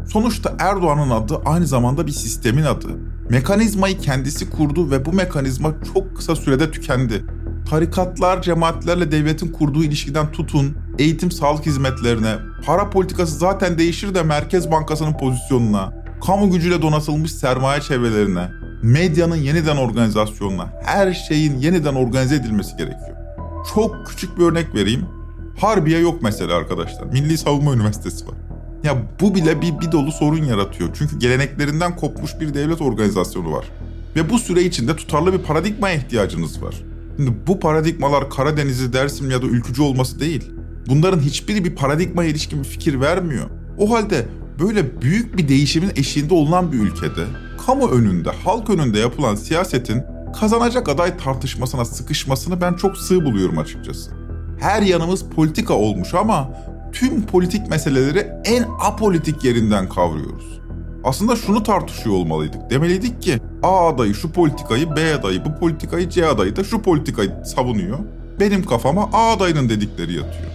Sonuçta 0.08 0.56
Erdoğan'ın 0.60 1.10
adı 1.10 1.42
aynı 1.46 1.68
zamanda 1.68 2.08
bir 2.08 2.12
sistemin 2.12 2.64
adı. 2.64 2.88
Mekanizmayı 3.30 4.00
kendisi 4.00 4.50
kurdu 4.50 4.92
ve 4.92 5.06
bu 5.06 5.14
mekanizma 5.14 5.76
çok 5.94 6.18
kısa 6.18 6.36
sürede 6.36 6.72
tükendi. 6.72 7.26
Tarikatlar, 7.70 8.42
cemaatlerle 8.42 9.12
devletin 9.12 9.52
kurduğu 9.52 9.84
ilişkiden 9.84 10.32
tutun, 10.32 10.78
eğitim 11.00 11.32
sağlık 11.32 11.66
hizmetlerine, 11.66 12.36
para 12.66 12.90
politikası 12.90 13.38
zaten 13.38 13.78
değişir 13.78 14.16
de 14.16 14.24
Merkez 14.24 14.72
Bankası'nın 14.72 15.18
pozisyonuna, 15.18 15.94
kamu 16.26 16.52
gücüyle 16.52 16.82
donatılmış 16.82 17.32
sermaye 17.32 17.82
çevrelerine, 17.82 18.52
medyanın 18.82 19.36
yeniden 19.36 19.78
organizasyonuna, 19.78 20.74
her 20.86 21.14
şeyin 21.14 21.58
yeniden 21.58 21.96
organize 21.96 22.36
edilmesi 22.36 22.78
gerekiyor. 22.78 23.18
Çok 23.76 24.08
küçük 24.08 24.38
bir 24.40 24.44
örnek 24.44 24.76
vereyim. 24.76 25.06
Harbiye 25.60 26.00
yok 26.00 26.22
mesela 26.22 26.56
arkadaşlar. 26.56 27.06
Milli 27.06 27.38
Savunma 27.38 27.74
Üniversitesi 27.74 28.28
var. 28.28 28.36
Ya 28.84 28.98
bu 29.22 29.36
bile 29.36 29.62
bir, 29.62 29.80
bir 29.80 29.92
dolu 29.92 30.12
sorun 30.12 30.44
yaratıyor. 30.44 30.90
Çünkü 30.94 31.20
geleneklerinden 31.20 31.96
kopmuş 31.96 32.32
bir 32.40 32.54
devlet 32.54 32.82
organizasyonu 32.82 33.52
var. 33.52 33.66
Ve 34.16 34.30
bu 34.30 34.40
süre 34.40 34.64
içinde 34.64 34.96
tutarlı 34.96 35.34
bir 35.34 35.38
paradigmaya 35.38 35.96
ihtiyacınız 35.96 36.64
var. 36.64 36.76
Şimdi 37.18 37.34
bu 37.48 37.60
paradigmalar 37.60 38.30
Karadeniz'i, 38.30 38.94
Dersim 38.94 39.32
ya 39.32 39.42
da 39.42 39.46
ülkücü 39.46 39.82
olması 39.82 40.20
değil. 40.20 40.52
Bunların 40.88 41.20
hiçbiri 41.20 41.66
bir 41.66 41.76
paradigmaya 41.76 42.30
ilişkin 42.30 42.60
bir 42.60 42.68
fikir 42.68 43.02
vermiyor. 43.02 43.46
O 43.78 43.94
halde 43.94 44.26
böyle 44.60 45.02
büyük 45.02 45.38
bir 45.38 45.48
değişimin 45.48 45.92
eşiğinde 45.96 46.34
olunan 46.34 46.72
bir 46.72 46.78
ülkede 46.78 47.26
kamu 47.68 47.90
önünde, 47.90 48.30
halk 48.30 48.70
önünde 48.70 49.00
yapılan 49.00 49.36
siyasetin 49.36 50.04
kazanacak 50.40 50.90
aday 50.90 51.18
tartışmasına 51.18 51.86
sıkışmasını 51.86 52.62
ben 52.62 52.74
çok 52.74 52.98
sığ 52.98 53.26
buluyorum 53.26 53.58
açıkçası. 53.58 54.12
Her 54.60 54.82
yanımız 54.82 55.26
politika 55.36 55.74
olmuş 55.74 56.14
ama 56.14 56.50
tüm 56.94 57.26
politik 57.26 57.70
meseleleri 57.70 58.28
en 58.46 58.66
apolitik 58.82 59.44
yerinden 59.44 59.90
kavruyoruz. 59.90 60.60
Aslında 61.04 61.36
şunu 61.36 61.64
tartışıyor 61.64 62.16
olmalıydık. 62.16 62.70
Demeliydik 62.70 63.22
ki 63.22 63.40
A 63.64 63.88
adayı 63.88 64.14
şu 64.14 64.32
politikayı, 64.32 64.96
B 64.96 65.14
adayı 65.14 65.46
bu 65.46 65.60
politikayı, 65.60 66.10
C 66.10 66.28
adayı 66.28 66.56
da 66.56 66.64
şu 66.64 66.82
politikayı 66.82 67.32
savunuyor. 67.46 68.00
Benim 68.40 68.66
kafama 68.66 69.10
A 69.14 69.32
adayının 69.32 69.70
dedikleri 69.70 70.14
yatıyor. 70.14 70.52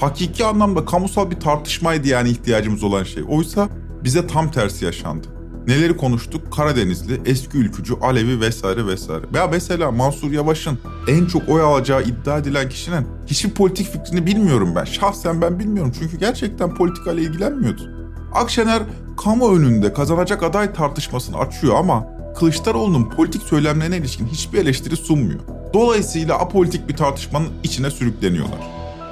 Hakiki 0.00 0.44
anlamda 0.44 0.84
kamusal 0.84 1.30
bir 1.30 1.40
tartışmaydı 1.40 2.08
yani 2.08 2.30
ihtiyacımız 2.30 2.82
olan 2.82 3.04
şey. 3.04 3.22
Oysa 3.28 3.68
bize 4.04 4.26
tam 4.26 4.50
tersi 4.50 4.84
yaşandı. 4.84 5.39
Neleri 5.70 5.96
konuştuk? 5.96 6.52
Karadenizli, 6.52 7.20
eski 7.26 7.58
ülkücü, 7.58 7.94
Alevi 7.94 8.40
vesaire 8.40 8.86
vesaire. 8.86 9.22
Veya 9.34 9.46
mesela 9.46 9.90
Mansur 9.90 10.30
Yavaş'ın 10.30 10.78
en 11.08 11.26
çok 11.26 11.48
oy 11.48 11.62
alacağı 11.62 12.02
iddia 12.02 12.38
edilen 12.38 12.68
kişinin 12.68 13.06
hiçbir 13.26 13.50
politik 13.50 13.86
fikrini 13.92 14.26
bilmiyorum 14.26 14.72
ben. 14.76 14.84
Şahsen 14.84 15.40
ben 15.40 15.58
bilmiyorum 15.58 15.92
çünkü 15.98 16.18
gerçekten 16.18 16.74
politikayla 16.74 17.22
ilgilenmiyordu. 17.22 17.90
Akşener 18.34 18.82
kamu 19.16 19.56
önünde 19.56 19.92
kazanacak 19.92 20.42
aday 20.42 20.72
tartışmasını 20.72 21.38
açıyor 21.38 21.74
ama 21.74 22.06
Kılıçdaroğlu'nun 22.38 23.10
politik 23.10 23.42
söylemlerine 23.42 23.96
ilişkin 23.96 24.26
hiçbir 24.26 24.58
eleştiri 24.58 24.96
sunmuyor. 24.96 25.40
Dolayısıyla 25.74 26.38
apolitik 26.38 26.88
bir 26.88 26.96
tartışmanın 26.96 27.48
içine 27.62 27.90
sürükleniyorlar. 27.90 28.70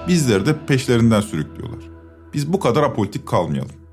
Bizleri 0.08 0.46
de 0.46 0.56
peşlerinden 0.66 1.20
sürüklüyorlar. 1.20 1.84
Biz 2.34 2.52
bu 2.52 2.60
kadar 2.60 2.82
apolitik 2.82 3.26
kalmayalım. 3.28 3.87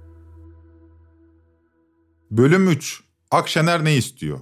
Bölüm 2.37 2.69
3. 2.69 3.03
Akşener 3.31 3.85
ne 3.85 3.95
istiyor? 3.95 4.39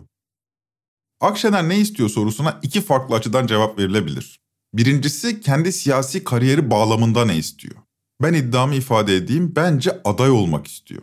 Akşener 1.22 1.70
ne 1.70 1.80
istiyor 1.80 2.10
sorusuna 2.10 2.60
iki 2.64 2.82
farklı 2.82 3.16
açıdan 3.16 3.48
cevap 3.48 3.80
verilebilir. 3.80 4.40
Birincisi 4.74 5.42
kendi 5.42 5.72
siyasi 5.72 6.24
kariyeri 6.24 6.72
bağlamında 6.72 7.26
ne 7.26 7.38
istiyor? 7.38 7.76
Ben 8.22 8.34
iddiamı 8.34 8.76
ifade 8.76 9.16
edeyim 9.16 9.54
bence 9.56 10.02
aday 10.06 10.30
olmak 10.30 10.68
istiyor. 10.68 11.02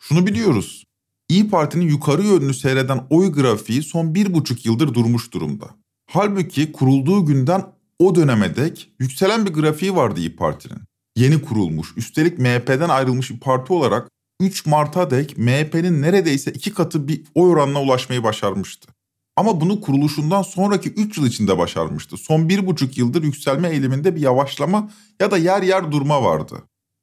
Şunu 0.00 0.26
biliyoruz. 0.26 0.84
İyi 1.28 1.50
Parti'nin 1.50 1.88
yukarı 1.88 2.22
yönlü 2.22 2.54
seyreden 2.54 3.06
oy 3.10 3.32
grafiği 3.32 3.82
son 3.82 4.14
bir 4.14 4.34
buçuk 4.34 4.66
yıldır 4.66 4.94
durmuş 4.94 5.32
durumda. 5.32 5.70
Halbuki 6.10 6.72
kurulduğu 6.72 7.26
günden 7.26 7.66
o 7.98 8.14
döneme 8.14 8.56
dek 8.56 8.92
yükselen 9.00 9.46
bir 9.46 9.52
grafiği 9.52 9.96
vardı 9.96 10.20
İyi 10.20 10.36
Parti'nin. 10.36 10.82
Yeni 11.16 11.42
kurulmuş, 11.42 11.92
üstelik 11.96 12.38
MHP'den 12.38 12.88
ayrılmış 12.88 13.30
bir 13.30 13.40
parti 13.40 13.72
olarak 13.72 14.10
3 14.40 14.66
Mart'a 14.66 15.10
dek 15.10 15.38
MHP'nin 15.38 16.02
neredeyse 16.02 16.52
iki 16.52 16.74
katı 16.74 17.08
bir 17.08 17.24
oy 17.34 17.50
oranına 17.50 17.82
ulaşmayı 17.82 18.22
başarmıştı. 18.22 18.88
Ama 19.36 19.60
bunu 19.60 19.80
kuruluşundan 19.80 20.42
sonraki 20.42 20.90
3 20.90 21.18
yıl 21.18 21.26
içinde 21.26 21.58
başarmıştı. 21.58 22.16
Son 22.16 22.40
1,5 22.40 22.98
yıldır 23.00 23.22
yükselme 23.22 23.68
eğiliminde 23.68 24.16
bir 24.16 24.20
yavaşlama 24.20 24.90
ya 25.20 25.30
da 25.30 25.38
yer 25.38 25.62
yer 25.62 25.92
durma 25.92 26.22
vardı. 26.22 26.62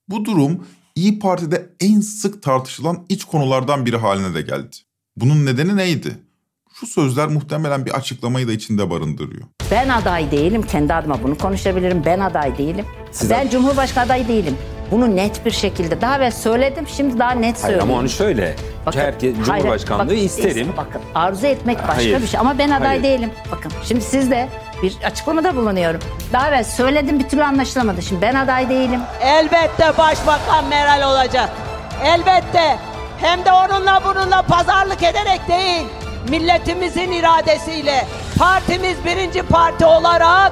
Bu 0.09 0.25
durum 0.25 0.65
İyi 0.95 1.19
Parti'de 1.19 1.69
en 1.79 1.99
sık 1.99 2.43
tartışılan 2.43 3.05
iç 3.09 3.23
konulardan 3.23 3.85
biri 3.85 3.97
haline 3.97 4.33
de 4.33 4.41
geldi. 4.41 4.75
Bunun 5.15 5.45
nedeni 5.45 5.77
neydi? 5.77 6.17
Şu 6.73 6.87
sözler 6.87 7.27
muhtemelen 7.27 7.85
bir 7.85 7.91
açıklamayı 7.91 8.47
da 8.47 8.51
içinde 8.51 8.89
barındırıyor. 8.89 9.47
Ben 9.71 9.89
aday 9.89 10.31
değilim. 10.31 10.61
Kendi 10.61 10.93
adıma 10.93 11.23
bunu 11.23 11.37
konuşabilirim. 11.37 12.01
Ben 12.05 12.19
aday 12.19 12.57
değilim. 12.57 12.85
Siz 13.11 13.29
ben 13.29 13.49
Cumhurbaşkanı 13.49 14.05
adayı 14.05 14.27
değilim. 14.27 14.57
Bunu 14.91 15.15
net 15.15 15.45
bir 15.45 15.51
şekilde 15.51 16.01
daha 16.01 16.17
evvel 16.17 16.31
söyledim. 16.31 16.87
Şimdi 16.87 17.19
daha 17.19 17.31
net 17.31 17.43
Hayır 17.43 17.55
söyleyeyim. 17.55 17.83
ama 17.91 17.99
onu 17.99 18.09
şöyle. 18.09 18.55
Bakın, 18.85 18.99
Herkes 18.99 19.33
hayır, 19.35 19.45
Cumhurbaşkanlığı 19.63 20.03
bakın, 20.05 20.15
isterim. 20.15 20.67
is- 20.73 20.77
Bakın 20.77 21.01
arzu 21.15 21.47
etmek 21.47 21.77
başka 21.79 21.95
Hayır. 21.95 22.21
bir 22.21 22.27
şey 22.27 22.39
ama 22.39 22.57
ben 22.57 22.69
aday 22.69 22.87
Hayır. 22.87 23.03
değilim. 23.03 23.31
Bakın 23.51 23.71
şimdi 23.87 24.01
sizde 24.01 24.49
bir 24.83 24.97
açıklamada 25.05 25.55
bulunuyorum. 25.55 25.99
Daha 26.33 26.49
evvel 26.49 26.63
söyledim 26.63 27.19
bir 27.19 27.29
türlü 27.29 27.43
anlaşılamadı. 27.43 28.01
Şimdi 28.01 28.21
ben 28.21 28.35
aday 28.35 28.69
değilim. 28.69 28.99
Elbette 29.21 29.97
başbakan 29.97 30.65
Meral 30.69 31.11
olacak. 31.11 31.49
Elbette. 32.05 32.77
Hem 33.21 33.45
de 33.45 33.51
onunla 33.51 34.01
bununla 34.05 34.41
pazarlık 34.41 35.03
ederek 35.03 35.41
değil. 35.47 35.83
Milletimizin 36.29 37.11
iradesiyle. 37.11 38.05
Partimiz 38.39 38.95
birinci 39.05 39.43
parti 39.43 39.85
olarak 39.85 40.51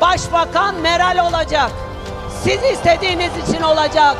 başbakan 0.00 0.74
Meral 0.74 1.28
olacak. 1.28 1.70
Siz 2.44 2.62
istediğiniz 2.72 3.48
için 3.48 3.62
olacak. 3.62 4.16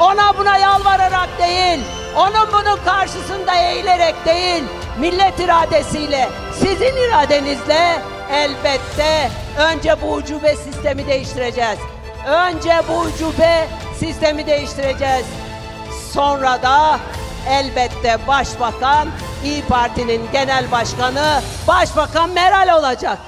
Ona 0.00 0.38
buna 0.38 0.56
yalvararak 0.58 1.28
değil. 1.38 1.80
Onun 2.16 2.48
bunun 2.52 2.84
karşısında 2.84 3.54
eğilerek 3.54 4.14
değil. 4.26 4.62
Millet 5.00 5.40
iradesiyle, 5.40 6.28
sizin 6.54 6.96
iradenizle 7.08 8.02
elbette 8.32 9.30
önce 9.58 9.96
bu 10.02 10.12
ucube 10.12 10.56
sistemi 10.56 11.06
değiştireceğiz. 11.06 11.78
Önce 12.26 12.72
bu 12.88 12.98
ucube 13.00 13.68
sistemi 13.98 14.46
değiştireceğiz. 14.46 15.26
Sonra 16.12 16.62
da 16.62 17.00
elbette 17.48 18.18
başbakan 18.28 19.08
İyi 19.44 19.62
Parti'nin 19.62 20.22
genel 20.32 20.70
başkanı 20.70 21.42
Başbakan 21.68 22.30
Meral 22.30 22.78
olacak. 22.78 23.18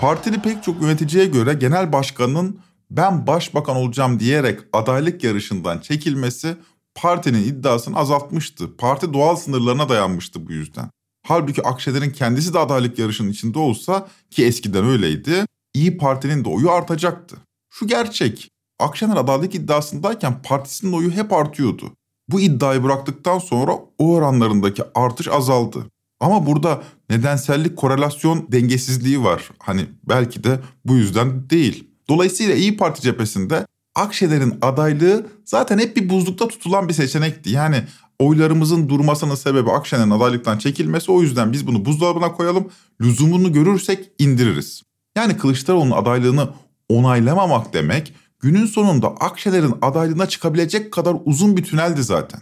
Partili 0.00 0.42
pek 0.42 0.62
çok 0.62 0.82
yöneticiye 0.82 1.26
göre 1.26 1.54
genel 1.54 1.92
başkanın 1.92 2.60
ben 2.90 3.26
başbakan 3.26 3.76
olacağım 3.76 4.20
diyerek 4.20 4.60
adaylık 4.72 5.24
yarışından 5.24 5.78
çekilmesi 5.78 6.56
partinin 6.94 7.44
iddiasını 7.44 7.96
azaltmıştı. 7.96 8.76
Parti 8.76 9.12
doğal 9.12 9.36
sınırlarına 9.36 9.88
dayanmıştı 9.88 10.46
bu 10.46 10.52
yüzden. 10.52 10.90
Halbuki 11.26 11.62
Akşener'in 11.62 12.10
kendisi 12.10 12.54
de 12.54 12.58
adaylık 12.58 12.98
yarışının 12.98 13.30
içinde 13.30 13.58
olsa 13.58 14.08
ki 14.30 14.44
eskiden 14.44 14.84
öyleydi, 14.84 15.46
İyi 15.74 15.96
Parti'nin 15.96 16.44
de 16.44 16.48
oyu 16.48 16.70
artacaktı. 16.70 17.36
Şu 17.70 17.86
gerçek, 17.86 18.50
Akşener 18.80 19.16
adaylık 19.16 19.54
iddiasındayken 19.54 20.42
partisinin 20.42 20.92
oyu 20.92 21.10
hep 21.10 21.32
artıyordu. 21.32 21.92
Bu 22.28 22.40
iddiayı 22.40 22.82
bıraktıktan 22.82 23.38
sonra 23.38 23.72
o 23.98 24.14
oranlarındaki 24.14 24.82
artış 24.94 25.28
azaldı. 25.28 25.86
Ama 26.20 26.46
burada 26.46 26.82
nedensellik 27.10 27.76
korelasyon 27.76 28.52
dengesizliği 28.52 29.24
var. 29.24 29.50
Hani 29.58 29.86
belki 30.08 30.44
de 30.44 30.60
bu 30.84 30.94
yüzden 30.94 31.50
değil. 31.50 31.90
Dolayısıyla 32.08 32.54
İyi 32.54 32.76
Parti 32.76 33.02
cephesinde 33.02 33.66
Akşener'in 33.94 34.58
adaylığı 34.62 35.26
zaten 35.44 35.78
hep 35.78 35.96
bir 35.96 36.08
buzlukta 36.08 36.48
tutulan 36.48 36.88
bir 36.88 36.94
seçenekti. 36.94 37.50
Yani 37.50 37.84
oylarımızın 38.18 38.88
durmasının 38.88 39.34
sebebi 39.34 39.70
Akşener'in 39.70 40.10
adaylıktan 40.10 40.58
çekilmesi 40.58 41.12
o 41.12 41.22
yüzden 41.22 41.52
biz 41.52 41.66
bunu 41.66 41.84
buzdolabına 41.84 42.32
koyalım. 42.32 42.68
Lüzumunu 43.00 43.52
görürsek 43.52 44.10
indiririz. 44.18 44.82
Yani 45.16 45.36
Kılıçdaroğlu'nun 45.36 45.96
adaylığını 45.96 46.48
onaylamamak 46.88 47.72
demek 47.72 48.14
günün 48.40 48.66
sonunda 48.66 49.08
Akşener'in 49.08 49.74
adaylığına 49.82 50.28
çıkabilecek 50.28 50.92
kadar 50.92 51.16
uzun 51.24 51.56
bir 51.56 51.64
tüneldi 51.64 52.02
zaten. 52.02 52.40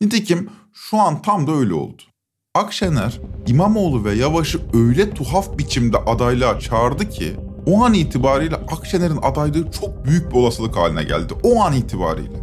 Nitekim 0.00 0.50
şu 0.72 0.98
an 0.98 1.22
tam 1.22 1.46
da 1.46 1.52
öyle 1.52 1.74
oldu. 1.74 2.02
Akşener, 2.54 3.20
İmamoğlu 3.46 4.04
ve 4.04 4.14
Yavaş'ı 4.14 4.60
öyle 4.74 5.14
tuhaf 5.14 5.58
biçimde 5.58 5.96
adaylığa 5.96 6.60
çağırdı 6.60 7.08
ki 7.08 7.36
o 7.66 7.84
an 7.84 7.94
itibariyle 7.94 8.56
Akşener'in 8.56 9.18
adaylığı 9.22 9.70
çok 9.70 10.04
büyük 10.04 10.30
bir 10.30 10.36
olasılık 10.36 10.76
haline 10.76 11.04
geldi. 11.04 11.34
O 11.42 11.62
an 11.62 11.72
itibariyle. 11.72 12.36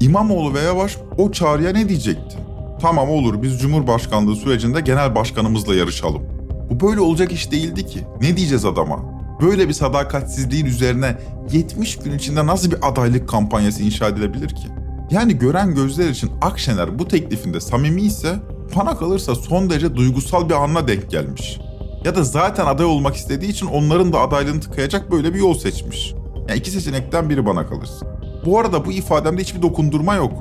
İmamoğlu 0.00 0.54
ve 0.54 0.60
Yavaş 0.60 0.96
o 1.18 1.32
çağrıya 1.32 1.72
ne 1.72 1.88
diyecekti? 1.88 2.36
Tamam 2.80 3.10
olur 3.10 3.42
biz 3.42 3.60
Cumhurbaşkanlığı 3.60 4.36
sürecinde 4.36 4.80
genel 4.80 5.14
başkanımızla 5.14 5.74
yarışalım. 5.74 6.22
Bu 6.70 6.88
böyle 6.88 7.00
olacak 7.00 7.32
iş 7.32 7.52
değildi 7.52 7.86
ki. 7.86 8.00
Ne 8.20 8.36
diyeceğiz 8.36 8.64
adama? 8.64 8.98
Böyle 9.40 9.68
bir 9.68 9.72
sadakatsizliğin 9.72 10.66
üzerine 10.66 11.18
70 11.52 11.96
gün 11.96 12.18
içinde 12.18 12.46
nasıl 12.46 12.70
bir 12.70 12.88
adaylık 12.88 13.28
kampanyası 13.28 13.82
inşa 13.82 14.08
edilebilir 14.08 14.48
ki? 14.48 14.68
Yani 15.10 15.38
gören 15.38 15.74
gözler 15.74 16.08
için 16.08 16.30
Akşener 16.42 16.98
bu 16.98 17.08
teklifinde 17.08 17.60
samimi 17.60 18.02
ise 18.02 18.36
bana 18.76 18.96
kalırsa 18.96 19.34
son 19.34 19.70
derece 19.70 19.96
duygusal 19.96 20.48
bir 20.48 20.54
anla 20.54 20.88
denk 20.88 21.10
gelmiş. 21.10 21.60
Ya 22.04 22.14
da 22.14 22.24
zaten 22.24 22.66
aday 22.66 22.86
olmak 22.86 23.16
istediği 23.16 23.50
için 23.50 23.66
onların 23.66 24.12
da 24.12 24.20
adaylığını 24.20 24.60
tıkayacak 24.60 25.10
böyle 25.10 25.34
bir 25.34 25.38
yol 25.38 25.54
seçmiş. 25.54 26.14
Yani 26.48 26.58
iki 26.58 26.70
seçenekten 26.70 27.30
biri 27.30 27.46
bana 27.46 27.66
kalırsa. 27.66 28.06
Bu 28.46 28.58
arada 28.58 28.84
bu 28.84 28.92
ifademde 28.92 29.42
hiçbir 29.42 29.62
dokundurma 29.62 30.14
yok. 30.14 30.32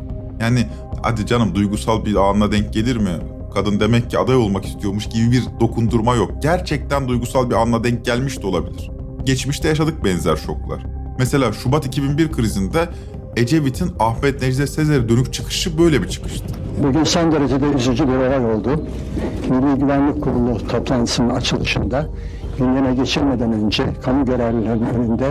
Yani 0.41 0.68
hadi 1.03 1.26
canım 1.26 1.56
duygusal 1.56 2.06
bir 2.06 2.16
anla 2.16 2.51
denk 2.51 2.74
gelir 2.74 2.97
mi? 2.97 3.12
Kadın 3.53 3.80
demek 3.80 4.12
ki 4.12 4.20
aday 4.20 4.36
olmak 4.36 4.66
istiyormuş 4.66 5.10
gibi 5.10 5.32
bir 5.32 5.43
dokundurma 5.60 6.16
yok. 6.16 6.32
Gerçekten 6.41 7.08
duygusal 7.08 7.49
bir 7.49 7.56
anla 7.56 7.84
denk 7.84 8.06
gelmiş 8.06 8.41
de 8.41 8.47
olabilir. 8.47 8.91
Geçmişte 9.24 9.68
yaşadık 9.68 10.03
benzer 10.06 10.36
şoklar. 10.36 10.86
Mesela 11.20 11.53
Şubat 11.53 11.86
2001 11.86 12.32
krizinde 12.32 12.89
Ecevit'in 13.36 13.91
Ahmet 13.99 14.41
Necdet 14.41 14.69
Sezer'e 14.69 15.09
dönük 15.09 15.33
çıkışı 15.33 15.77
böyle 15.77 16.01
bir 16.01 16.07
çıkıştı. 16.07 16.45
Bugün 16.83 17.03
son 17.03 17.31
derecede 17.31 17.65
üzücü 17.65 18.07
bir 18.07 18.13
olay 18.13 18.45
oldu. 18.45 18.83
Milli 19.49 19.79
Güvenlik 19.79 20.23
Kurulu 20.23 20.67
toplantısının 20.67 21.29
açılışında 21.29 22.07
gündeme 22.59 22.95
geçirmeden 22.95 23.53
önce 23.53 23.83
kamu 24.01 24.25
görevlilerinin 24.25 24.86
önünde 24.86 25.25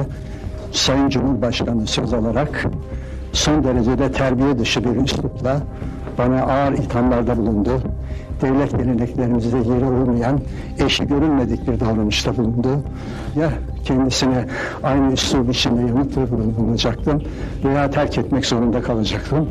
Sayın 0.72 1.09
Cumhurbaşkanı 1.09 1.86
söz 1.86 2.12
alarak 2.12 2.66
son 3.32 3.64
derecede 3.64 4.12
terbiye 4.12 4.59
dışı 4.59 4.84
bir 4.84 5.02
üslupla 5.05 5.62
bana 6.18 6.42
ağır 6.42 6.72
ithamlarda 6.72 7.36
bulundu. 7.36 7.82
Devlet 8.45 8.78
geleneklerimizde 8.78 9.57
yeri 9.57 9.84
olmayan, 9.84 10.40
eşi 10.78 11.07
görülmedik 11.07 11.68
bir 11.68 11.80
davranışta 11.80 12.36
bulundu. 12.36 12.68
Ya 13.36 13.53
kendisine 13.84 14.47
aynı 14.82 15.12
üslub 15.12 15.49
içinde 15.49 15.80
yanıt 15.80 16.16
bulunacaktım 16.16 17.22
veya 17.64 17.90
terk 17.90 18.18
etmek 18.18 18.47
zorunda 18.47 18.82
kalacaktım. 18.82 19.49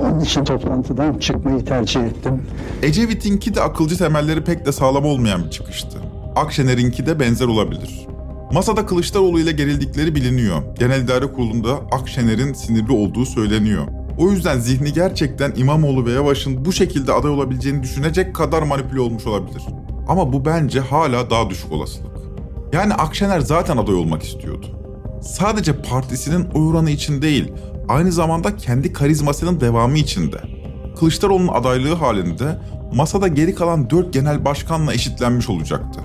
Onun 0.00 0.20
için 0.20 0.44
toplantıdan 0.44 1.18
çıkmayı 1.18 1.64
tercih 1.64 2.00
ettim. 2.00 2.42
Ecevit'inki 2.82 3.54
de 3.54 3.60
akılcı 3.60 3.98
temelleri 3.98 4.44
pek 4.44 4.66
de 4.66 4.72
sağlam 4.72 5.04
olmayan 5.04 5.44
bir 5.44 5.50
çıkıştı. 5.50 5.98
Akşener'inki 6.36 7.06
de 7.06 7.20
benzer 7.20 7.46
olabilir. 7.46 8.06
Masada 8.52 8.86
Kılıçdaroğlu 8.86 9.40
ile 9.40 9.52
gerildikleri 9.52 10.14
biliniyor. 10.14 10.62
Genel 10.78 11.02
İdare 11.02 11.26
Kurulu'nda 11.26 11.74
Akşener'in 11.92 12.52
sinirli 12.52 12.92
olduğu 12.92 13.26
söyleniyor. 13.26 13.86
O 14.18 14.30
yüzden 14.30 14.58
zihni 14.58 14.92
gerçekten 14.92 15.52
İmamoğlu 15.56 16.06
ve 16.06 16.12
Yavaş'ın 16.12 16.64
bu 16.64 16.72
şekilde 16.72 17.12
aday 17.12 17.30
olabileceğini 17.30 17.82
düşünecek 17.82 18.34
kadar 18.34 18.62
manipüle 18.62 19.00
olmuş 19.00 19.26
olabilir. 19.26 19.62
Ama 20.08 20.32
bu 20.32 20.44
bence 20.44 20.80
hala 20.80 21.30
daha 21.30 21.50
düşük 21.50 21.72
olasılık. 21.72 22.16
Yani 22.72 22.94
Akşener 22.94 23.40
zaten 23.40 23.76
aday 23.76 23.94
olmak 23.94 24.22
istiyordu. 24.22 24.66
Sadece 25.22 25.82
partisinin 25.82 26.50
oy 26.54 26.68
oranı 26.68 26.90
için 26.90 27.22
değil, 27.22 27.52
aynı 27.88 28.12
zamanda 28.12 28.56
kendi 28.56 28.92
karizmasının 28.92 29.60
devamı 29.60 29.98
için 29.98 30.32
de. 30.32 30.38
Kılıçdaroğlu'nun 30.98 31.48
adaylığı 31.48 31.94
halinde 31.94 32.58
masada 32.94 33.28
geri 33.28 33.54
kalan 33.54 33.90
4 33.90 34.12
genel 34.12 34.44
başkanla 34.44 34.94
eşitlenmiş 34.94 35.48
olacaktı. 35.48 36.00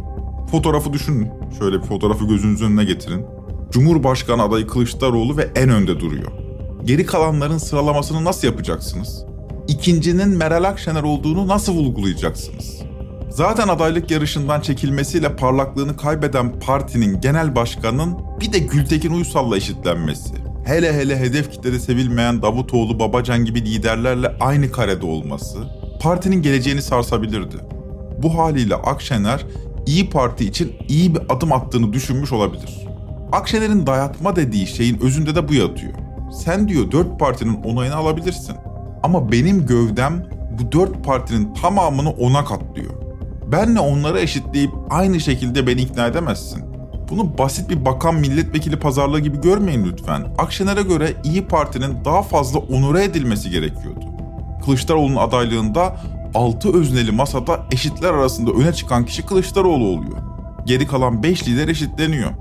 Fotoğrafı 0.51 0.93
düşünün. 0.93 1.30
Şöyle 1.59 1.82
bir 1.82 1.88
fotoğrafı 1.88 2.26
gözünüzün 2.26 2.66
önüne 2.66 2.84
getirin. 2.84 3.26
Cumhurbaşkanı 3.72 4.43
adayı 4.43 4.68
Kılıçdaroğlu 4.68 5.38
ve 5.38 5.49
en 5.55 5.70
önde 5.70 5.99
duruyor. 5.99 6.40
Geri 6.86 7.05
kalanların 7.05 7.57
sıralamasını 7.57 8.23
nasıl 8.23 8.47
yapacaksınız? 8.47 9.25
İkincinin 9.67 10.29
Meral 10.29 10.63
Akşener 10.63 11.03
olduğunu 11.03 11.47
nasıl 11.47 11.73
vurgulayacaksınız? 11.73 12.82
Zaten 13.29 13.67
adaylık 13.67 14.11
yarışından 14.11 14.61
çekilmesiyle 14.61 15.36
parlaklığını 15.36 15.97
kaybeden 15.97 16.59
partinin 16.59 17.21
genel 17.21 17.55
başkanının 17.55 18.17
bir 18.39 18.53
de 18.53 18.59
Gültekin 18.59 19.11
Uysal'la 19.11 19.57
eşitlenmesi. 19.57 20.34
Hele 20.65 20.93
hele 20.93 21.19
hedef 21.19 21.51
kitlede 21.51 21.79
sevilmeyen 21.79 22.41
Davutoğlu, 22.41 22.99
Babacan 22.99 23.45
gibi 23.45 23.65
liderlerle 23.65 24.36
aynı 24.39 24.71
karede 24.71 25.05
olması 25.05 25.57
partinin 26.01 26.41
geleceğini 26.41 26.82
sarsabilirdi. 26.82 27.55
Bu 28.23 28.38
haliyle 28.38 28.75
Akşener 28.75 29.45
İyi 29.86 30.09
Parti 30.09 30.45
için 30.45 30.73
iyi 30.88 31.15
bir 31.15 31.21
adım 31.29 31.53
attığını 31.53 31.93
düşünmüş 31.93 32.32
olabilir. 32.32 32.88
Akşener'in 33.32 33.88
dayatma 33.88 34.36
dediği 34.36 34.67
şeyin 34.67 34.99
özünde 35.01 35.36
de 35.36 35.47
bu 35.47 35.53
yatıyor. 35.53 35.93
Sen 36.32 36.67
diyor 36.67 36.91
dört 36.91 37.19
partinin 37.19 37.63
onayını 37.63 37.95
alabilirsin. 37.95 38.55
Ama 39.03 39.32
benim 39.32 39.65
gövdem 39.65 40.25
bu 40.59 40.71
dört 40.71 41.05
partinin 41.05 41.53
tamamını 41.53 42.09
ona 42.09 42.45
katlıyor. 42.45 42.93
Benle 43.51 43.79
onları 43.79 44.19
eşitleyip 44.19 44.71
aynı 44.89 45.19
şekilde 45.19 45.67
beni 45.67 45.82
ikna 45.82 46.07
edemezsin. 46.07 46.63
Bunu 47.09 47.38
basit 47.38 47.69
bir 47.69 47.86
bakan 47.86 48.15
milletvekili 48.15 48.79
pazarlığı 48.79 49.19
gibi 49.19 49.41
görmeyin 49.41 49.86
lütfen. 49.86 50.27
Akşener'e 50.38 50.82
göre 50.82 51.13
İyi 51.23 51.47
Parti'nin 51.47 52.05
daha 52.05 52.21
fazla 52.21 52.59
onore 52.59 53.03
edilmesi 53.03 53.49
gerekiyordu. 53.49 54.05
Kılıçdaroğlu'nun 54.65 55.15
adaylığında 55.15 55.95
6 56.36 56.77
özneli 56.77 57.11
masada 57.11 57.59
eşitler 57.71 58.13
arasında 58.13 58.51
öne 58.51 58.73
çıkan 58.73 59.05
kişi 59.05 59.25
Kılıçdaroğlu 59.25 59.86
oluyor. 59.86 60.17
Geri 60.65 60.88
kalan 60.88 61.23
5 61.23 61.47
lider 61.47 61.67
eşitleniyor. 61.67 62.32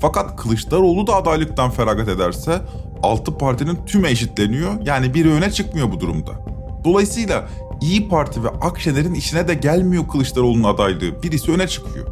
Fakat 0.00 0.36
Kılıçdaroğlu 0.36 1.06
da 1.06 1.14
adaylıktan 1.14 1.70
feragat 1.70 2.08
ederse 2.08 2.60
6 3.02 3.38
partinin 3.38 3.78
tümü 3.86 4.08
eşitleniyor 4.08 4.86
yani 4.86 5.14
biri 5.14 5.30
öne 5.30 5.50
çıkmıyor 5.50 5.92
bu 5.92 6.00
durumda. 6.00 6.30
Dolayısıyla 6.84 7.48
İyi 7.80 8.08
Parti 8.08 8.44
ve 8.44 8.48
Akşener'in 8.48 9.14
işine 9.14 9.48
de 9.48 9.54
gelmiyor 9.54 10.08
Kılıçdaroğlu'nun 10.08 10.64
adaylığı. 10.64 11.22
Birisi 11.22 11.52
öne 11.52 11.68
çıkıyor. 11.68 12.06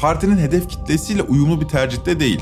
Partinin 0.00 0.38
hedef 0.38 0.68
kitlesiyle 0.68 1.22
uyumlu 1.22 1.60
bir 1.60 1.68
tercihte 1.68 2.20
değil. 2.20 2.40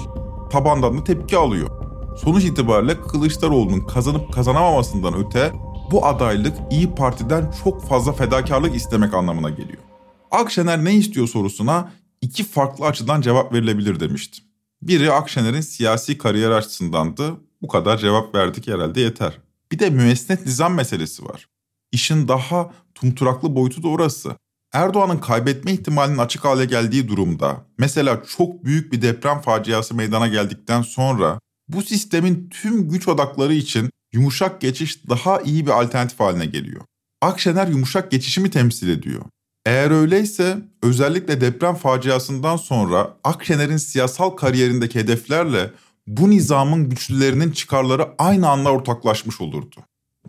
Tabandan 0.51 0.99
da 0.99 1.05
tepki 1.05 1.37
alıyor. 1.37 1.71
Sonuç 2.17 2.45
itibariyle 2.45 3.01
Kılıçdaroğlu'nun 3.01 3.81
kazanıp 3.81 4.33
kazanamamasından 4.33 5.15
öte 5.15 5.53
bu 5.91 6.07
adaylık 6.07 6.57
İyi 6.71 6.95
Parti'den 6.95 7.53
çok 7.65 7.89
fazla 7.89 8.13
fedakarlık 8.13 8.77
istemek 8.77 9.15
anlamına 9.15 9.51
geliyor. 9.51 9.83
Akşener 10.31 10.85
ne 10.85 10.95
istiyor 10.95 11.29
sorusuna 11.29 11.93
iki 12.21 12.45
farklı 12.45 12.87
açıdan 12.87 13.21
cevap 13.21 13.53
verilebilir 13.53 14.01
demiştim. 14.01 14.45
Biri 14.83 15.13
Akşener'in 15.13 15.61
siyasi 15.61 16.19
kariyer 16.19 16.51
açısındandı. 16.51 17.37
Bu 17.63 17.69
kadar 17.69 17.99
cevap 17.99 18.35
verdik 18.35 18.69
herhalde 18.69 19.01
yeter. 19.01 19.39
Bir 19.73 19.79
de 19.79 19.91
müesnet 19.91 20.47
nizam 20.47 20.75
meselesi 20.75 21.25
var. 21.25 21.47
İşin 21.93 22.29
daha 22.29 22.71
tumturaklı 22.95 23.55
boyutu 23.55 23.83
da 23.83 23.89
orası. 23.89 24.37
Erdoğan'ın 24.73 25.19
kaybetme 25.19 25.73
ihtimalinin 25.73 26.19
açık 26.19 26.45
hale 26.45 26.65
geldiği 26.65 27.09
durumda, 27.09 27.67
mesela 27.79 28.23
çok 28.37 28.65
büyük 28.65 28.93
bir 28.93 29.03
deprem 29.03 29.41
faciası 29.41 29.95
meydana 29.95 30.29
geldikten 30.29 30.83
sonra 30.83 31.41
bu 31.69 31.83
sistemin 31.83 32.49
tüm 32.51 32.89
güç 32.89 33.09
odakları 33.09 33.55
için 33.55 33.91
yumuşak 34.13 34.61
geçiş 34.61 35.09
daha 35.09 35.41
iyi 35.41 35.67
bir 35.67 35.71
alternatif 35.71 36.21
haline 36.21 36.47
geliyor. 36.47 36.83
Akşener 37.23 37.69
yumuşak 37.69 38.11
geçişi 38.11 38.41
mi 38.41 38.51
temsil 38.51 38.89
ediyor? 38.89 39.23
Eğer 39.67 39.91
öyleyse 39.91 40.59
özellikle 40.83 41.41
deprem 41.41 41.75
faciasından 41.75 42.57
sonra 42.57 43.17
Akşener'in 43.25 43.77
siyasal 43.77 44.31
kariyerindeki 44.31 44.99
hedeflerle 44.99 45.71
bu 46.17 46.31
nizamın 46.31 46.89
güçlülerinin 46.89 47.51
çıkarları 47.51 48.09
aynı 48.19 48.49
anda 48.49 48.73
ortaklaşmış 48.73 49.41
olurdu. 49.41 49.77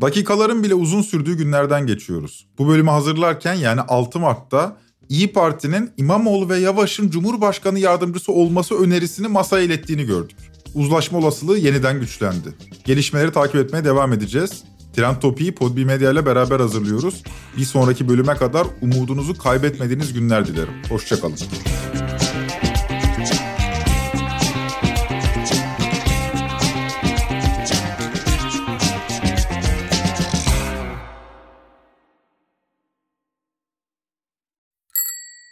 Dakikaların 0.02 0.64
bile 0.64 0.74
uzun 0.74 1.02
sürdüğü 1.02 1.38
günlerden 1.38 1.88
geçiyoruz. 1.88 2.48
Bu 2.58 2.68
bölümü 2.68 2.90
hazırlarken 2.90 3.54
yani 3.54 3.82
6 3.82 4.20
Mart'ta 4.20 4.78
İyi 5.10 5.34
Parti'nin 5.34 5.92
İmamoğlu 5.98 6.50
ve 6.50 6.58
Yavaş'ın 6.58 7.10
Cumhurbaşkanı 7.10 7.80
yardımcısı 7.80 8.32
olması 8.32 8.76
önerisini 8.76 9.28
masaya 9.28 9.64
ilettiğini 9.66 10.04
gördük. 10.04 10.38
Uzlaşma 10.76 11.18
olasılığı 11.20 11.58
yeniden 11.58 12.00
güçlendi. 12.00 12.54
Gelişmeleri 12.86 13.32
takip 13.32 13.56
etmeye 13.56 13.86
devam 13.86 14.14
edeceğiz. 14.14 14.64
Trend 14.96 15.16
Topi'yi 15.16 15.56
Podbi 15.56 15.86
Medya 15.86 16.12
ile 16.12 16.26
beraber 16.26 16.60
hazırlıyoruz. 16.60 17.24
Bir 17.58 17.66
sonraki 17.66 18.10
bölüme 18.10 18.36
kadar 18.36 18.68
umudunuzu 18.82 19.38
kaybetmediğiniz 19.38 20.14
günler 20.14 20.48
dilerim. 20.48 20.74
Hoşçakalın. 20.90 21.38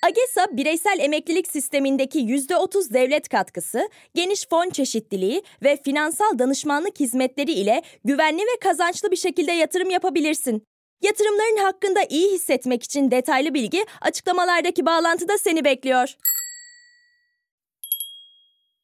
AGESA 0.09 0.57
bireysel 0.57 0.99
emeklilik 0.99 1.47
sistemindeki 1.47 2.19
%30 2.19 2.93
devlet 2.93 3.29
katkısı, 3.29 3.89
geniş 4.15 4.47
fon 4.49 4.69
çeşitliliği 4.69 5.43
ve 5.63 5.77
finansal 5.85 6.39
danışmanlık 6.39 6.99
hizmetleri 6.99 7.51
ile 7.51 7.81
güvenli 8.05 8.41
ve 8.41 8.59
kazançlı 8.61 9.11
bir 9.11 9.15
şekilde 9.15 9.51
yatırım 9.51 9.89
yapabilirsin. 9.89 10.63
Yatırımların 11.01 11.65
hakkında 11.65 11.99
iyi 12.09 12.33
hissetmek 12.33 12.83
için 12.83 13.11
detaylı 13.11 13.53
bilgi 13.53 13.85
açıklamalardaki 14.01 14.85
bağlantıda 14.85 15.37
seni 15.37 15.65
bekliyor. 15.65 16.15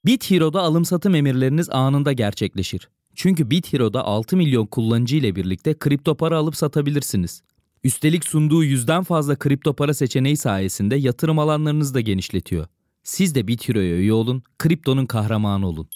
BitHero'da 0.06 0.62
alım 0.62 0.86
satım 0.86 1.16
emirleriniz 1.16 1.70
anında 1.70 2.12
gerçekleşir. 2.12 2.90
Çünkü 3.16 3.50
BitHero'da 3.52 4.04
6 4.04 4.38
milyon 4.38 4.66
kullanıcı 4.66 5.16
ile 5.16 5.36
birlikte 5.36 5.78
kripto 5.80 6.16
para 6.18 6.38
alıp 6.38 6.56
satabilirsiniz. 6.56 7.42
Üstelik 7.86 8.26
sunduğu 8.26 8.64
yüzden 8.64 9.04
fazla 9.04 9.36
kripto 9.36 9.74
para 9.74 9.94
seçeneği 9.94 10.38
sayesinde 10.38 10.96
yatırım 10.96 11.40
alanlarınızı 11.40 11.94
da 11.94 12.02
genişletiyor. 12.02 12.68
Siz 13.04 13.36
de 13.36 13.48
BitHero'ya 13.48 13.96
üye 13.96 14.14
olun, 14.14 14.44
kriptonun 14.58 15.06
kahramanı 15.06 15.68
olun. 15.68 15.90